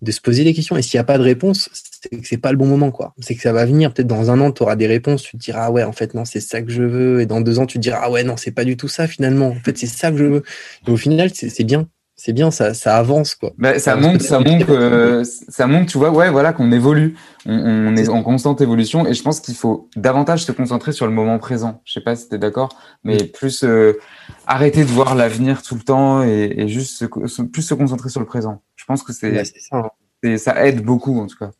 de 0.00 0.10
se 0.10 0.20
poser 0.20 0.42
des 0.44 0.54
questions. 0.54 0.76
Et 0.76 0.82
s'il 0.82 0.98
n'y 0.98 1.02
a 1.02 1.04
pas 1.04 1.18
de 1.18 1.22
réponse, 1.22 1.70
c'est 1.72 2.20
que 2.20 2.26
c'est 2.26 2.38
pas 2.38 2.50
le 2.50 2.58
bon 2.58 2.66
moment, 2.66 2.90
quoi. 2.90 3.14
C'est 3.20 3.34
que 3.34 3.42
ça 3.42 3.52
va 3.52 3.64
venir. 3.64 3.94
Peut-être 3.94 4.08
dans 4.08 4.30
un 4.30 4.40
an, 4.40 4.50
tu 4.50 4.62
auras 4.62 4.76
des 4.76 4.86
réponses. 4.86 5.22
Tu 5.22 5.36
te 5.38 5.42
diras, 5.42 5.66
ah 5.66 5.70
ouais, 5.70 5.84
en 5.84 5.92
fait, 5.92 6.14
non, 6.14 6.24
c'est 6.24 6.40
ça 6.40 6.60
que 6.62 6.70
je 6.70 6.82
veux. 6.82 7.20
Et 7.20 7.26
dans 7.26 7.40
deux 7.40 7.58
ans, 7.58 7.66
tu 7.66 7.78
te 7.78 7.82
diras, 7.82 8.00
ah 8.02 8.10
ouais, 8.10 8.24
non, 8.24 8.36
c'est 8.36 8.50
pas 8.50 8.64
du 8.64 8.76
tout 8.76 8.88
ça, 8.88 9.06
finalement. 9.06 9.48
En 9.48 9.60
fait, 9.60 9.78
c'est 9.78 9.86
ça 9.86 10.10
que 10.10 10.16
je 10.16 10.24
veux. 10.24 10.42
Et 10.86 10.90
au 10.90 10.96
final, 10.96 11.30
c'est 11.32 11.64
bien. 11.64 11.88
C'est 12.24 12.32
bien, 12.32 12.52
ça, 12.52 12.72
ça 12.72 12.98
avance, 12.98 13.34
quoi. 13.34 13.50
Bah, 13.58 13.80
ça 13.80 13.96
montre, 13.96 14.22
ça 14.22 14.38
montre, 14.38 14.70
euh, 14.70 15.24
ça 15.24 15.66
montre, 15.66 15.90
tu 15.90 15.98
vois, 15.98 16.10
ouais, 16.10 16.30
voilà, 16.30 16.52
qu'on 16.52 16.70
évolue. 16.70 17.16
On, 17.46 17.96
est 17.96 18.08
en 18.08 18.22
constante 18.22 18.60
évolution. 18.60 19.04
Et 19.08 19.12
je 19.12 19.24
pense 19.24 19.40
qu'il 19.40 19.56
faut 19.56 19.90
davantage 19.96 20.44
se 20.44 20.52
concentrer 20.52 20.92
sur 20.92 21.08
le 21.08 21.12
moment 21.12 21.40
présent. 21.40 21.82
Je 21.84 21.94
sais 21.94 22.00
pas 22.00 22.14
si 22.14 22.28
tu 22.28 22.36
es 22.36 22.38
d'accord, 22.38 22.78
mais 23.02 23.24
plus 23.24 23.64
euh, 23.64 23.98
arrêter 24.46 24.84
de 24.84 24.90
voir 24.90 25.16
l'avenir 25.16 25.62
tout 25.62 25.74
le 25.74 25.80
temps 25.80 26.22
et, 26.22 26.68
juste 26.68 27.08
plus 27.50 27.62
se 27.62 27.74
concentrer 27.74 28.08
sur 28.08 28.20
le 28.20 28.26
présent. 28.26 28.62
Je 28.76 28.84
pense 28.84 29.02
que 29.02 29.12
c'est, 29.12 29.42
ça. 29.44 29.90
Hein. 30.22 30.36
ça 30.36 30.64
aide 30.64 30.80
beaucoup, 30.80 31.18
en 31.18 31.26
tout 31.26 31.38
cas. 31.38 31.50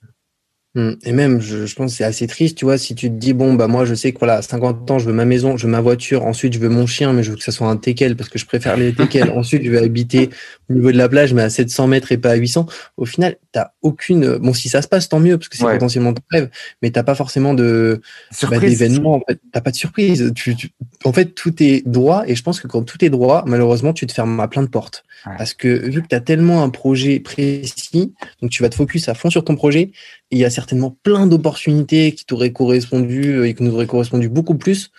Mmh. 0.74 0.92
Et 1.04 1.12
même, 1.12 1.40
je, 1.42 1.66
je 1.66 1.74
pense 1.74 1.90
que 1.90 1.96
c'est 1.98 2.04
assez 2.04 2.26
triste, 2.26 2.56
tu 2.56 2.64
vois, 2.64 2.78
si 2.78 2.94
tu 2.94 3.10
te 3.10 3.14
dis, 3.14 3.34
bon, 3.34 3.52
bah 3.52 3.66
moi, 3.66 3.84
je 3.84 3.94
sais 3.94 4.12
que 4.12 4.18
voilà, 4.18 4.36
à 4.36 4.42
50 4.42 4.90
ans, 4.90 4.98
je 4.98 5.04
veux 5.04 5.12
ma 5.12 5.26
maison, 5.26 5.58
je 5.58 5.66
veux 5.66 5.70
ma 5.70 5.82
voiture, 5.82 6.24
ensuite, 6.24 6.54
je 6.54 6.58
veux 6.58 6.70
mon 6.70 6.86
chien, 6.86 7.12
mais 7.12 7.22
je 7.22 7.30
veux 7.30 7.36
que 7.36 7.42
ça 7.42 7.52
soit 7.52 7.68
un 7.68 7.76
teckel 7.76 8.16
parce 8.16 8.30
que 8.30 8.38
je 8.38 8.46
préfère 8.46 8.78
les 8.78 8.94
teckels. 8.94 9.30
ensuite, 9.36 9.62
je 9.64 9.70
vais 9.70 9.84
habiter 9.84 10.30
au 10.70 10.72
niveau 10.72 10.90
de 10.90 10.96
la 10.96 11.10
plage, 11.10 11.34
mais 11.34 11.42
à 11.42 11.50
700 11.50 11.88
mètres 11.88 12.10
et 12.10 12.16
pas 12.16 12.30
à 12.30 12.34
800. 12.36 12.66
Au 12.96 13.04
final, 13.04 13.36
t'as 13.52 13.72
aucune. 13.82 14.38
Bon, 14.38 14.54
si 14.54 14.70
ça 14.70 14.80
se 14.80 14.88
passe, 14.88 15.10
tant 15.10 15.20
mieux, 15.20 15.36
parce 15.36 15.50
que 15.50 15.58
c'est 15.58 15.64
potentiellement 15.64 16.14
ton 16.14 16.22
rêve, 16.30 16.48
mais 16.80 16.90
t'as 16.90 17.02
pas 17.02 17.14
forcément 17.14 17.52
de 17.52 18.00
bah, 18.48 18.58
d'événements. 18.58 19.16
En 19.16 19.20
fait, 19.28 19.40
t'as 19.52 19.60
pas 19.60 19.72
de 19.72 19.76
surprise. 19.76 20.32
Tu, 20.34 20.56
En 21.04 21.12
fait, 21.12 21.34
tout 21.34 21.62
est 21.62 21.86
droit, 21.86 22.24
et 22.26 22.34
je 22.34 22.42
pense 22.42 22.60
que 22.60 22.66
quand 22.66 22.82
tout 22.82 23.04
est 23.04 23.10
droit, 23.10 23.44
malheureusement, 23.46 23.92
tu 23.92 24.06
te 24.06 24.12
fermes 24.14 24.40
à 24.40 24.48
plein 24.48 24.62
de 24.62 24.68
portes. 24.68 25.04
Parce 25.24 25.54
que 25.54 25.68
vu 25.68 26.02
que 26.02 26.08
tu 26.08 26.16
as 26.16 26.20
tellement 26.20 26.64
un 26.64 26.70
projet 26.70 27.20
précis, 27.20 28.12
donc 28.40 28.50
tu 28.50 28.62
vas 28.62 28.68
te 28.68 28.74
focus 28.74 29.08
à 29.08 29.14
fond 29.14 29.30
sur 29.30 29.44
ton 29.44 29.54
projet, 29.54 29.92
il 30.32 30.38
y 30.38 30.44
a 30.44 30.50
certainement 30.50 30.96
plein 31.02 31.26
d'opportunités 31.26 32.12
qui 32.12 32.24
t'auraient 32.24 32.52
correspondu 32.52 33.34
euh, 33.34 33.46
et 33.46 33.54
qui 33.54 33.62
nous 33.62 33.74
auraient 33.74 33.86
correspondu 33.86 34.28
beaucoup 34.28 34.56
plus 34.56 34.90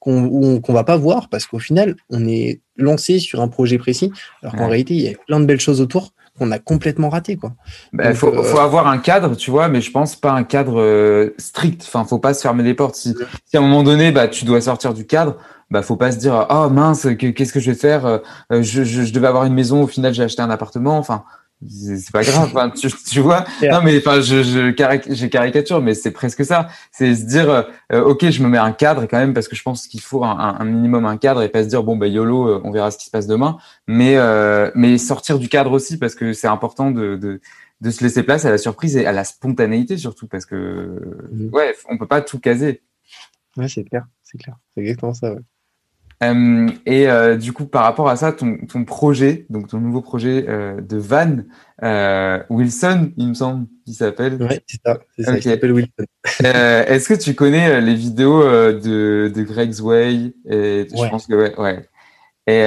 qu'on 0.00 0.60
qu'on 0.60 0.72
va 0.72 0.84
pas 0.84 0.96
voir 0.96 1.28
parce 1.28 1.46
qu'au 1.46 1.58
final, 1.58 1.94
on 2.08 2.26
est 2.26 2.60
lancé 2.76 3.18
sur 3.18 3.40
un 3.40 3.48
projet 3.48 3.78
précis, 3.78 4.10
alors 4.42 4.56
qu'en 4.56 4.68
réalité, 4.68 4.94
il 4.94 5.02
y 5.02 5.08
a 5.08 5.12
plein 5.26 5.40
de 5.40 5.44
belles 5.44 5.60
choses 5.60 5.80
autour 5.80 6.12
qu'on 6.38 6.50
a 6.52 6.58
complètement 6.58 7.10
raté 7.10 7.36
quoi. 7.36 7.52
Il 7.92 7.98
bah, 7.98 8.14
faut, 8.14 8.28
euh, 8.28 8.42
faut, 8.42 8.58
avoir 8.58 8.86
un 8.88 8.96
cadre, 8.96 9.36
tu 9.36 9.50
vois, 9.50 9.68
mais 9.68 9.82
je 9.82 9.90
pense 9.90 10.16
pas 10.16 10.32
un 10.32 10.42
cadre 10.42 10.80
euh, 10.80 11.34
strict. 11.36 11.84
Enfin, 11.86 12.04
faut 12.04 12.18
pas 12.18 12.32
se 12.32 12.40
fermer 12.40 12.62
les 12.62 12.72
portes. 12.72 12.94
Si, 12.94 13.14
si, 13.44 13.56
à 13.56 13.60
un 13.60 13.62
moment 13.62 13.82
donné, 13.82 14.10
bah, 14.10 14.26
tu 14.26 14.46
dois 14.46 14.62
sortir 14.62 14.94
du 14.94 15.06
cadre, 15.06 15.36
bah 15.70 15.82
faut 15.82 15.96
pas 15.96 16.10
se 16.10 16.16
dire 16.16 16.46
oh 16.50 16.68
mince 16.68 17.06
qu'est-ce 17.16 17.52
que 17.52 17.60
je 17.60 17.70
vais 17.70 17.76
faire 17.76 18.04
euh, 18.04 18.18
je, 18.50 18.82
je, 18.82 19.04
je, 19.04 19.12
devais 19.12 19.28
avoir 19.28 19.44
une 19.44 19.54
maison 19.54 19.82
au 19.82 19.86
final 19.86 20.12
j'ai 20.12 20.24
acheté 20.24 20.42
un 20.42 20.50
appartement 20.50 20.98
enfin 20.98 21.22
c'est 21.68 22.10
pas 22.10 22.22
grave 22.22 22.72
tu, 22.74 22.88
tu, 22.90 23.20
vois. 23.20 23.44
Non 23.62 23.82
mais 23.82 23.98
enfin 23.98 24.20
je, 24.20 24.42
je 24.42 24.72
j'ai 25.08 25.28
caricature 25.28 25.82
mais 25.82 25.94
c'est 25.94 26.10
presque 26.10 26.44
ça. 26.44 26.68
C'est 26.90 27.14
se 27.14 27.24
dire 27.24 27.50
euh, 27.92 28.02
ok 28.02 28.30
je 28.30 28.42
me 28.42 28.48
mets 28.48 28.58
un 28.58 28.72
cadre 28.72 29.06
quand 29.06 29.18
même 29.18 29.34
parce 29.34 29.46
que 29.46 29.56
je 29.56 29.62
pense 29.62 29.86
qu'il 29.86 30.00
faut 30.00 30.24
un, 30.24 30.56
un, 30.58 30.64
minimum 30.64 31.04
un 31.04 31.18
cadre 31.18 31.42
et 31.42 31.48
pas 31.48 31.62
se 31.62 31.68
dire 31.68 31.82
bon 31.82 31.96
bah 31.96 32.06
yolo 32.06 32.48
euh, 32.48 32.60
on 32.64 32.70
verra 32.70 32.90
ce 32.90 32.98
qui 32.98 33.04
se 33.04 33.10
passe 33.10 33.26
demain. 33.26 33.58
Mais 33.86 34.16
mais 34.74 34.96
sortir 34.98 35.38
du 35.38 35.48
cadre 35.48 35.72
aussi 35.72 35.98
parce 35.98 36.14
que 36.14 36.32
c'est 36.32 36.48
important 36.48 36.90
de, 36.90 37.16
de 37.16 37.40
de 37.80 37.90
se 37.90 38.04
laisser 38.04 38.22
place 38.22 38.44
à 38.44 38.50
la 38.50 38.58
surprise 38.58 38.96
et 38.96 39.06
à 39.06 39.12
la 39.12 39.24
spontanéité 39.24 39.96
surtout 39.98 40.26
parce 40.26 40.46
que 40.46 41.00
mmh. 41.32 41.54
ouais 41.54 41.74
on 41.88 41.98
peut 41.98 42.06
pas 42.06 42.22
tout 42.22 42.38
caser. 42.38 42.82
Ouais 43.56 43.68
c'est 43.68 43.84
clair 43.84 44.06
c'est 44.22 44.38
clair. 44.38 44.56
C'est 44.74 44.80
exactement 44.80 45.12
ça 45.12 45.34
ouais. 45.34 45.40
Euh, 46.22 46.68
et 46.84 47.08
euh, 47.08 47.36
du 47.36 47.52
coup, 47.52 47.64
par 47.64 47.84
rapport 47.84 48.08
à 48.08 48.16
ça, 48.16 48.32
ton, 48.32 48.58
ton 48.68 48.84
projet, 48.84 49.46
donc 49.48 49.68
ton 49.68 49.78
nouveau 49.78 50.02
projet 50.02 50.44
euh, 50.48 50.80
de 50.80 50.98
van, 50.98 51.38
euh, 51.82 52.42
Wilson, 52.50 53.12
il 53.16 53.28
me 53.28 53.34
semble, 53.34 53.66
qu'il 53.86 53.94
s'appelle. 53.94 54.36
Oui, 54.38 54.58
c'est 54.66 54.80
ça, 54.84 54.98
c'est 55.16 55.22
ça, 55.24 55.36
il 55.36 55.42
s'appelle 55.42 55.72
Wilson. 55.72 56.04
Euh, 56.44 56.84
est-ce 56.84 57.08
que 57.08 57.14
tu 57.14 57.34
connais 57.34 57.80
les 57.80 57.94
vidéos 57.94 58.42
de, 58.42 59.32
de 59.34 59.42
Greg's 59.42 59.80
Way? 59.80 60.34
Et 60.46 60.86
Je 60.90 61.08
pense 61.08 61.26
que 61.26 61.34
ouais, 61.34 61.58
ouais. 61.58 61.86
Et 62.46 62.66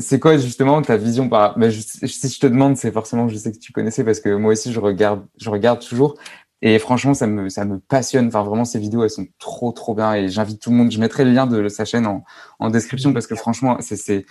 c'est 0.00 0.18
quoi 0.18 0.36
justement 0.36 0.82
ta 0.82 0.96
vision 0.96 1.28
par 1.28 1.56
mais 1.56 1.70
Si 1.70 2.28
je 2.28 2.40
te 2.40 2.46
demande, 2.46 2.76
c'est 2.76 2.90
forcément 2.90 3.28
je 3.28 3.36
sais 3.36 3.52
que 3.52 3.58
tu 3.58 3.72
connaissais 3.72 4.02
parce 4.04 4.20
que 4.20 4.34
moi 4.34 4.52
aussi 4.52 4.72
je 4.72 4.80
regarde, 4.80 5.24
je 5.38 5.48
regarde 5.48 5.80
toujours. 5.80 6.16
Et 6.62 6.78
franchement, 6.78 7.14
ça 7.14 7.26
me, 7.26 7.48
ça 7.48 7.64
me 7.64 7.78
passionne. 7.78 8.28
Enfin, 8.28 8.42
vraiment, 8.42 8.64
ces 8.64 8.78
vidéos, 8.78 9.02
elles 9.02 9.10
sont 9.10 9.26
trop, 9.38 9.72
trop 9.72 9.94
bien. 9.94 10.14
Et 10.14 10.28
j'invite 10.28 10.60
tout 10.60 10.70
le 10.70 10.76
monde. 10.76 10.90
Je 10.90 11.00
mettrai 11.00 11.24
le 11.24 11.32
lien 11.32 11.46
de 11.46 11.68
sa 11.68 11.84
chaîne 11.84 12.06
en, 12.06 12.24
en 12.58 12.70
description 12.70 13.12
parce 13.12 13.26
que 13.26 13.34
franchement, 13.34 13.78
c'est, 13.80 13.96
c'est, 13.96 14.26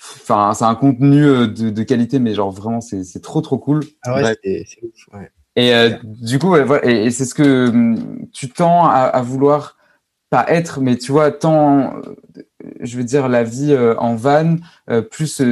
enfin, 0.00 0.52
c'est 0.54 0.64
un 0.64 0.74
contenu 0.74 1.24
euh, 1.24 1.46
de, 1.46 1.70
de, 1.70 1.82
qualité, 1.84 2.18
mais 2.18 2.34
genre 2.34 2.50
vraiment, 2.50 2.80
c'est, 2.80 3.04
c'est 3.04 3.20
trop, 3.20 3.40
trop 3.40 3.58
cool. 3.58 3.84
Ah 4.02 4.14
ouais, 4.14 4.36
c'est, 4.42 4.64
c'est 4.66 4.82
ouf. 4.82 5.14
Ouais. 5.14 5.30
Et 5.58 5.74
euh, 5.74 5.90
du 6.04 6.38
coup, 6.38 6.50
ouais, 6.50 6.62
voilà, 6.62 6.88
et, 6.88 7.06
et 7.06 7.10
c'est 7.10 7.24
ce 7.24 7.34
que 7.34 7.68
hum, 7.68 8.28
tu 8.32 8.48
tends 8.48 8.86
à, 8.86 9.00
à, 9.00 9.22
vouloir 9.22 9.76
pas 10.30 10.44
être, 10.48 10.80
mais 10.80 10.96
tu 10.96 11.10
vois, 11.10 11.32
tant, 11.32 11.94
je 12.80 12.96
veux 12.96 13.02
dire, 13.02 13.28
la 13.28 13.42
vie 13.42 13.72
euh, 13.72 13.96
en 13.98 14.14
van, 14.14 14.56
euh, 14.88 15.02
plus, 15.02 15.42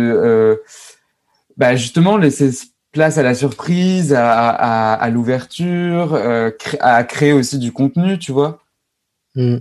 bah 1.56 1.74
justement, 1.74 2.18
laisser 2.18 2.52
place 2.96 3.18
à 3.18 3.22
la 3.22 3.34
surprise, 3.34 4.14
à, 4.14 4.48
à, 4.48 4.94
à 4.94 5.10
l'ouverture, 5.10 6.14
euh, 6.14 6.50
à 6.80 7.04
créer 7.04 7.34
aussi 7.34 7.58
du 7.58 7.70
contenu, 7.70 8.18
tu 8.18 8.32
vois. 8.32 8.60
Mmh. 9.34 9.58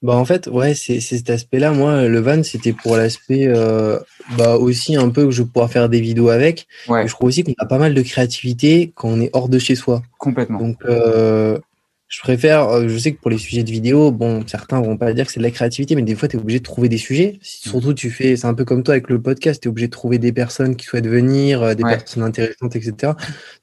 Bah 0.00 0.14
en 0.14 0.24
fait, 0.24 0.46
ouais, 0.46 0.74
c'est 0.74 1.00
cet 1.00 1.28
aspect-là. 1.28 1.72
Moi, 1.72 2.06
le 2.06 2.20
van, 2.20 2.42
c'était 2.42 2.72
pour 2.72 2.96
l'aspect 2.96 3.46
euh, 3.46 3.98
bah 4.38 4.56
aussi 4.56 4.96
un 4.96 5.10
peu 5.10 5.26
que 5.26 5.32
je 5.32 5.42
pourrais 5.42 5.68
faire 5.68 5.90
des 5.90 6.00
vidéos 6.00 6.30
avec. 6.30 6.66
Ouais. 6.88 7.06
Je 7.06 7.12
trouve 7.12 7.28
aussi 7.28 7.44
qu'on 7.44 7.52
a 7.58 7.66
pas 7.66 7.78
mal 7.78 7.92
de 7.92 8.02
créativité 8.02 8.90
quand 8.94 9.08
on 9.08 9.20
est 9.20 9.30
hors 9.34 9.50
de 9.50 9.58
chez 9.58 9.74
soi. 9.74 10.02
Complètement. 10.18 10.58
Donc, 10.58 10.78
euh, 10.86 11.58
je 12.08 12.20
préfère, 12.20 12.70
euh, 12.70 12.88
je 12.88 12.96
sais 12.96 13.12
que 13.12 13.20
pour 13.20 13.30
les 13.30 13.36
sujets 13.36 13.62
de 13.62 13.70
vidéo, 13.70 14.10
bon, 14.10 14.42
certains 14.46 14.80
vont 14.80 14.96
pas 14.96 15.12
dire 15.12 15.26
que 15.26 15.32
c'est 15.32 15.40
de 15.40 15.44
la 15.44 15.50
créativité, 15.50 15.94
mais 15.94 16.00
des 16.00 16.14
fois, 16.14 16.26
tu 16.26 16.38
es 16.38 16.40
obligé 16.40 16.58
de 16.58 16.64
trouver 16.64 16.88
des 16.88 16.96
sujets. 16.96 17.38
Surtout, 17.42 17.92
tu 17.92 18.10
fais, 18.10 18.34
c'est 18.34 18.46
un 18.46 18.54
peu 18.54 18.64
comme 18.64 18.82
toi 18.82 18.94
avec 18.94 19.10
le 19.10 19.20
podcast, 19.20 19.62
tu 19.62 19.68
es 19.68 19.70
obligé 19.70 19.88
de 19.88 19.92
trouver 19.92 20.16
des 20.16 20.32
personnes 20.32 20.74
qui 20.74 20.86
souhaitent 20.86 21.06
venir, 21.06 21.62
euh, 21.62 21.74
des 21.74 21.82
personnes 21.82 22.22
intéressantes, 22.22 22.74
etc. 22.76 23.12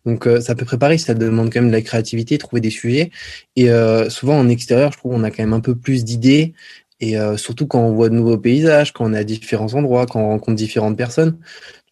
Donc, 0.05 0.27
euh, 0.27 0.41
ça 0.41 0.53
peut 0.53 0.65
préparer, 0.65 0.99
ça 0.99 1.15
demande 1.15 1.51
quand 1.51 1.59
même 1.59 1.69
de 1.69 1.75
la 1.75 1.81
créativité, 1.81 2.37
trouver 2.37 2.61
des 2.61 2.69
sujets. 2.69 3.09
Et 3.55 3.67
souvent, 4.09 4.37
en 4.37 4.47
extérieur, 4.47 4.91
je 4.91 4.97
trouve, 4.99 5.13
on 5.13 5.23
a 5.23 5.31
quand 5.31 5.41
même 5.41 5.53
un 5.53 5.59
peu 5.59 5.75
plus 5.75 6.03
d'idées. 6.03 6.53
Et 6.99 7.15
surtout 7.37 7.67
quand 7.67 7.79
on 7.79 7.93
voit 7.93 8.09
de 8.09 8.15
nouveaux 8.15 8.37
paysages, 8.37 8.93
quand 8.93 9.05
on 9.05 9.13
est 9.13 9.17
à 9.17 9.23
différents 9.23 9.73
endroits, 9.73 10.05
quand 10.05 10.21
on 10.21 10.27
rencontre 10.27 10.55
différentes 10.55 10.97
personnes. 10.97 11.37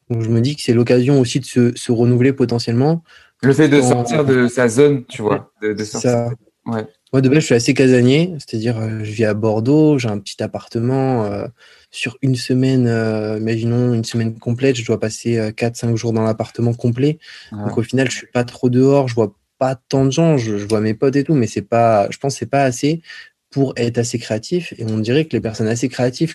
Donc, 0.09 0.21
je 0.21 0.29
me 0.29 0.41
dis 0.41 0.55
que 0.55 0.61
c'est 0.61 0.73
l'occasion 0.73 1.19
aussi 1.19 1.39
de 1.39 1.45
se, 1.45 1.75
se 1.75 1.91
renouveler 1.91 2.33
potentiellement. 2.33 3.03
Le 3.43 3.53
fait 3.53 3.67
de 3.67 3.81
sortir 3.81 4.25
de 4.25 4.47
sa 4.47 4.67
zone, 4.67 5.05
tu 5.05 5.21
vois. 5.21 5.51
De, 5.61 5.73
de 5.73 5.83
sortir. 5.83 6.29
Ouais. 6.65 6.85
Moi, 7.13 7.21
de 7.21 7.29
base, 7.29 7.39
je 7.41 7.45
suis 7.45 7.55
assez 7.55 7.73
casanier, 7.75 8.33
c'est-à-dire, 8.39 8.79
euh, 8.79 9.03
je 9.03 9.11
vis 9.11 9.25
à 9.25 9.35
Bordeaux, 9.35 9.99
j'ai 9.99 10.09
un 10.09 10.17
petit 10.17 10.41
appartement. 10.41 11.25
Euh, 11.25 11.45
sur 11.91 12.17
une 12.23 12.35
semaine, 12.35 12.87
euh, 12.87 13.37
imaginons 13.37 13.93
une 13.93 14.03
semaine 14.03 14.39
complète, 14.39 14.77
je 14.77 14.85
dois 14.85 14.99
passer 14.99 15.51
4-5 15.55 15.95
jours 15.95 16.11
dans 16.11 16.23
l'appartement 16.23 16.73
complet. 16.73 17.19
Donc, 17.51 17.77
au 17.77 17.83
final, 17.83 18.09
je 18.09 18.17
suis 18.17 18.27
pas 18.27 18.43
trop 18.43 18.69
dehors, 18.69 19.07
je 19.07 19.13
vois 19.13 19.35
pas 19.59 19.75
tant 19.75 20.05
de 20.05 20.11
gens, 20.11 20.37
je, 20.37 20.55
vois 20.55 20.81
mes 20.81 20.95
potes 20.95 21.15
et 21.15 21.23
tout, 21.23 21.35
mais 21.35 21.45
c'est 21.45 21.61
pas, 21.61 22.07
je 22.09 22.17
pense 22.17 22.33
que 22.33 22.39
c'est 22.39 22.49
pas 22.49 22.63
assez 22.63 23.03
pour 23.51 23.73
être 23.77 23.99
assez 23.99 24.17
créatif. 24.17 24.73
Et 24.79 24.85
on 24.85 24.97
dirait 24.97 25.25
que 25.25 25.33
les 25.33 25.41
personnes 25.41 25.67
assez 25.67 25.89
créatives, 25.89 26.33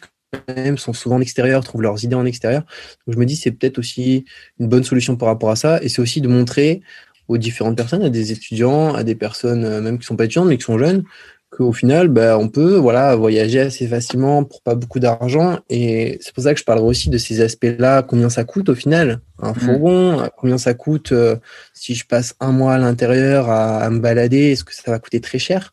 sont 0.76 0.92
souvent 0.92 1.16
en 1.16 1.20
extérieur, 1.20 1.64
trouvent 1.64 1.82
leurs 1.82 2.04
idées 2.04 2.14
en 2.14 2.24
extérieur. 2.24 2.62
Donc, 3.06 3.14
je 3.14 3.18
me 3.18 3.26
dis, 3.26 3.36
c'est 3.36 3.50
peut-être 3.50 3.78
aussi 3.78 4.24
une 4.58 4.68
bonne 4.68 4.84
solution 4.84 5.16
par 5.16 5.28
rapport 5.28 5.50
à 5.50 5.56
ça. 5.56 5.82
Et 5.82 5.88
c'est 5.88 6.02
aussi 6.02 6.20
de 6.20 6.28
montrer 6.28 6.82
aux 7.28 7.38
différentes 7.38 7.76
personnes, 7.76 8.02
à 8.02 8.10
des 8.10 8.32
étudiants, 8.32 8.94
à 8.94 9.04
des 9.04 9.14
personnes 9.14 9.64
euh, 9.64 9.80
même 9.80 9.98
qui 9.98 10.06
sont 10.06 10.16
pas 10.16 10.24
étudiantes 10.24 10.48
mais 10.48 10.56
qui 10.56 10.64
sont 10.64 10.78
jeunes, 10.78 11.04
qu'au 11.50 11.72
final, 11.72 12.08
bah, 12.08 12.38
on 12.38 12.48
peut 12.48 12.76
voilà 12.76 13.16
voyager 13.16 13.60
assez 13.60 13.86
facilement 13.86 14.44
pour 14.44 14.62
pas 14.62 14.74
beaucoup 14.74 14.98
d'argent. 14.98 15.58
Et 15.70 16.18
c'est 16.20 16.34
pour 16.34 16.44
ça 16.44 16.52
que 16.52 16.60
je 16.60 16.64
parlerai 16.64 16.86
aussi 16.86 17.10
de 17.10 17.18
ces 17.18 17.40
aspects-là, 17.40 18.02
combien 18.02 18.28
ça 18.28 18.44
coûte 18.44 18.68
au 18.68 18.74
final, 18.74 19.20
un 19.40 19.52
mmh. 19.52 19.54
fourgon, 19.54 20.28
combien 20.36 20.58
ça 20.58 20.74
coûte 20.74 21.12
euh, 21.12 21.36
si 21.74 21.94
je 21.94 22.06
passe 22.06 22.34
un 22.40 22.52
mois 22.52 22.74
à 22.74 22.78
l'intérieur 22.78 23.50
à, 23.50 23.88
me 23.90 24.00
balader, 24.00 24.52
est-ce 24.52 24.64
que 24.64 24.74
ça 24.74 24.90
va 24.90 24.98
coûter 24.98 25.20
très 25.20 25.38
cher? 25.38 25.72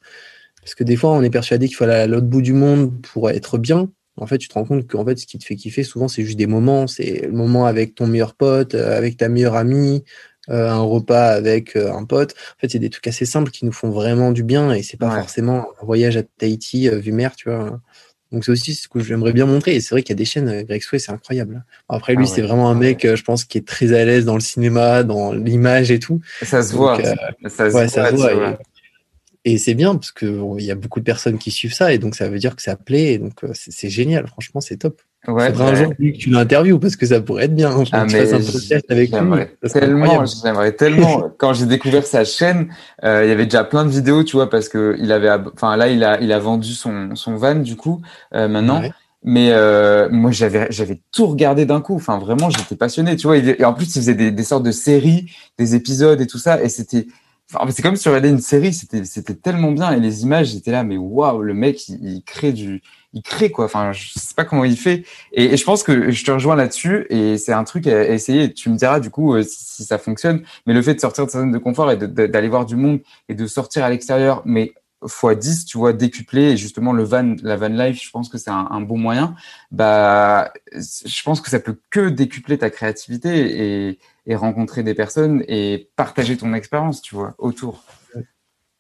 Parce 0.61 0.75
que 0.75 0.83
des 0.83 0.95
fois, 0.95 1.11
on 1.11 1.21
est 1.21 1.29
persuadé 1.29 1.67
qu'il 1.67 1.75
faut 1.75 1.83
aller 1.83 1.93
à 1.93 2.07
l'autre 2.07 2.25
bout 2.25 2.41
du 2.41 2.53
monde 2.53 2.91
pour 3.01 3.29
être 3.29 3.57
bien. 3.57 3.89
En 4.17 4.27
fait, 4.27 4.37
tu 4.37 4.47
te 4.47 4.53
rends 4.53 4.65
compte 4.65 4.87
qu'en 4.87 5.05
fait, 5.05 5.17
ce 5.19 5.25
qui 5.25 5.37
te 5.37 5.43
fait 5.43 5.55
kiffer, 5.55 5.83
souvent, 5.83 6.07
c'est 6.07 6.23
juste 6.23 6.37
des 6.37 6.47
moments. 6.47 6.87
C'est 6.87 7.21
le 7.25 7.33
moment 7.33 7.65
avec 7.65 7.95
ton 7.95 8.07
meilleur 8.07 8.33
pote, 8.33 8.73
euh, 8.73 8.97
avec 8.97 9.17
ta 9.17 9.27
meilleure 9.27 9.55
amie, 9.55 10.03
euh, 10.49 10.69
un 10.69 10.81
repas 10.81 11.29
avec 11.29 11.75
euh, 11.75 11.91
un 11.91 12.05
pote. 12.05 12.35
En 12.57 12.59
fait, 12.61 12.69
c'est 12.69 12.79
des 12.79 12.91
trucs 12.91 13.07
assez 13.07 13.25
simples 13.25 13.49
qui 13.49 13.65
nous 13.65 13.71
font 13.71 13.89
vraiment 13.89 14.31
du 14.31 14.43
bien 14.43 14.71
et 14.73 14.83
c'est 14.83 14.97
pas 14.97 15.09
forcément 15.09 15.67
un 15.81 15.85
voyage 15.85 16.17
à 16.17 16.23
Tahiti 16.23 16.87
euh, 16.87 16.97
vu 16.97 17.11
mer, 17.11 17.35
tu 17.35 17.49
vois. 17.49 17.79
Donc 18.31 18.45
c'est 18.45 18.51
aussi 18.51 18.75
ce 18.75 18.87
que 18.87 18.99
j'aimerais 18.99 19.33
bien 19.33 19.47
montrer. 19.47 19.75
Et 19.75 19.81
c'est 19.81 19.95
vrai 19.95 20.03
qu'il 20.03 20.11
y 20.11 20.17
a 20.17 20.17
des 20.17 20.25
chaînes, 20.25 20.63
Greg 20.63 20.83
Sway, 20.83 20.99
c'est 20.99 21.11
incroyable. 21.11 21.63
Après, 21.89 22.13
lui, 22.13 22.25
ah 22.27 22.31
c'est 22.31 22.41
vraiment 22.41 22.69
un 22.69 22.75
mec, 22.75 23.07
je 23.15 23.23
pense, 23.23 23.43
qui 23.43 23.57
est 23.57 23.67
très 23.67 23.93
à 23.93 24.03
l'aise 24.05 24.25
dans 24.25 24.35
le 24.35 24.41
cinéma, 24.41 25.03
dans 25.03 25.31
l'image 25.31 25.89
et 25.89 25.99
tout. 25.99 26.21
Ça 26.41 26.61
se 26.61 26.75
voit. 26.75 26.99
ça 27.47 27.69
se 27.71 28.15
voit. 28.15 28.59
Et 29.47 29.59
c'est 29.59 29.75
bien 29.75 29.93
parce 29.93 30.11
qu'il 30.11 30.61
y 30.61 30.71
a 30.71 30.75
beaucoup 30.75 30.99
de 30.99 31.05
personnes 31.05 31.37
qui 31.37 31.51
suivent 31.51 31.73
ça 31.73 31.93
et 31.93 31.99
donc 31.99 32.15
ça 32.15 32.27
veut 32.27 32.39
dire 32.39 32.55
que 32.55 32.63
ça 32.63 32.75
plaît. 32.75 33.13
Et 33.13 33.17
donc 33.19 33.33
c'est 33.53 33.89
génial, 33.89 34.27
franchement, 34.27 34.59
c'est 34.59 34.77
top. 34.77 35.01
Ouais, 35.27 35.59
un 35.59 35.75
jour 35.75 35.89
que 35.89 36.17
tu 36.17 36.29
l'interviewes 36.29 36.79
parce 36.79 36.95
que 36.95 37.05
ça 37.05 37.21
pourrait 37.21 37.45
être 37.45 37.55
bien. 37.55 37.71
Hein, 37.71 37.83
ah, 37.91 38.05
mais 38.05 38.33
un 38.33 38.39
avec 38.89 39.11
Tellement, 39.71 40.25
j'aimerais 40.25 40.71
tellement. 40.73 41.31
Quand 41.37 41.53
j'ai 41.53 41.65
découvert 41.65 42.05
sa 42.05 42.25
chaîne, 42.25 42.69
euh, 43.03 43.23
il 43.23 43.29
y 43.29 43.31
avait 43.31 43.45
déjà 43.45 43.63
plein 43.63 43.85
de 43.85 43.89
vidéos, 43.89 44.23
tu 44.23 44.35
vois, 44.35 44.49
parce 44.49 44.69
que 44.69 44.95
il 44.99 45.11
avait, 45.11 45.29
enfin 45.53 45.77
là, 45.77 45.89
il 45.89 46.03
a, 46.03 46.19
il 46.21 46.31
a 46.31 46.39
vendu 46.39 46.73
son, 46.73 47.15
son 47.15 47.35
van 47.35 47.55
du 47.55 47.75
coup 47.75 48.01
euh, 48.33 48.47
maintenant. 48.47 48.81
Mais 49.27 49.49
euh, 49.51 50.07
moi, 50.11 50.29
j'avais, 50.29 50.67
j'avais 50.69 51.01
tout 51.11 51.25
regardé 51.25 51.65
d'un 51.65 51.81
coup. 51.81 51.95
Enfin, 51.95 52.19
vraiment, 52.19 52.51
j'étais 52.51 52.75
passionné, 52.75 53.15
tu 53.15 53.25
vois. 53.25 53.37
Et 53.37 53.63
en 53.63 53.73
plus, 53.73 53.95
il 53.95 53.99
faisait 53.99 54.13
des, 54.13 54.29
des 54.29 54.43
sortes 54.43 54.63
de 54.63 54.71
séries, 54.71 55.31
des 55.57 55.73
épisodes 55.73 56.21
et 56.21 56.27
tout 56.27 56.37
ça, 56.37 56.61
et 56.61 56.69
c'était 56.69 57.07
Enfin, 57.53 57.69
c'est 57.71 57.83
comme 57.83 57.95
si 57.95 58.03
tu 58.03 58.09
regardais 58.09 58.29
une 58.29 58.39
série, 58.39 58.73
c'était 58.73 59.05
c'était 59.05 59.35
tellement 59.35 59.71
bien 59.71 59.91
et 59.91 59.99
les 59.99 60.23
images 60.23 60.47
j'étais 60.47 60.71
là, 60.71 60.83
mais 60.83 60.97
waouh, 60.97 61.41
le 61.41 61.53
mec 61.53 61.87
il, 61.89 62.23
crée 62.23 62.51
du, 62.53 62.81
il 63.13 63.21
crée 63.21 63.51
quoi. 63.51 63.65
Enfin, 63.65 63.91
je 63.91 64.13
sais 64.15 64.33
pas 64.35 64.45
comment 64.45 64.65
il 64.65 64.77
fait. 64.77 65.05
Et, 65.31 65.55
je 65.55 65.63
pense 65.63 65.83
que 65.83 66.09
je 66.11 66.25
te 66.25 66.31
rejoins 66.31 66.55
là-dessus 66.55 67.05
et 67.09 67.37
c'est 67.37 67.53
un 67.53 67.63
truc 67.63 67.85
à, 67.87 68.09
essayer. 68.09 68.51
Tu 68.51 68.69
me 68.69 68.77
diras 68.77 68.99
du 68.99 69.11
coup 69.11 69.35
euh, 69.35 69.43
si, 69.43 69.83
ça 69.83 69.99
fonctionne. 69.99 70.41
Mais 70.65 70.73
le 70.73 70.81
fait 70.81 70.95
de 70.95 70.99
sortir 70.99 71.25
de 71.27 71.31
sa 71.31 71.39
zone 71.39 71.51
de 71.51 71.57
confort 71.59 71.91
et 71.91 71.97
d'aller 71.97 72.49
voir 72.49 72.65
du 72.65 72.75
monde 72.75 73.01
et 73.29 73.35
de 73.35 73.45
sortir 73.47 73.83
à 73.83 73.89
l'extérieur, 73.89 74.41
mais 74.45 74.73
fois 75.07 75.35
10, 75.35 75.65
tu 75.65 75.77
vois, 75.77 75.93
décuplé, 75.93 76.51
et 76.51 76.57
justement 76.57 76.93
le 76.93 77.03
van, 77.03 77.35
la 77.43 77.57
van 77.57 77.67
life, 77.67 78.01
je 78.03 78.09
pense 78.11 78.29
que 78.29 78.37
c'est 78.37 78.49
un, 78.49 78.81
bon 78.81 78.97
moyen. 78.97 79.35
Bah, 79.71 80.51
je 80.73 81.23
pense 81.23 81.41
que 81.41 81.49
ça 81.49 81.59
peut 81.59 81.79
que 81.89 82.09
décupler 82.09 82.57
ta 82.57 82.69
créativité 82.69 83.87
et, 83.89 83.99
et 84.25 84.35
rencontrer 84.35 84.83
des 84.83 84.93
personnes 84.93 85.43
et 85.47 85.89
partager 85.95 86.37
ton 86.37 86.53
expérience, 86.53 87.01
tu 87.01 87.15
vois, 87.15 87.35
autour. 87.37 87.83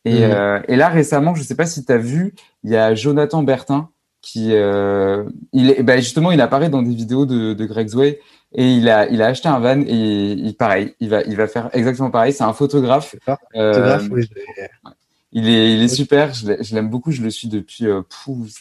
Et, 0.05 0.23
euh, 0.23 0.61
et 0.67 0.75
là, 0.75 0.89
récemment, 0.89 1.33
je 1.33 1.43
sais 1.43 1.55
pas 1.55 1.65
si 1.65 1.83
tu 1.83 1.91
as 1.91 1.97
vu, 1.97 2.35
il 2.63 2.71
y 2.71 2.77
a 2.77 2.93
Jonathan 2.93 3.41
Bertin 3.41 3.89
qui, 4.21 4.53
euh, 4.53 5.23
il 5.53 5.71
est, 5.71 5.83
bah 5.83 5.97
justement, 5.97 6.31
il 6.31 6.41
apparaît 6.41 6.69
dans 6.69 6.81
des 6.81 6.93
vidéos 6.93 7.25
de, 7.25 7.53
de 7.53 7.65
Greg 7.65 7.87
Zway 7.89 8.19
et 8.53 8.71
il 8.71 8.89
a, 8.89 9.07
il 9.07 9.21
a 9.21 9.27
acheté 9.27 9.47
un 9.47 9.59
van 9.59 9.81
et 9.81 10.31
il, 10.31 10.55
pareil, 10.55 10.95
il 10.99 11.09
va, 11.09 11.21
il 11.23 11.35
va 11.35 11.47
faire 11.47 11.69
exactement 11.73 12.09
pareil. 12.09 12.33
C'est 12.33 12.43
un 12.43 12.53
photographe. 12.53 13.15
photographe 13.23 13.39
euh, 13.55 13.99
oui, 14.11 14.27
il 15.37 15.49
est, 15.49 15.73
il 15.73 15.83
est 15.83 15.89
super. 15.89 16.33
Je 16.33 16.73
l'aime 16.73 16.89
beaucoup. 16.89 17.11
Je 17.11 17.21
le 17.21 17.29
suis 17.29 17.49
depuis, 17.49 17.87
euh, 17.87 18.01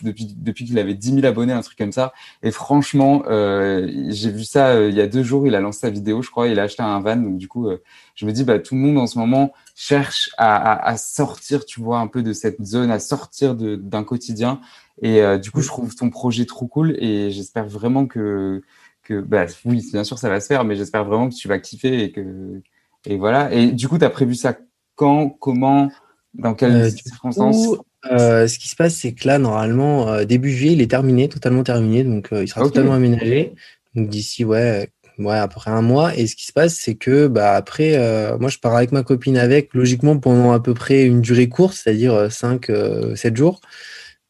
depuis, 0.02 0.34
depuis 0.36 0.64
qu'il 0.64 0.76
avait 0.80 0.94
10 0.94 1.14
000 1.14 1.24
abonnés, 1.24 1.52
un 1.52 1.60
truc 1.60 1.78
comme 1.78 1.92
ça. 1.92 2.12
Et 2.42 2.50
franchement, 2.50 3.22
euh, 3.28 3.88
j'ai 4.08 4.32
vu 4.32 4.42
ça 4.42 4.70
euh, 4.70 4.88
il 4.90 4.96
y 4.96 5.00
a 5.00 5.06
deux 5.06 5.22
jours. 5.22 5.46
Il 5.46 5.54
a 5.54 5.60
lancé 5.60 5.80
sa 5.80 5.90
vidéo, 5.90 6.20
je 6.20 6.30
crois. 6.30 6.48
Il 6.48 6.58
a 6.58 6.64
acheté 6.64 6.82
un 6.82 6.98
van. 6.98 7.14
Donc 7.14 7.38
du 7.38 7.46
coup, 7.46 7.68
euh, 7.68 7.80
je 8.16 8.26
me 8.26 8.32
dis, 8.32 8.42
bah 8.42 8.58
tout 8.58 8.74
le 8.74 8.80
monde 8.80 8.98
en 8.98 9.06
ce 9.06 9.20
moment 9.20 9.52
cherche 9.76 10.30
à, 10.36 10.56
à, 10.56 10.88
à, 10.88 10.96
sortir, 10.96 11.64
tu 11.64 11.80
vois, 11.80 12.00
un 12.00 12.08
peu 12.08 12.24
de 12.24 12.32
cette 12.32 12.60
zone, 12.64 12.90
à 12.90 12.98
sortir 12.98 13.54
d'un 13.54 14.02
quotidien. 14.02 14.60
Et 15.00 15.22
du 15.38 15.50
coup, 15.52 15.60
je 15.60 15.68
trouve 15.68 15.94
ton 15.94 16.10
projet 16.10 16.44
trop 16.44 16.66
cool. 16.66 16.96
Et 16.98 17.30
j'espère 17.30 17.68
vraiment 17.68 18.06
que, 18.06 18.62
que, 19.04 19.20
bah 19.20 19.46
oui, 19.64 19.84
bien 19.92 20.02
sûr, 20.02 20.18
ça 20.18 20.28
va 20.28 20.40
se 20.40 20.46
faire, 20.46 20.64
mais 20.64 20.74
j'espère 20.76 21.04
vraiment 21.04 21.28
que 21.28 21.34
tu 21.34 21.46
vas 21.46 21.58
kiffer 21.60 22.02
et 22.02 22.10
que, 22.12 22.60
et 23.06 23.16
voilà. 23.16 23.52
Et 23.52 23.70
du 23.72 23.88
coup, 23.88 23.98
tu 23.98 24.04
as 24.04 24.10
prévu 24.10 24.34
ça 24.34 24.56
quand, 24.96 25.28
comment? 25.28 25.90
Dans 26.34 26.54
quelles 26.54 26.76
euh, 26.76 26.90
circonstances 26.90 27.78
euh, 28.12 28.46
ce 28.46 28.58
qui 28.58 28.68
se 28.68 28.76
passe, 28.76 28.96
c'est 28.96 29.12
que 29.12 29.26
là, 29.26 29.38
normalement, 29.38 30.10
euh, 30.10 30.24
début 30.24 30.50
juillet, 30.50 30.74
il 30.74 30.82
est 30.82 30.90
terminé, 30.90 31.30
totalement 31.30 31.62
terminé, 31.62 32.04
donc 32.04 32.28
il 32.32 32.46
sera 32.46 32.60
totalement 32.60 32.92
aménagé. 32.92 33.54
Donc 33.94 34.10
d'ici, 34.10 34.44
ouais, 34.44 34.90
ouais, 35.18 35.38
à 35.38 35.48
peu 35.48 35.54
près 35.54 35.70
un 35.70 35.80
mois. 35.80 36.14
Et 36.14 36.26
ce 36.26 36.36
qui 36.36 36.44
se 36.44 36.52
passe, 36.52 36.74
c'est 36.74 36.96
que 36.96 37.28
bah 37.28 37.54
après, 37.54 37.96
moi, 38.38 38.50
je 38.50 38.58
pars 38.58 38.76
avec 38.76 38.92
ma 38.92 39.02
copine 39.02 39.38
avec, 39.38 39.72
logiquement 39.72 40.18
pendant 40.18 40.52
à 40.52 40.60
peu 40.60 40.74
près 40.74 41.04
une 41.04 41.22
durée 41.22 41.48
courte, 41.48 41.76
c'est-à-dire 41.76 42.30
5, 42.30 42.70
7 43.14 43.36
jours. 43.36 43.62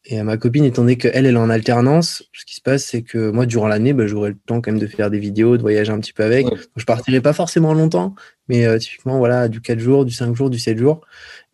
Et 0.07 0.21
ma 0.21 0.37
copine, 0.37 0.65
étant 0.65 0.83
donné 0.83 0.97
qu'elle, 0.97 1.25
elle 1.25 1.25
est 1.25 1.35
en 1.35 1.49
alternance, 1.49 2.23
ce 2.31 2.45
qui 2.45 2.55
se 2.55 2.61
passe, 2.61 2.85
c'est 2.85 3.01
que 3.01 3.31
moi, 3.31 3.45
durant 3.45 3.67
l'année, 3.67 3.93
bah, 3.93 4.05
j'aurai 4.05 4.29
le 4.29 4.37
temps 4.45 4.61
quand 4.61 4.71
même 4.71 4.79
de 4.79 4.87
faire 4.87 5.09
des 5.09 5.17
vidéos, 5.17 5.57
de 5.57 5.61
voyager 5.61 5.91
un 5.91 5.99
petit 5.99 6.13
peu 6.13 6.23
avec. 6.23 6.45
Donc, 6.45 6.59
je 6.75 6.85
partirai 6.85 7.21
pas 7.21 7.33
forcément 7.33 7.73
longtemps, 7.73 8.13
mais 8.47 8.77
typiquement, 8.77 9.17
voilà, 9.17 9.47
du 9.47 9.61
4 9.61 9.79
jours, 9.79 10.05
du 10.05 10.13
5 10.13 10.35
jours, 10.35 10.51
du 10.51 10.59
7 10.59 10.77
jours. 10.77 11.01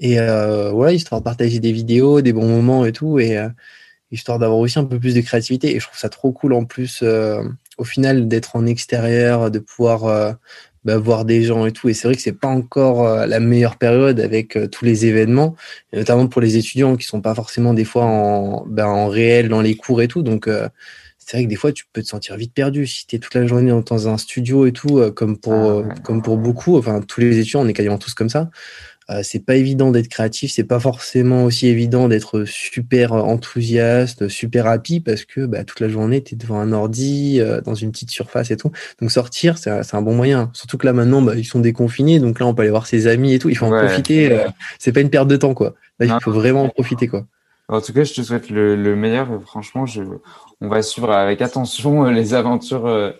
Et 0.01 0.19
euh, 0.19 0.71
voilà, 0.71 0.93
histoire 0.93 1.21
de 1.21 1.23
partager 1.23 1.59
des 1.59 1.71
vidéos, 1.71 2.21
des 2.21 2.33
bons 2.33 2.47
moments 2.47 2.85
et 2.85 2.91
tout, 2.91 3.19
et 3.19 3.37
euh, 3.37 3.49
histoire 4.11 4.39
d'avoir 4.39 4.59
aussi 4.59 4.79
un 4.79 4.83
peu 4.83 4.99
plus 4.99 5.13
de 5.13 5.21
créativité. 5.21 5.75
Et 5.75 5.79
je 5.79 5.85
trouve 5.85 5.97
ça 5.97 6.09
trop 6.09 6.31
cool 6.31 6.53
en 6.53 6.65
plus, 6.65 7.01
euh, 7.03 7.43
au 7.77 7.83
final, 7.83 8.27
d'être 8.27 8.55
en 8.55 8.65
extérieur, 8.65 9.51
de 9.51 9.59
pouvoir 9.59 10.05
euh, 10.05 10.33
bah, 10.85 10.97
voir 10.97 11.25
des 11.25 11.43
gens 11.43 11.65
et 11.65 11.71
tout. 11.71 11.89
Et 11.89 11.93
c'est 11.93 12.07
vrai 12.07 12.15
que 12.15 12.21
c'est 12.21 12.39
pas 12.39 12.47
encore 12.47 13.05
euh, 13.05 13.25
la 13.25 13.39
meilleure 13.39 13.77
période 13.77 14.19
avec 14.19 14.57
tous 14.71 14.85
les 14.85 15.05
événements, 15.05 15.55
et 15.93 15.97
notamment 15.97 16.27
pour 16.27 16.41
les 16.41 16.57
étudiants 16.57 16.95
qui 16.95 17.05
sont 17.05 17.21
pas 17.21 17.35
forcément 17.35 17.73
des 17.73 17.85
fois 17.85 18.05
en, 18.05 18.65
bah, 18.67 18.87
en 18.87 19.07
réel 19.07 19.49
dans 19.49 19.61
les 19.61 19.75
cours 19.75 20.01
et 20.01 20.07
tout. 20.07 20.23
Donc 20.23 20.49
c'est 21.17 21.37
vrai 21.37 21.45
que 21.45 21.49
des 21.49 21.55
fois, 21.55 21.71
tu 21.71 21.85
peux 21.93 22.01
te 22.01 22.07
sentir 22.07 22.35
vite 22.35 22.53
perdu 22.53 22.87
si 22.87 23.07
tu 23.07 23.15
es 23.15 23.19
toute 23.19 23.35
la 23.35 23.45
journée 23.45 23.71
dans 23.85 24.07
un 24.09 24.17
studio 24.17 24.65
et 24.65 24.71
tout, 24.71 24.99
comme 25.15 25.37
pour, 25.37 25.53
ah 25.53 25.93
comme 26.03 26.21
pour 26.21 26.37
beaucoup. 26.37 26.77
Enfin, 26.77 27.01
tous 27.01 27.21
les 27.21 27.37
étudiants, 27.37 27.61
on 27.61 27.67
est 27.67 27.73
quasiment 27.73 27.97
tous 27.97 28.13
comme 28.13 28.29
ça. 28.29 28.49
Euh, 29.11 29.21
c'est 29.23 29.45
pas 29.45 29.55
évident 29.55 29.91
d'être 29.91 30.07
créatif, 30.07 30.51
c'est 30.51 30.63
pas 30.63 30.79
forcément 30.79 31.43
aussi 31.43 31.67
évident 31.67 32.07
d'être 32.07 32.45
super 32.45 33.13
enthousiaste, 33.13 34.29
super 34.29 34.67
happy 34.67 34.99
parce 34.99 35.25
que 35.25 35.45
bah, 35.45 35.63
toute 35.63 35.79
la 35.79 35.89
journée 35.89 36.23
tu 36.23 36.35
es 36.35 36.37
devant 36.37 36.59
un 36.59 36.71
ordi, 36.71 37.39
euh, 37.39 37.61
dans 37.61 37.75
une 37.75 37.91
petite 37.91 38.11
surface 38.11 38.51
et 38.51 38.57
tout. 38.57 38.71
Donc 39.01 39.11
sortir, 39.11 39.57
c'est 39.57 39.69
un 39.69 40.01
bon 40.01 40.15
moyen. 40.15 40.49
Surtout 40.53 40.77
que 40.77 40.85
là 40.85 40.93
maintenant, 40.93 41.21
bah, 41.21 41.33
ils 41.35 41.45
sont 41.45 41.59
déconfinés, 41.59 42.19
donc 42.19 42.39
là 42.39 42.45
on 42.45 42.53
peut 42.53 42.61
aller 42.61 42.71
voir 42.71 42.87
ses 42.87 43.07
amis 43.07 43.33
et 43.33 43.39
tout. 43.39 43.49
Il 43.49 43.57
faut 43.57 43.65
en 43.65 43.77
profiter. 43.77 44.31
Euh, 44.31 44.47
c'est 44.79 44.93
pas 44.93 45.01
une 45.01 45.09
perte 45.09 45.27
de 45.27 45.35
temps 45.35 45.53
quoi. 45.53 45.73
Là, 45.99 46.05
il 46.05 46.23
faut 46.23 46.31
vraiment 46.31 46.63
en 46.63 46.69
profiter 46.69 47.07
quoi. 47.07 47.25
En 47.67 47.79
tout 47.79 47.93
cas, 47.93 48.03
je 48.03 48.13
te 48.13 48.21
souhaite 48.21 48.49
le, 48.49 48.95
meilleur. 48.95 49.41
Franchement, 49.45 49.85
je, 49.85 50.03
on 50.59 50.67
va 50.67 50.81
suivre 50.81 51.11
avec 51.11 51.41
attention 51.41 52.05
les 52.05 52.33
aventures 52.33 53.13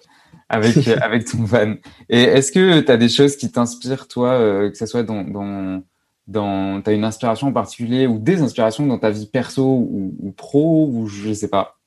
avec, 0.51 0.87
avec 1.01 1.25
ton 1.25 1.43
van. 1.43 1.75
Et 2.09 2.21
est-ce 2.21 2.51
que 2.51 2.81
tu 2.81 2.91
as 2.91 2.97
des 2.97 3.09
choses 3.09 3.35
qui 3.35 3.51
t'inspirent, 3.51 4.07
toi, 4.07 4.33
euh, 4.33 4.69
que 4.69 4.77
ce 4.77 4.85
soit 4.85 5.03
dans, 5.03 5.23
dans, 5.23 5.81
dans, 6.27 6.81
t'as 6.81 6.93
une 6.93 7.03
inspiration 7.03 7.47
en 7.47 7.53
particulier 7.53 8.05
ou 8.05 8.19
des 8.19 8.41
inspirations 8.41 8.85
dans 8.85 8.99
ta 8.99 9.09
vie 9.09 9.27
perso 9.27 9.63
ou, 9.65 10.33
pro 10.35 10.87
ou 10.91 11.07
je 11.07 11.33
sais 11.33 11.47
pas? 11.47 11.77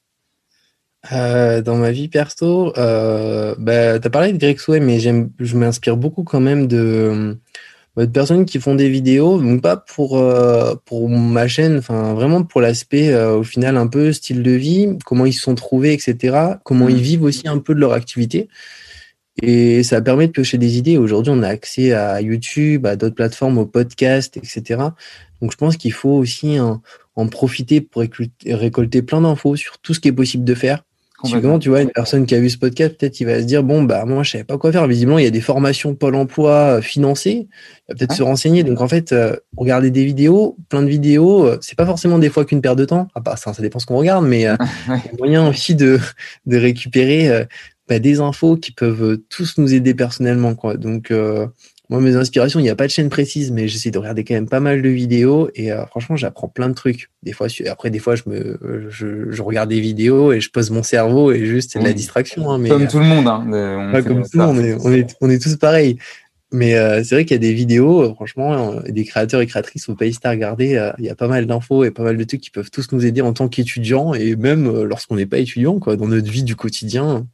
Euh, 1.13 1.61
dans 1.61 1.77
ma 1.77 1.91
vie 1.91 2.09
perso, 2.09 2.73
euh, 2.79 3.55
bah, 3.59 3.99
tu 3.99 4.07
as 4.07 4.11
parlé 4.11 4.33
de 4.33 4.39
Greg 4.39 4.59
Sway, 4.59 4.81
mais 4.81 4.99
je 4.99 5.57
m'inspire 5.57 5.99
beaucoup 5.99 6.25
quand 6.25 6.41
même 6.41 6.67
de, 6.67 7.37
de, 7.97 8.07
personnes 8.07 8.45
qui 8.45 8.59
font 8.59 8.75
des 8.75 8.89
vidéos, 8.89 9.41
donc 9.41 9.63
pas 9.63 9.77
pour, 9.77 10.19
euh, 10.19 10.75
pour 10.85 11.09
ma 11.09 11.49
chaîne, 11.49 11.79
enfin 11.79 12.15
vraiment 12.15 12.43
pour 12.43 12.61
l'aspect 12.61 13.13
euh, 13.13 13.37
au 13.37 13.43
final 13.43 13.77
un 13.77 13.87
peu 13.87 14.13
style 14.13 14.43
de 14.43 14.51
vie, 14.51 14.99
comment 15.05 15.27
ils 15.27 15.33
se 15.33 15.43
sont 15.43 15.55
trouvés, 15.55 15.93
etc., 15.93 16.37
comment 16.65 16.89
ils 16.89 16.97
mmh. 16.97 16.99
vivent 16.99 17.23
aussi 17.25 17.49
un 17.49 17.59
peu 17.59 17.75
de 17.75 17.81
leur 17.81 17.93
activité. 17.93 18.49
Et 19.43 19.83
ça 19.83 20.01
permet 20.01 20.29
de 20.29 20.33
piocher 20.33 20.59
des 20.59 20.79
idées. 20.79 20.97
Aujourd'hui, 20.97 21.33
on 21.35 21.43
a 21.43 21.49
accès 21.49 21.93
à 21.93 22.21
YouTube, 22.21 22.87
à 22.87 22.95
d'autres 22.95 23.17
plateformes, 23.17 23.59
aux 23.59 23.67
podcasts, 23.67 24.37
etc. 24.37 24.81
Donc, 25.41 25.51
je 25.51 25.57
pense 25.57 25.77
qu'il 25.77 25.93
faut 25.93 26.13
aussi 26.13 26.61
en, 26.61 26.83
en 27.17 27.27
profiter 27.27 27.81
pour 27.81 28.03
récolter 28.47 29.03
plein 29.03 29.21
d'infos 29.21 29.57
sur 29.57 29.79
tout 29.79 29.95
ce 29.95 30.01
qui 30.01 30.09
est 30.09 30.13
possible 30.13 30.45
de 30.45 30.55
faire. 30.55 30.85
Souvent, 31.25 31.59
tu 31.59 31.69
vois, 31.69 31.83
une 31.83 31.91
personne 31.91 32.27
qui 32.27 32.35
a 32.35 32.41
vu 32.41 32.51
ce 32.51 32.59
podcast, 32.59 32.97
peut-être 32.99 33.21
il 33.21 33.25
va 33.25 33.41
se 33.41 33.45
dire 33.45 33.63
bon 33.63 33.83
bah 33.83 34.05
moi 34.05 34.23
je 34.23 34.33
savais 34.33 34.45
pas 34.45 34.59
quoi 34.59 34.73
faire. 34.73 34.87
Visiblement, 34.87 35.19
il 35.19 35.25
y 35.25 35.29
a 35.29 35.31
des 35.31 35.41
formations 35.41 35.95
Pôle 35.95 36.15
Emploi 36.15 36.51
euh, 36.51 36.81
financées. 36.83 37.49
Il 37.89 37.93
va 37.93 37.95
peut-être 37.95 38.15
se 38.15 38.23
renseigner. 38.23 38.63
Donc 38.63 38.81
en 38.81 38.89
fait, 38.89 39.13
euh, 39.13 39.37
regarder 39.57 39.91
des 39.91 40.05
vidéos, 40.05 40.57
plein 40.69 40.83
de 40.83 40.89
vidéos, 40.89 41.47
euh, 41.47 41.59
c'est 41.61 41.77
pas 41.77 41.87
forcément 41.87 42.19
des 42.19 42.31
fois 42.31 42.45
qu'une 42.45 42.61
perte 42.61 42.79
de 42.79 42.85
temps. 42.85 43.09
Ah 43.15 43.21
bah 43.21 43.37
ça, 43.37 43.53
ça 43.53 43.63
dépend 43.63 43.79
ce 43.79 43.87
qu'on 43.87 43.97
regarde, 43.97 44.27
mais 44.27 44.41
il 44.43 44.43
y 44.43 44.47
a 44.47 44.59
moyen 45.19 45.49
aussi 45.49 45.75
de 45.75 45.99
de 46.47 46.57
récupérer 46.57 47.47
bah, 47.89 47.99
des 47.99 48.21
infos 48.21 48.57
qui 48.57 48.73
peuvent 48.73 49.19
tous 49.29 49.59
nous 49.59 49.75
aider 49.75 49.93
personnellement. 49.95 50.55
Quoi. 50.55 50.77
Donc, 50.77 51.11
euh, 51.11 51.47
moi, 51.91 52.01
mes 52.01 52.17
inspirations, 52.17 52.61
il 52.61 52.63
n'y 52.63 52.71
a 52.71 52.77
pas 52.77 52.87
de 52.87 52.91
chaîne 52.91 53.11
précise, 53.11 53.51
mais 53.51 53.69
j'essaie 53.69 53.91
de 53.91 53.99
regarder 53.99 54.25
quand 54.25 54.35
même 54.35 54.49
pas 54.49 54.61
mal 54.61 54.81
de 54.81 54.89
vidéos 54.89 55.51
et 55.55 55.71
euh, 55.71 55.85
franchement, 55.87 56.17
j'apprends 56.17 56.49
plein 56.49 56.71
de 56.71 56.75
trucs. 56.75 57.11
Des 57.23 57.33
fois, 57.33 57.49
après, 57.69 57.91
des 57.91 57.99
fois, 57.99 58.17
je 58.17 58.23
me, 58.27 58.89
je, 58.89 59.31
je, 59.31 59.43
regarde 59.43 59.69
des 59.69 59.81
vidéos 59.81 60.33
et 60.33 60.41
je 60.41 60.51
pose 60.51 60.71
mon 60.71 60.83
cerveau 60.83 61.31
et 61.31 61.45
juste 61.45 61.73
c'est 61.73 61.81
de 61.81 61.85
la 61.85 61.93
distraction. 61.93 62.51
Hein, 62.51 62.59
mais, 62.59 62.71
comme 62.71 62.89
tout 62.89 62.99
le 62.99 63.05
monde. 63.05 63.29
Hein, 63.29 63.45
on, 63.47 64.03
comme 64.03 64.23
tout 64.23 64.39
le 64.39 64.47
monde, 64.47 64.57
on 64.83 64.93
est, 64.93 65.17
on 65.21 65.29
est, 65.29 65.43
tous 65.43 65.57
pareils. 65.57 65.99
Mais 66.53 66.75
euh, 66.75 67.03
c'est 67.05 67.17
vrai 67.17 67.25
qu'il 67.25 67.35
y 67.35 67.39
a 67.39 67.39
des 67.39 67.53
vidéos, 67.53 68.15
franchement, 68.15 68.77
des 68.89 69.05
créateurs 69.05 69.43
et 69.43 69.47
créatrices 69.47 69.89
au 69.89 69.95
pays 69.95 70.17
à 70.23 70.31
regarder. 70.31 70.91
Il 70.99 71.05
y 71.05 71.11
a 71.11 71.15
pas 71.15 71.29
mal 71.29 71.47
d'infos 71.47 71.85
et 71.85 71.91
pas 71.91 72.05
mal 72.05 72.17
de 72.17 72.25
trucs 72.25 72.41
qui 72.41 72.51
peuvent 72.51 72.71
tous 72.71 72.93
nous 72.93 73.05
aider 73.05 73.21
en 73.21 73.35
tant 73.35 73.49
qu'étudiants 73.49 74.15
et 74.15 74.37
même 74.37 74.85
lorsqu'on 74.85 75.17
n'est 75.17 75.27
pas 75.27 75.39
étudiant, 75.39 75.79
quoi, 75.81 75.97
dans 75.97 76.07
notre 76.07 76.31
vie 76.31 76.45
du 76.45 76.57
quotidien 76.57 77.27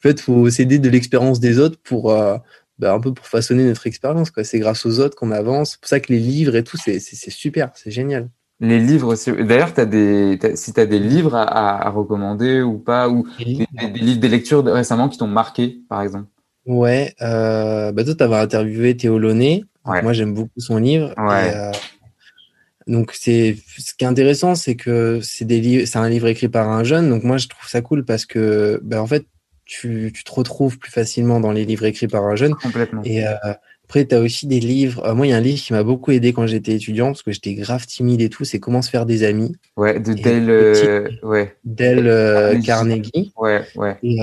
fait, 0.00 0.20
faut 0.20 0.48
s'aider 0.50 0.78
de 0.78 0.88
l'expérience 0.88 1.40
des 1.40 1.58
autres 1.58 1.78
pour 1.82 2.12
euh, 2.12 2.36
bah, 2.78 2.92
un 2.94 3.00
peu 3.00 3.12
pour 3.12 3.26
façonner 3.26 3.64
notre 3.64 3.86
expérience. 3.86 4.30
C'est 4.42 4.58
grâce 4.58 4.86
aux 4.86 5.00
autres 5.00 5.16
qu'on 5.16 5.30
avance. 5.30 5.72
C'est 5.72 5.80
pour 5.80 5.88
ça 5.88 6.00
que 6.00 6.12
les 6.12 6.18
livres 6.18 6.56
et 6.56 6.64
tout, 6.64 6.76
c'est 6.76 7.00
super, 7.00 7.70
c'est 7.74 7.90
génial. 7.90 8.28
Les 8.60 8.80
livres. 8.80 9.14
D'ailleurs, 9.42 9.72
des, 9.72 10.38
si 10.54 10.72
tu 10.72 10.80
as 10.80 10.86
des 10.86 10.98
livres 10.98 11.34
à, 11.34 11.90
recommander 11.90 12.62
ou 12.62 12.78
pas, 12.78 13.08
ou 13.08 13.26
des, 13.38 13.66
livres, 14.00 14.20
des 14.20 14.28
lectures 14.28 14.64
récemment 14.64 15.08
qui 15.08 15.18
t'ont 15.18 15.26
marqué, 15.26 15.80
par 15.88 16.02
exemple? 16.02 16.28
Ouais, 16.64 17.14
euh, 17.22 17.92
bah 17.92 18.02
toi, 18.02 18.14
tu 18.14 18.24
interviewé 18.24 18.96
Théo 18.96 19.18
Launay. 19.18 19.64
Moi, 19.84 20.12
j'aime 20.12 20.34
beaucoup 20.34 20.58
son 20.58 20.78
livre. 20.78 21.14
Euh, 21.18 21.70
donc, 22.86 23.12
c'est 23.12 23.56
ce 23.78 23.94
qui 23.94 24.04
est 24.04 24.08
intéressant, 24.08 24.54
c'est 24.54 24.74
que 24.74 25.20
c'est 25.22 25.44
des 25.44 25.60
livres, 25.60 25.86
c'est 25.86 25.98
un 25.98 26.08
livre 26.08 26.26
écrit 26.26 26.48
par 26.48 26.68
un 26.68 26.82
jeune. 26.82 27.08
Donc, 27.08 27.24
moi, 27.24 27.36
je 27.36 27.48
trouve 27.48 27.68
ça 27.68 27.82
cool 27.82 28.04
parce 28.04 28.26
que, 28.26 28.80
bah, 28.82 29.02
en 29.02 29.06
fait, 29.06 29.26
tu, 29.66 30.12
tu, 30.14 30.24
te 30.24 30.32
retrouves 30.32 30.78
plus 30.78 30.92
facilement 30.92 31.40
dans 31.40 31.52
les 31.52 31.64
livres 31.64 31.84
écrits 31.84 32.06
par 32.06 32.24
un 32.24 32.36
jeune. 32.36 32.54
Complètement. 32.54 33.02
Et 33.04 33.26
euh, 33.26 33.34
après, 33.84 34.06
tu 34.06 34.14
as 34.14 34.20
aussi 34.20 34.46
des 34.46 34.60
livres. 34.60 35.04
Euh, 35.04 35.14
moi, 35.14 35.26
il 35.26 35.30
y 35.30 35.32
a 35.32 35.36
un 35.36 35.40
livre 35.40 35.60
qui 35.60 35.72
m'a 35.72 35.82
beaucoup 35.82 36.12
aidé 36.12 36.32
quand 36.32 36.46
j'étais 36.46 36.72
étudiant, 36.72 37.08
parce 37.08 37.22
que 37.22 37.32
j'étais 37.32 37.54
grave 37.54 37.84
timide 37.84 38.22
et 38.22 38.30
tout. 38.30 38.44
C'est 38.44 38.60
Comment 38.60 38.80
se 38.80 38.90
faire 38.90 39.06
des 39.06 39.24
amis. 39.24 39.56
Ouais, 39.76 39.98
de 39.98 40.14
Dale, 40.14 40.48
euh, 40.48 41.08
ouais. 41.24 41.56
Dale 41.64 42.62
Carnegie. 42.62 43.32
Ouais, 43.36 43.64
ouais. 43.74 43.98
Et, 44.02 44.18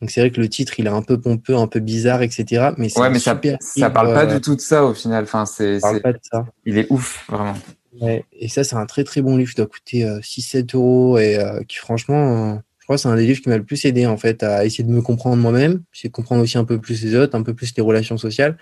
donc 0.00 0.10
c'est 0.10 0.22
vrai 0.22 0.30
que 0.30 0.40
le 0.40 0.48
titre, 0.48 0.80
il 0.80 0.86
est 0.86 0.90
un 0.90 1.02
peu 1.02 1.20
pompeux, 1.20 1.54
un 1.54 1.66
peu 1.66 1.78
bizarre, 1.78 2.22
etc. 2.22 2.70
Mais 2.78 2.88
ouais, 2.98 3.10
mais 3.10 3.18
ça, 3.18 3.38
ça 3.60 3.90
parle 3.90 4.14
pas 4.14 4.24
du 4.24 4.40
tout 4.40 4.56
de 4.56 4.60
ça 4.60 4.84
au 4.84 4.94
final. 4.94 5.24
Enfin, 5.24 5.44
c'est, 5.44 5.78
parle 5.78 6.00
pas 6.00 6.14
de 6.14 6.20
ça. 6.22 6.46
Il 6.64 6.78
est 6.78 6.86
ouf, 6.88 7.26
vraiment. 7.28 7.54
Ouais. 8.00 8.24
Et 8.32 8.48
ça, 8.48 8.64
c'est 8.64 8.76
un 8.76 8.86
très 8.86 9.04
très 9.04 9.20
bon 9.20 9.36
livre 9.36 9.50
qui 9.50 9.56
doit 9.56 9.66
coûter 9.66 10.04
6-7 10.22 10.74
euros 10.74 11.18
et 11.18 11.38
qui 11.68 11.76
franchement 11.76 12.62
c'est 12.98 13.08
un 13.08 13.16
des 13.16 13.26
livres 13.26 13.40
qui 13.40 13.48
m'a 13.48 13.56
le 13.56 13.64
plus 13.64 13.84
aidé 13.84 14.06
en 14.06 14.16
fait 14.16 14.42
à 14.42 14.64
essayer 14.64 14.84
de 14.84 14.90
me 14.90 15.02
comprendre 15.02 15.36
moi-même, 15.36 15.82
essayer 15.94 16.08
de 16.08 16.14
comprendre 16.14 16.42
aussi 16.42 16.58
un 16.58 16.64
peu 16.64 16.80
plus 16.80 17.02
les 17.04 17.14
autres, 17.14 17.36
un 17.36 17.42
peu 17.42 17.54
plus 17.54 17.72
les 17.76 17.82
relations 17.82 18.16
sociales. 18.16 18.56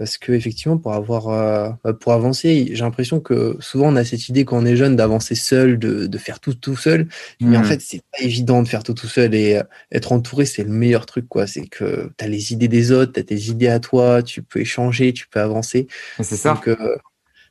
Parce 0.00 0.16
que 0.16 0.32
effectivement, 0.32 0.78
pour 0.78 0.94
avoir, 0.94 1.28
euh, 1.28 1.68
bah, 1.84 1.92
pour 1.92 2.14
avancer, 2.14 2.70
j'ai 2.72 2.82
l'impression 2.82 3.20
que 3.20 3.58
souvent 3.60 3.88
on 3.88 3.96
a 3.96 4.04
cette 4.04 4.30
idée 4.30 4.46
quand 4.46 4.56
on 4.56 4.64
est 4.64 4.74
jeune 4.74 4.96
d'avancer 4.96 5.34
seul, 5.34 5.78
de, 5.78 6.06
de, 6.06 6.18
faire 6.18 6.40
tout 6.40 6.54
tout 6.54 6.74
seul. 6.74 7.06
Mais 7.38 7.58
en 7.58 7.60
mmh. 7.60 7.64
fait, 7.64 7.80
c'est 7.82 8.00
pas 8.10 8.24
évident 8.24 8.62
de 8.62 8.68
faire 8.68 8.82
tout 8.82 8.94
tout 8.94 9.08
seul 9.08 9.34
et 9.34 9.58
euh, 9.58 9.62
être 9.92 10.12
entouré, 10.12 10.46
c'est 10.46 10.64
le 10.64 10.70
meilleur 10.70 11.04
truc 11.04 11.28
quoi. 11.28 11.46
C'est 11.46 11.66
que 11.66 12.10
tu 12.16 12.24
as 12.24 12.28
les 12.28 12.54
idées 12.54 12.66
des 12.66 12.92
autres, 12.92 13.12
tu 13.12 13.20
as 13.20 13.24
tes 13.24 13.50
idées 13.50 13.68
à 13.68 13.78
toi, 13.78 14.22
tu 14.22 14.42
peux 14.42 14.60
échanger, 14.60 15.12
tu 15.12 15.28
peux 15.28 15.40
avancer. 15.40 15.86
C'est 16.22 16.36
ça. 16.36 16.54
Donc, 16.54 16.68
euh, 16.68 16.96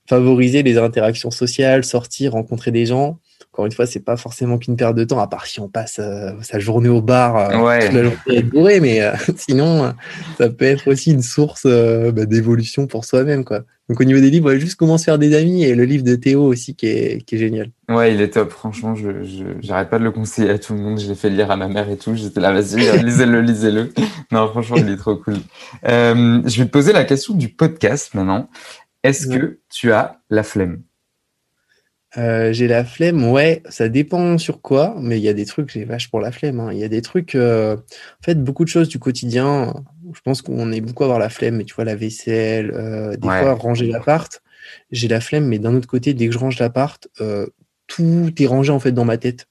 favoriser 0.08 0.64
les 0.64 0.80
interactions 0.80 1.30
sociales, 1.30 1.84
sortir, 1.84 2.32
rencontrer 2.32 2.72
des 2.72 2.88
gens 2.88 3.20
encore 3.60 3.66
une 3.66 3.74
fois, 3.74 3.86
c'est 3.86 4.00
pas 4.00 4.16
forcément 4.16 4.58
qu'une 4.58 4.78
perte 4.78 4.96
de 4.96 5.04
temps, 5.04 5.20
à 5.20 5.28
part 5.28 5.46
si 5.46 5.60
on 5.60 5.68
passe 5.68 5.98
euh, 6.00 6.32
sa 6.42 6.60
journée 6.60 6.88
au 6.88 7.02
bar 7.02 7.36
euh, 7.36 7.82
toute 7.82 7.94
la 7.94 8.04
journée 8.04 8.42
bourré, 8.42 8.80
mais 8.80 9.02
euh, 9.02 9.12
sinon, 9.36 9.94
ça 10.38 10.50
peut 10.50 10.64
être 10.64 10.90
aussi 10.90 11.12
une 11.12 11.22
source 11.22 11.66
bah, 11.66 12.26
d'évolution 12.26 12.88
pour 12.88 13.04
soi-même. 13.04 13.44
quoi. 13.44 13.64
Donc 13.90 14.00
au 14.00 14.06
niveau 14.06 14.22
des 14.22 14.30
livres, 14.30 14.54
juste 14.56 14.78
comment 14.78 14.98
se 14.98 15.04
faire 15.04 15.18
des 15.18 15.36
amis 15.36 15.66
et 15.66 15.76
le 15.76 15.84
livre 15.84 16.06
de 16.06 16.16
Théo 16.16 16.42
aussi 16.44 16.74
qui 16.74 16.88
est, 16.88 17.26
qui 17.26 17.36
est 17.36 17.38
génial. 17.38 17.72
Ouais, 17.90 18.14
il 18.14 18.22
est 18.22 18.30
top. 18.30 18.52
Franchement, 18.52 18.96
je 18.96 19.10
j'arrête 19.60 19.90
pas 19.90 20.00
de 20.00 20.06
le 20.06 20.12
conseiller 20.12 20.52
à 20.52 20.58
tout 20.58 20.74
le 20.74 20.80
monde. 20.80 20.98
Je 20.98 21.10
l'ai 21.10 21.16
fait 21.16 21.30
lire 21.30 21.52
à 21.52 21.58
ma 21.58 21.68
mère 21.68 21.90
et 21.90 21.98
tout. 21.98 22.16
J'étais 22.16 22.40
là, 22.40 22.54
vas-y, 22.54 23.04
lisez-le, 23.04 23.42
lisez-le. 23.42 23.92
Non, 24.32 24.48
franchement, 24.48 24.78
il 24.78 24.88
est 24.88 24.96
trop 24.96 25.18
cool. 25.18 25.36
je 25.84 26.60
vais 26.60 26.66
te 26.66 26.72
poser 26.72 26.94
la 26.94 27.04
question 27.04 27.34
du 27.34 27.50
podcast 27.50 28.14
maintenant. 28.14 28.48
Est-ce 29.04 29.28
que 29.28 29.60
tu 29.70 29.92
as 29.92 30.22
la 30.30 30.44
flemme? 30.44 30.82
Euh, 32.18 32.52
j'ai 32.54 32.68
la 32.68 32.84
flemme, 32.84 33.24
ouais, 33.30 33.62
ça 33.70 33.88
dépend 33.88 34.38
sur 34.40 34.62
quoi, 34.62 34.96
mais 35.00 35.20
il 35.20 35.24
y 35.24 35.30
a 35.30 35.34
des 35.34 35.46
trucs, 35.46 35.70
j'ai 35.70 35.86
vache 35.86 36.10
pour 36.10 36.20
la 36.20 36.32
flemme. 36.32 36.60
Hein. 36.60 36.70
Il 36.72 36.80
y 36.80 36.84
a 36.84 36.88
des 36.88 37.02
trucs, 37.02 37.36
euh, 37.36 37.76
en 37.76 38.24
fait, 38.24 38.44
beaucoup 38.44 38.64
de 38.64 38.70
choses 38.70 38.90
du 38.90 38.98
quotidien. 38.98 39.74
Je 40.14 40.20
pense 40.22 40.42
qu'on 40.42 40.72
est 40.72 40.82
beaucoup 40.82 41.04
à 41.04 41.06
avoir 41.06 41.20
la 41.20 41.30
flemme, 41.30 41.58
mais 41.58 41.66
tu 41.66 41.76
vois, 41.76 41.86
la 41.86 41.96
vaisselle, 41.96 42.72
euh, 42.74 43.16
des 43.16 43.28
fois 43.28 43.54
ranger 43.54 43.88
l'appart. 43.88 44.42
J'ai 44.92 45.08
la 45.08 45.22
flemme, 45.22 45.46
mais 45.46 45.60
d'un 45.60 45.76
autre 45.76 45.88
côté, 45.88 46.14
dès 46.14 46.28
que 46.28 46.34
je 46.34 46.40
range 46.40 46.60
l'appart, 46.60 47.08
tout 47.88 48.32
est 48.38 48.48
rangé 48.48 48.72
en 48.72 48.80
fait 48.80 48.92
dans 48.92 49.06
ma 49.06 49.18
tête. 49.18 49.48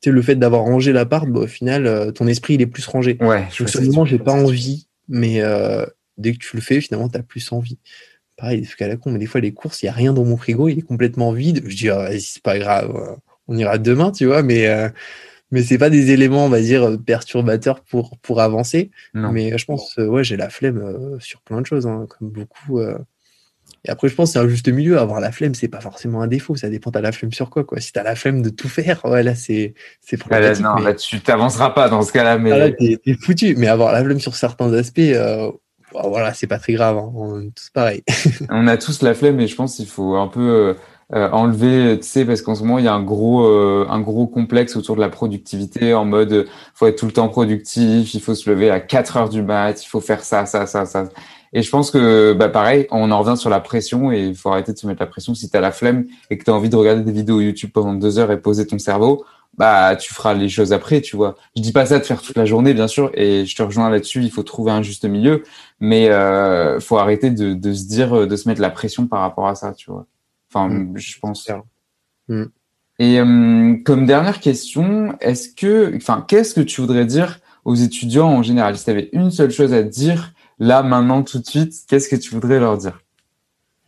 Tu 0.00 0.08
sais, 0.08 0.10
le 0.12 0.22
fait 0.22 0.36
d'avoir 0.36 0.62
rangé 0.62 0.92
l'appart, 0.92 1.28
bah, 1.28 1.40
au 1.40 1.46
final, 1.46 2.12
ton 2.14 2.26
esprit 2.26 2.54
il 2.54 2.62
est 2.62 2.66
plus 2.66 2.86
rangé. 2.86 3.18
Ouais. 3.20 3.46
Donc, 3.58 3.68
ce 3.68 4.04
j'ai 4.06 4.18
pas 4.18 4.32
envie, 4.32 4.88
mais 5.08 5.42
dès 6.18 6.32
que 6.32 6.38
tu 6.38 6.56
le 6.56 6.62
fais, 6.62 6.80
finalement, 6.80 7.08
tu 7.08 7.18
as 7.18 7.22
plus 7.22 7.52
envie 7.52 7.78
pareil, 8.40 8.60
des 8.62 8.66
trucs 8.66 8.82
à 8.82 8.88
la 8.88 8.96
con, 8.96 9.10
mais 9.10 9.18
des 9.18 9.26
fois, 9.26 9.40
les 9.40 9.52
courses, 9.52 9.82
il 9.82 9.86
n'y 9.86 9.90
a 9.90 9.92
rien 9.92 10.12
dans 10.12 10.24
mon 10.24 10.36
frigo, 10.36 10.68
il 10.68 10.78
est 10.78 10.82
complètement 10.82 11.32
vide. 11.32 11.62
Je 11.66 11.76
dis, 11.76 11.90
ah, 11.90 12.08
c'est 12.18 12.42
pas 12.42 12.58
grave, 12.58 12.96
euh, 12.96 13.14
on 13.48 13.56
ira 13.56 13.78
demain, 13.78 14.10
tu 14.10 14.26
vois, 14.26 14.42
mais, 14.42 14.66
euh, 14.66 14.88
mais 15.50 15.62
c'est 15.62 15.78
pas 15.78 15.90
des 15.90 16.10
éléments, 16.10 16.46
on 16.46 16.48
va 16.48 16.60
dire, 16.60 16.96
perturbateurs 17.04 17.82
pour, 17.82 18.16
pour 18.18 18.40
avancer. 18.40 18.90
Mais 19.14 19.56
je 19.58 19.64
pense, 19.66 19.98
euh, 19.98 20.06
ouais, 20.06 20.24
j'ai 20.24 20.36
la 20.36 20.48
flemme 20.48 21.18
sur 21.20 21.42
plein 21.42 21.60
de 21.60 21.66
choses, 21.66 21.86
hein, 21.86 22.06
comme 22.08 22.30
beaucoup. 22.30 22.80
Et 23.84 23.90
après, 23.90 24.08
je 24.08 24.14
pense 24.14 24.32
c'est 24.32 24.38
un 24.38 24.48
juste 24.48 24.68
milieu. 24.68 24.98
Avoir 24.98 25.20
la 25.20 25.32
flemme, 25.32 25.54
c'est 25.54 25.68
pas 25.68 25.80
forcément 25.80 26.20
un 26.22 26.26
défaut. 26.26 26.54
Ça 26.54 26.68
dépend, 26.68 26.90
t'as 26.90 27.00
la 27.00 27.12
flemme 27.12 27.32
sur 27.32 27.50
quoi, 27.50 27.64
quoi. 27.64 27.80
Si 27.80 27.92
t'as 27.92 28.02
la 28.02 28.14
flemme 28.14 28.42
de 28.42 28.50
tout 28.50 28.68
faire, 28.68 29.04
ouais, 29.04 29.22
là, 29.22 29.34
c'est, 29.34 29.74
c'est 30.02 30.18
problématique. 30.18 30.62
non, 30.62 30.76
là, 30.76 30.94
tu 30.94 31.20
t'avanceras 31.20 31.70
pas 31.70 31.88
dans 31.88 32.02
ce 32.02 32.12
cas-là, 32.12 32.38
mais. 32.38 32.52
Ah, 32.52 32.58
là, 32.58 32.70
t'es, 32.70 33.00
foutu. 33.20 33.54
Mais 33.56 33.68
avoir 33.68 33.92
la 33.92 34.04
flemme 34.04 34.20
sur 34.20 34.34
certains 34.34 34.72
aspects, 34.74 35.00
voilà, 35.92 36.34
c'est 36.34 36.46
pas 36.46 36.58
très 36.58 36.72
grave, 36.74 36.98
hein. 36.98 37.10
on 37.14 37.40
est 37.40 37.54
tous 37.54 37.70
pareils. 37.70 38.02
on 38.50 38.66
a 38.66 38.76
tous 38.76 39.02
la 39.02 39.14
flemme, 39.14 39.36
mais 39.36 39.46
je 39.46 39.56
pense 39.56 39.76
qu'il 39.76 39.86
faut 39.86 40.16
un 40.16 40.28
peu 40.28 40.40
euh, 40.40 40.74
euh, 41.14 41.30
enlever, 41.30 41.98
tu 42.00 42.06
sais, 42.06 42.24
parce 42.24 42.42
qu'en 42.42 42.54
ce 42.54 42.62
moment 42.62 42.78
il 42.78 42.84
y 42.84 42.88
a 42.88 42.94
un 42.94 43.02
gros, 43.02 43.44
euh, 43.44 43.86
un 43.88 44.00
gros 44.00 44.26
complexe 44.26 44.76
autour 44.76 44.96
de 44.96 45.00
la 45.00 45.08
productivité, 45.08 45.94
en 45.94 46.04
mode, 46.04 46.46
faut 46.74 46.86
être 46.86 46.98
tout 46.98 47.06
le 47.06 47.12
temps 47.12 47.28
productif, 47.28 48.14
il 48.14 48.20
faut 48.20 48.34
se 48.34 48.48
lever 48.48 48.70
à 48.70 48.80
4 48.80 49.16
heures 49.16 49.28
du 49.28 49.42
mat, 49.42 49.82
il 49.82 49.86
faut 49.86 50.00
faire 50.00 50.22
ça, 50.22 50.46
ça, 50.46 50.66
ça, 50.66 50.86
ça. 50.86 51.08
Et 51.52 51.62
je 51.62 51.70
pense 51.70 51.90
que, 51.90 52.32
bah, 52.32 52.48
pareil, 52.48 52.86
on 52.92 53.10
en 53.10 53.18
revient 53.18 53.36
sur 53.36 53.50
la 53.50 53.58
pression 53.58 54.12
et 54.12 54.20
il 54.20 54.36
faut 54.36 54.50
arrêter 54.50 54.72
de 54.72 54.78
se 54.78 54.86
mettre 54.86 55.00
la 55.00 55.08
pression. 55.08 55.34
Si 55.34 55.50
tu 55.50 55.56
as 55.56 55.60
la 55.60 55.72
flemme 55.72 56.06
et 56.30 56.38
que 56.38 56.44
tu 56.44 56.50
as 56.50 56.54
envie 56.54 56.68
de 56.68 56.76
regarder 56.76 57.02
des 57.02 57.10
vidéos 57.10 57.40
YouTube 57.40 57.70
pendant 57.74 57.94
deux 57.94 58.20
heures 58.20 58.30
et 58.30 58.40
poser 58.40 58.68
ton 58.68 58.78
cerveau, 58.78 59.24
bah 59.60 59.94
tu 59.94 60.14
feras 60.14 60.32
les 60.32 60.48
choses 60.48 60.72
après, 60.72 61.02
tu 61.02 61.16
vois. 61.16 61.36
Je 61.54 61.60
dis 61.60 61.72
pas 61.72 61.84
ça 61.84 61.98
de 61.98 62.04
faire 62.04 62.22
toute 62.22 62.36
la 62.36 62.46
journée, 62.46 62.72
bien 62.72 62.88
sûr, 62.88 63.10
et 63.14 63.44
je 63.44 63.54
te 63.54 63.62
rejoins 63.62 63.90
là-dessus. 63.90 64.22
Il 64.22 64.30
faut 64.30 64.42
trouver 64.42 64.72
un 64.72 64.80
juste 64.80 65.04
milieu, 65.04 65.42
mais 65.80 66.08
euh, 66.08 66.80
faut 66.80 66.96
arrêter 66.96 67.30
de, 67.30 67.52
de 67.52 67.72
se 67.74 67.86
dire, 67.86 68.26
de 68.26 68.36
se 68.36 68.48
mettre 68.48 68.62
la 68.62 68.70
pression 68.70 69.06
par 69.06 69.20
rapport 69.20 69.48
à 69.48 69.54
ça, 69.54 69.74
tu 69.74 69.90
vois. 69.90 70.06
Enfin, 70.50 70.68
mm. 70.68 70.96
je 70.96 71.18
pense. 71.18 71.48
Mm. 72.28 72.44
Et 72.98 73.20
euh, 73.20 73.76
comme 73.84 74.06
dernière 74.06 74.40
question, 74.40 75.16
est-ce 75.20 75.48
que, 75.48 75.94
enfin, 75.96 76.24
qu'est-ce 76.26 76.54
que 76.54 76.60
tu 76.60 76.80
voudrais 76.80 77.06
dire 77.06 77.40
aux 77.64 77.74
étudiants 77.74 78.28
en 78.28 78.42
général? 78.42 78.76
Si 78.76 78.84
tu 78.84 78.90
avais 78.90 79.10
une 79.12 79.30
seule 79.30 79.50
chose 79.50 79.72
à 79.74 79.82
dire 79.82 80.32
là, 80.58 80.82
maintenant, 80.82 81.22
tout 81.22 81.38
de 81.38 81.46
suite, 81.46 81.74
qu'est-ce 81.86 82.08
que 82.08 82.16
tu 82.16 82.30
voudrais 82.30 82.60
leur 82.60 82.78
dire? 82.78 83.00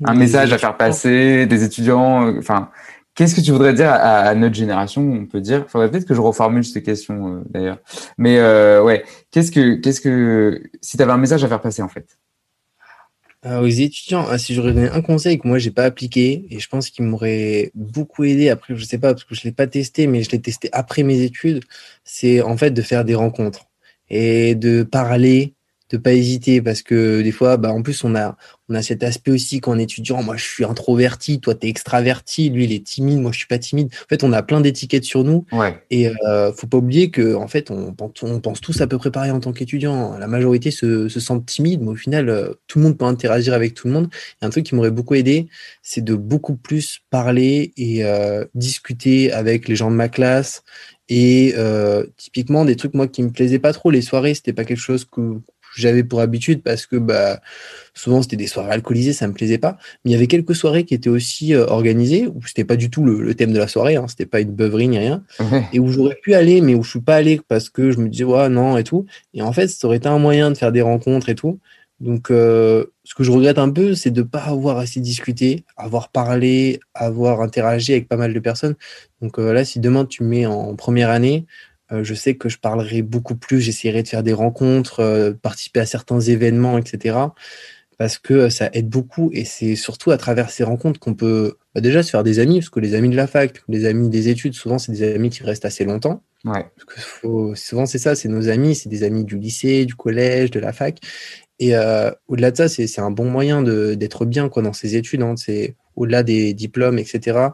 Un 0.05 0.15
message 0.15 0.53
à 0.53 0.59
faire 0.59 0.77
passer, 0.77 1.47
des 1.47 1.63
étudiants, 1.63 2.27
euh, 2.27 2.39
enfin, 2.39 2.71
qu'est-ce 3.15 3.35
que 3.35 3.41
tu 3.41 3.53
voudrais 3.53 3.75
dire 3.75 3.91
à, 3.91 4.35
notre 4.35 4.55
génération 4.55 5.03
On 5.03 5.27
peut 5.27 5.41
dire, 5.41 5.67
faudrait 5.69 5.91
peut-être 5.91 6.07
que 6.07 6.15
je 6.15 6.21
reformule 6.21 6.65
cette 6.65 6.85
question 6.85 7.37
euh, 7.37 7.41
d'ailleurs. 7.49 7.79
Mais 8.19 8.39
euh, 8.39 8.83
ouais, 8.83 9.05
qu'est-ce 9.31 9.51
que, 9.51 9.75
qu'est-ce 9.77 10.01
que, 10.01 10.63
si 10.81 10.97
tu 10.97 11.03
avais 11.03 11.13
un 11.13 11.19
message 11.19 11.45
à 11.45 11.49
faire 11.49 11.61
passer 11.61 11.83
en 11.83 11.89
fait? 11.89 12.19
Aux 13.45 13.67
étudiants, 13.67 14.25
ah, 14.31 14.39
si 14.39 14.55
j'aurais 14.55 14.73
donné 14.73 14.89
un 14.89 15.03
conseil 15.03 15.37
que 15.37 15.49
moi 15.49 15.59
j'ai 15.59 15.73
pas 15.73 15.83
appliqué 15.83 16.47
et 16.49 16.61
je 16.61 16.69
pense 16.69 16.91
qu'il 16.91 17.05
m'aurait 17.07 17.73
beaucoup 17.75 18.23
aidé 18.23 18.51
après, 18.51 18.77
je 18.77 18.85
sais 18.85 18.99
pas 18.99 19.15
parce 19.15 19.25
que 19.25 19.35
je 19.35 19.43
l'ai 19.43 19.51
pas 19.51 19.67
testé, 19.67 20.07
mais 20.07 20.23
je 20.23 20.31
l'ai 20.31 20.41
testé 20.41 20.69
après 20.71 21.03
mes 21.03 21.23
études, 21.23 21.65
c'est 22.05 22.41
en 22.41 22.57
fait 22.57 22.71
de 22.71 22.83
faire 22.83 23.05
des 23.05 23.17
rencontres 23.17 23.67
et 24.09 24.55
de 24.55 24.85
parler 24.85 25.55
de 25.93 25.99
pas 25.99 26.15
hésiter 26.15 26.63
parce 26.63 26.83
que 26.83 27.21
des 27.21 27.33
fois 27.33 27.59
bah 27.59 27.71
en 27.71 27.83
plus 27.83 28.03
on 28.03 28.15
a 28.15 28.37
on 28.69 28.75
a 28.75 28.83
cet 28.83 29.03
aspect 29.03 29.31
aussi 29.31 29.61
qu'en 29.61 29.79
étudiant 29.79 30.23
moi 30.23 30.37
je 30.37 30.45
suis 30.45 30.65
introverti 30.65 31.39
toi 31.39 31.55
tu 31.55 31.67
es 31.67 31.71
extraverti 31.71 32.49
lui 32.49 32.65
il 32.65 32.73
est 32.73 32.85
timide 32.85 33.21
moi 33.21 33.31
je 33.31 33.39
suis 33.39 33.47
pas 33.47 33.59
timide. 33.59 33.89
En 33.93 34.09
fait 34.09 34.25
on 34.25 34.33
a 34.33 34.43
plein 34.43 34.63
d'étiquettes 34.63 35.05
sur 35.05 35.23
nous. 35.23 35.45
Ouais. 35.53 35.77
et 35.91 36.09
euh, 36.27 36.53
faut 36.55 36.67
pas 36.67 36.79
oublier 36.79 37.11
que 37.11 37.35
en 37.35 37.47
fait 37.47 37.71
on, 37.71 37.95
on 38.23 38.41
pense 38.41 38.61
tous 38.61 38.81
à 38.81 38.87
peu 38.87 38.97
près 38.97 39.11
pareil 39.11 39.31
en 39.31 39.41
tant 39.41 39.53
qu'étudiant. 39.53 40.17
La 40.19 40.27
majorité 40.27 40.71
se, 40.71 41.09
se 41.09 41.21
sentent 41.21 41.45
timides 41.45 41.83
mais 41.83 41.91
au 41.91 41.97
final 41.97 42.31
euh, 42.31 42.55
tout 42.67 42.79
le 42.79 42.85
monde 42.85 42.97
peut 42.97 43.05
interagir 43.05 43.53
avec 43.53 43.75
tout 43.75 43.87
le 43.87 43.93
monde. 43.93 44.09
Et 44.41 44.47
un 44.47 44.51
truc 44.51 44.65
qui 44.65 44.75
m'aurait 44.75 44.91
beaucoup 44.91 45.15
aidé 45.15 45.49
c'est 45.83 46.03
de 46.03 46.15
beaucoup 46.15 46.57
plus 46.57 47.01
parler 47.11 47.73
et 47.77 48.05
euh, 48.05 48.47
discuter 48.55 49.33
avec 49.33 49.69
les 49.69 49.77
gens 49.77 49.91
de 49.91 49.97
ma 49.97 50.09
classe. 50.09 50.63
Et 51.09 51.55
typiquement 52.17 52.65
des 52.65 52.77
trucs 52.77 52.95
moi 52.95 53.07
qui 53.07 53.23
me 53.23 53.31
plaisaient 53.31 53.59
pas 53.59 53.75
trop 53.75 53.91
les 53.91 54.01
soirées 54.01 54.33
c'était 54.33 54.55
pas 54.55 54.65
quelque 54.65 54.79
chose 54.79 55.05
que 55.05 55.41
j'avais 55.77 56.05
pour 56.05 56.21
habitude 56.21 56.63
parce 56.63 56.87
que 56.87 56.97
bah, 56.97 57.41
souvent 57.95 58.23
c'était 58.23 58.37
des 58.37 58.47
soirées 58.47 58.73
alcoolisées, 58.73 59.13
ça 59.13 59.27
me 59.27 59.33
plaisait 59.33 59.59
pas. 59.59 59.79
Mais 60.05 60.11
il 60.11 60.15
y 60.15 60.17
avait 60.17 60.27
quelques 60.27 60.55
soirées 60.55 60.85
qui 60.85 60.95
étaient 60.95 61.11
aussi 61.11 61.55
euh, 61.55 61.67
organisées 61.67 62.27
où 62.27 62.41
c'était 62.47 62.65
pas 62.65 62.77
du 62.77 62.91
tout 62.91 63.05
le, 63.05 63.35
thème 63.35 63.53
de 63.53 63.59
la 63.59 63.69
soirée, 63.69 63.97
hein, 63.97 64.07
c'était 64.09 64.27
pas 64.27 64.41
une 64.41 64.53
beuverie 64.53 64.89
ni 64.89 64.99
rien, 64.99 65.23
et 65.73 65.81
où 65.81 65.89
j'aurais 65.89 66.17
pu 66.23 66.35
aller, 66.35 66.61
mais 66.61 66.75
où 66.75 66.83
je 66.83 66.91
suis 66.91 67.01
pas 67.01 67.17
allé 67.17 67.41
parce 67.49 67.71
que 67.71 67.91
je 67.91 67.99
me 67.99 68.09
disais 68.09 68.25
ouais 68.25 68.49
non 68.49 68.77
et 68.77 68.85
tout. 68.85 69.07
Et 69.35 69.43
en 69.43 69.53
fait, 69.53 69.69
ça 69.69 69.87
aurait 69.87 69.97
été 69.99 70.09
un 70.09 70.19
moyen 70.19 70.51
de 70.51 70.57
faire 70.57 70.73
des 70.73 70.83
rencontres 70.83 71.29
et 71.29 71.35
tout. 71.35 71.59
Donc, 72.03 72.33
euh, 72.33 72.87
ce 73.05 73.15
que 73.15 73.23
je 73.23 73.31
regrette 73.31 73.59
un 73.59 73.71
peu, 73.71 73.95
c'est 73.95 74.11
de 74.11 74.23
ne 74.23 74.27
pas 74.27 74.43
avoir 74.43 74.79
assez 74.79 74.99
discuté, 74.99 75.65
avoir 75.77 76.09
parlé, 76.11 76.81
avoir 76.95 77.41
interagi 77.41 77.93
avec 77.93 78.09
pas 78.09 78.17
mal 78.17 78.35
de 78.35 78.41
personnes. 78.41 78.75
Donc 79.21 79.39
euh, 79.39 79.53
là, 79.53 79.65
si 79.65 79.79
demain 79.79 80.05
tu 80.05 80.25
me 80.25 80.29
mets 80.29 80.47
en 80.47 80.75
première 80.75 81.11
année, 81.11 81.47
je 82.03 82.15
sais 82.15 82.35
que 82.35 82.49
je 82.49 82.59
parlerai 82.59 83.03
beaucoup 83.03 83.37
plus, 83.37 83.61
j'essaierai 83.61 84.03
de 84.03 84.09
faire 84.09 84.23
des 84.23 84.33
rencontres, 84.33 85.01
euh, 85.01 85.33
participer 85.33 85.81
à 85.81 85.87
certains 85.87 86.21
événements, 86.21 86.79
etc. 86.79 87.19
Parce 87.99 88.19
que 88.19 88.35
euh, 88.35 88.51
ça 88.51 88.71
aide 88.73 88.89
beaucoup 88.89 89.31
et 89.33 89.45
c'est 89.45 89.77
surtout 89.77 90.11
à 90.11 90.17
travers 90.17 90.51
ces 90.51 90.65
rencontres 90.65 90.99
qu'on 90.99 91.15
peut 91.15 91.57
bah, 91.75 91.81
déjà 91.81 92.03
se 92.03 92.11
faire 92.11 92.23
des 92.23 92.39
amis, 92.39 92.61
parce 92.61 92.71
que 92.71 92.81
les 92.81 92.95
amis 92.95 93.11
de 93.11 93.17
la 93.17 93.27
fac, 93.27 93.63
les 93.69 93.85
amis 93.85 94.09
des 94.09 94.29
études, 94.29 94.55
souvent 94.55 94.79
c'est 94.79 94.93
des 94.93 95.15
amis 95.15 95.31
qui 95.31 95.43
restent 95.43 95.65
assez 95.65 95.85
longtemps. 95.85 96.23
Ouais. 96.45 96.67
souvent 97.55 97.87
c'est 97.87 97.99
ça, 97.99 98.17
c'est 98.17 98.29
nos 98.29 98.49
amis, 98.49 98.75
c'est 98.75 98.89
des 98.89 99.05
amis 99.05 99.25
du 99.25 99.39
lycée, 99.39 99.85
du 99.85 99.95
collège, 99.95 100.51
de 100.51 100.61
la 100.61 100.73
fac. 100.73 100.99
Et 101.61 101.77
au-delà 102.27 102.51
de 102.51 102.57
ça, 102.57 102.69
c'est 102.69 102.99
un 102.99 103.13
bon 103.13 103.27
moyen 103.27 103.63
d'être 103.63 104.25
bien 104.25 104.49
quoi, 104.49 104.65
dans 104.65 104.73
ses 104.73 104.97
études. 104.97 105.23
Hein. 105.23 105.37
C'est 105.37 105.77
au-delà 105.95 106.25
des 106.25 106.55
diplômes, 106.55 106.99
etc 106.99 107.51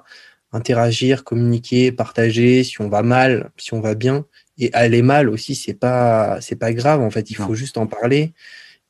interagir, 0.52 1.24
communiquer, 1.24 1.92
partager, 1.92 2.64
si 2.64 2.80
on 2.80 2.88
va 2.88 3.02
mal, 3.02 3.50
si 3.56 3.74
on 3.74 3.80
va 3.80 3.94
bien. 3.94 4.24
Et 4.58 4.72
aller 4.72 5.02
mal 5.02 5.28
aussi, 5.28 5.54
c'est 5.54 5.74
pas, 5.74 6.40
c'est 6.40 6.56
pas 6.56 6.72
grave. 6.72 7.00
En 7.00 7.10
fait, 7.10 7.30
il 7.30 7.36
faut 7.36 7.54
juste 7.54 7.78
en 7.78 7.86
parler. 7.86 8.32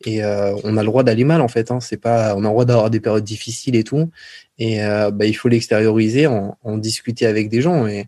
Et 0.04 0.22
euh, 0.22 0.54
on 0.64 0.76
a 0.76 0.82
le 0.82 0.86
droit 0.86 1.02
d'aller 1.02 1.24
mal, 1.24 1.40
en 1.40 1.48
fait. 1.48 1.70
Hein. 1.70 1.80
C'est 1.80 1.96
pas, 1.96 2.34
on 2.36 2.40
a 2.40 2.48
le 2.48 2.48
droit 2.48 2.64
d'avoir 2.64 2.90
des 2.90 3.00
périodes 3.00 3.24
difficiles 3.24 3.76
et 3.76 3.84
tout. 3.84 4.11
Et 4.59 4.82
euh, 4.84 5.11
bah, 5.11 5.26
il 5.26 5.34
faut 5.34 5.48
l'extérioriser, 5.48 6.26
en, 6.26 6.56
en, 6.62 6.78
discuter 6.78 7.26
avec 7.26 7.48
des 7.48 7.61
gens. 7.61 7.86
Et 7.86 8.06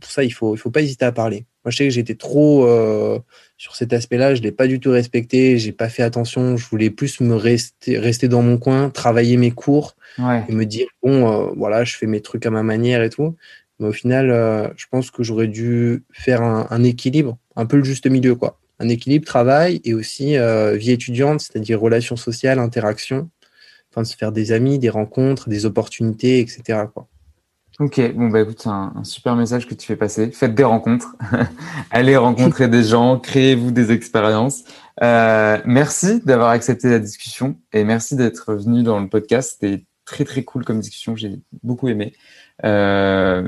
pour 0.00 0.10
ça, 0.10 0.24
il 0.24 0.30
faut, 0.30 0.54
il 0.54 0.58
faut 0.58 0.70
pas 0.70 0.82
hésiter 0.82 1.04
à 1.04 1.12
parler. 1.12 1.46
Moi, 1.64 1.70
je 1.70 1.78
sais 1.78 1.84
que 1.84 1.90
j'étais 1.90 2.14
trop 2.14 2.66
euh, 2.66 3.18
sur 3.56 3.74
cet 3.74 3.92
aspect-là. 3.94 4.34
Je 4.34 4.42
l'ai 4.42 4.52
pas 4.52 4.66
du 4.66 4.80
tout 4.80 4.90
respecté. 4.90 5.58
J'ai 5.58 5.72
pas 5.72 5.88
fait 5.88 6.02
attention. 6.02 6.58
Je 6.58 6.68
voulais 6.68 6.90
plus 6.90 7.20
me 7.20 7.34
rester, 7.34 7.98
rester 7.98 8.28
dans 8.28 8.42
mon 8.42 8.58
coin, 8.58 8.90
travailler 8.90 9.38
mes 9.38 9.50
cours 9.50 9.96
et 10.18 10.52
me 10.52 10.64
dire 10.64 10.86
bon, 11.02 11.30
euh, 11.30 11.52
voilà, 11.56 11.84
je 11.84 11.96
fais 11.96 12.06
mes 12.06 12.20
trucs 12.20 12.44
à 12.44 12.50
ma 12.50 12.62
manière 12.62 13.02
et 13.02 13.08
tout. 13.08 13.34
Mais 13.78 13.88
au 13.88 13.92
final, 13.92 14.30
euh, 14.30 14.68
je 14.76 14.84
pense 14.90 15.10
que 15.10 15.22
j'aurais 15.22 15.48
dû 15.48 16.04
faire 16.12 16.42
un, 16.42 16.84
équilibre, 16.84 17.38
un 17.56 17.66
peu 17.66 17.78
le 17.78 17.84
juste 17.84 18.06
milieu, 18.06 18.34
quoi. 18.34 18.60
Un 18.78 18.88
équilibre 18.88 19.24
travail 19.24 19.80
et 19.84 19.94
aussi 19.94 20.36
vie 20.74 20.90
étudiante, 20.90 21.40
c'est-à-dire 21.40 21.80
relations 21.80 22.16
sociales, 22.16 22.58
interactions, 22.58 23.30
enfin 23.90 24.02
de 24.02 24.06
se 24.06 24.16
faire 24.16 24.32
des 24.32 24.52
amis, 24.52 24.78
des 24.78 24.90
rencontres, 24.90 25.48
des 25.48 25.64
opportunités, 25.64 26.40
etc. 26.40 26.80
Quoi. 26.92 27.08
Ok, 27.80 28.00
bon 28.14 28.28
bah 28.28 28.42
écoute, 28.42 28.60
c'est 28.62 28.68
un, 28.68 29.02
super 29.02 29.34
message 29.34 29.66
que 29.66 29.74
tu 29.74 29.84
fais 29.84 29.96
passer. 29.96 30.30
Faites 30.30 30.54
des 30.54 30.62
rencontres, 30.62 31.16
allez 31.90 32.16
rencontrer 32.16 32.68
des 32.68 32.84
gens, 32.84 33.18
créez-vous 33.18 33.72
des 33.72 33.90
expériences. 33.90 34.62
Euh, 35.02 35.58
merci 35.64 36.20
d'avoir 36.24 36.50
accepté 36.50 36.88
la 36.88 37.00
discussion 37.00 37.58
et 37.72 37.82
merci 37.82 38.14
d'être 38.14 38.54
venu 38.54 38.84
dans 38.84 39.00
le 39.00 39.08
podcast. 39.08 39.58
C'était 39.60 39.84
très 40.04 40.24
très 40.24 40.44
cool 40.44 40.64
comme 40.64 40.78
discussion, 40.78 41.16
j'ai 41.16 41.40
beaucoup 41.64 41.88
aimé. 41.88 42.12
Euh, 42.64 43.42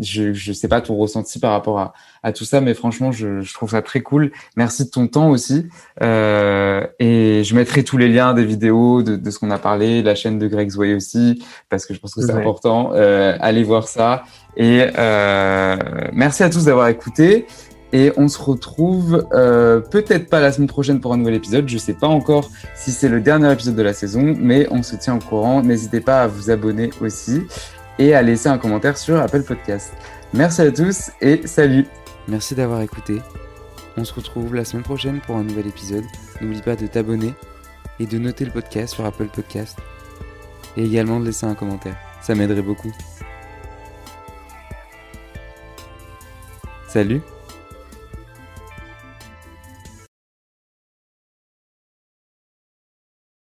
je 0.00 0.28
ne 0.28 0.54
sais 0.54 0.68
pas 0.68 0.80
ton 0.80 0.96
ressenti 0.96 1.38
par 1.38 1.52
rapport 1.52 1.78
à, 1.78 1.92
à 2.22 2.32
tout 2.32 2.44
ça, 2.44 2.60
mais 2.60 2.74
franchement, 2.74 3.10
je, 3.10 3.40
je, 3.40 3.54
trouve 3.54 3.70
ça 3.70 3.82
très 3.82 4.00
cool. 4.00 4.30
Merci 4.56 4.84
de 4.84 4.90
ton 4.90 5.06
temps 5.08 5.30
aussi. 5.30 5.66
Euh, 6.02 6.86
et 6.98 7.42
je 7.44 7.54
mettrai 7.54 7.82
tous 7.82 7.96
les 7.96 8.08
liens 8.08 8.34
des 8.34 8.44
vidéos 8.44 9.02
de, 9.02 9.16
de 9.16 9.30
ce 9.30 9.38
qu'on 9.38 9.50
a 9.50 9.58
parlé, 9.58 10.02
la 10.02 10.14
chaîne 10.14 10.38
de 10.38 10.46
Greg 10.46 10.70
Zoé 10.70 10.94
aussi, 10.94 11.42
parce 11.68 11.86
que 11.86 11.94
je 11.94 12.00
pense 12.00 12.14
que 12.14 12.22
c'est 12.22 12.32
important. 12.32 12.92
Euh, 12.94 13.36
allez 13.40 13.64
voir 13.64 13.88
ça. 13.88 14.24
Et 14.56 14.86
euh, 14.96 15.76
merci 16.12 16.42
à 16.42 16.50
tous 16.50 16.64
d'avoir 16.64 16.88
écouté. 16.88 17.46
Et 17.92 18.12
on 18.16 18.26
se 18.26 18.42
retrouve 18.42 19.24
euh, 19.34 19.78
peut-être 19.78 20.28
pas 20.28 20.40
la 20.40 20.50
semaine 20.50 20.66
prochaine 20.66 21.00
pour 21.00 21.12
un 21.12 21.16
nouvel 21.16 21.34
épisode. 21.34 21.68
Je 21.68 21.78
sais 21.78 21.94
pas 21.94 22.08
encore 22.08 22.50
si 22.74 22.90
c'est 22.90 23.08
le 23.08 23.20
dernier 23.20 23.52
épisode 23.52 23.76
de 23.76 23.82
la 23.82 23.92
saison, 23.92 24.34
mais 24.36 24.66
on 24.72 24.82
se 24.82 24.96
tient 24.96 25.14
au 25.14 25.20
courant. 25.20 25.62
N'hésitez 25.62 26.00
pas 26.00 26.22
à 26.22 26.26
vous 26.26 26.50
abonner 26.50 26.90
aussi 27.00 27.42
et 27.98 28.14
à 28.14 28.22
laisser 28.22 28.48
un 28.48 28.58
commentaire 28.58 28.96
sur 28.96 29.18
Apple 29.20 29.42
Podcast. 29.42 29.94
Merci 30.32 30.62
à 30.62 30.70
tous 30.70 31.10
et 31.20 31.46
salut 31.46 31.86
Merci 32.26 32.54
d'avoir 32.54 32.80
écouté. 32.80 33.20
On 33.96 34.04
se 34.04 34.14
retrouve 34.14 34.54
la 34.54 34.64
semaine 34.64 34.82
prochaine 34.82 35.20
pour 35.20 35.36
un 35.36 35.44
nouvel 35.44 35.66
épisode. 35.66 36.04
N'oublie 36.40 36.62
pas 36.62 36.74
de 36.74 36.86
t'abonner 36.86 37.34
et 38.00 38.06
de 38.06 38.18
noter 38.18 38.44
le 38.44 38.50
podcast 38.50 38.94
sur 38.94 39.04
Apple 39.04 39.28
Podcast. 39.28 39.78
Et 40.76 40.84
également 40.84 41.20
de 41.20 41.26
laisser 41.26 41.46
un 41.46 41.54
commentaire. 41.54 41.96
Ça 42.20 42.34
m'aiderait 42.34 42.62
beaucoup. 42.62 42.92
Salut 46.88 47.20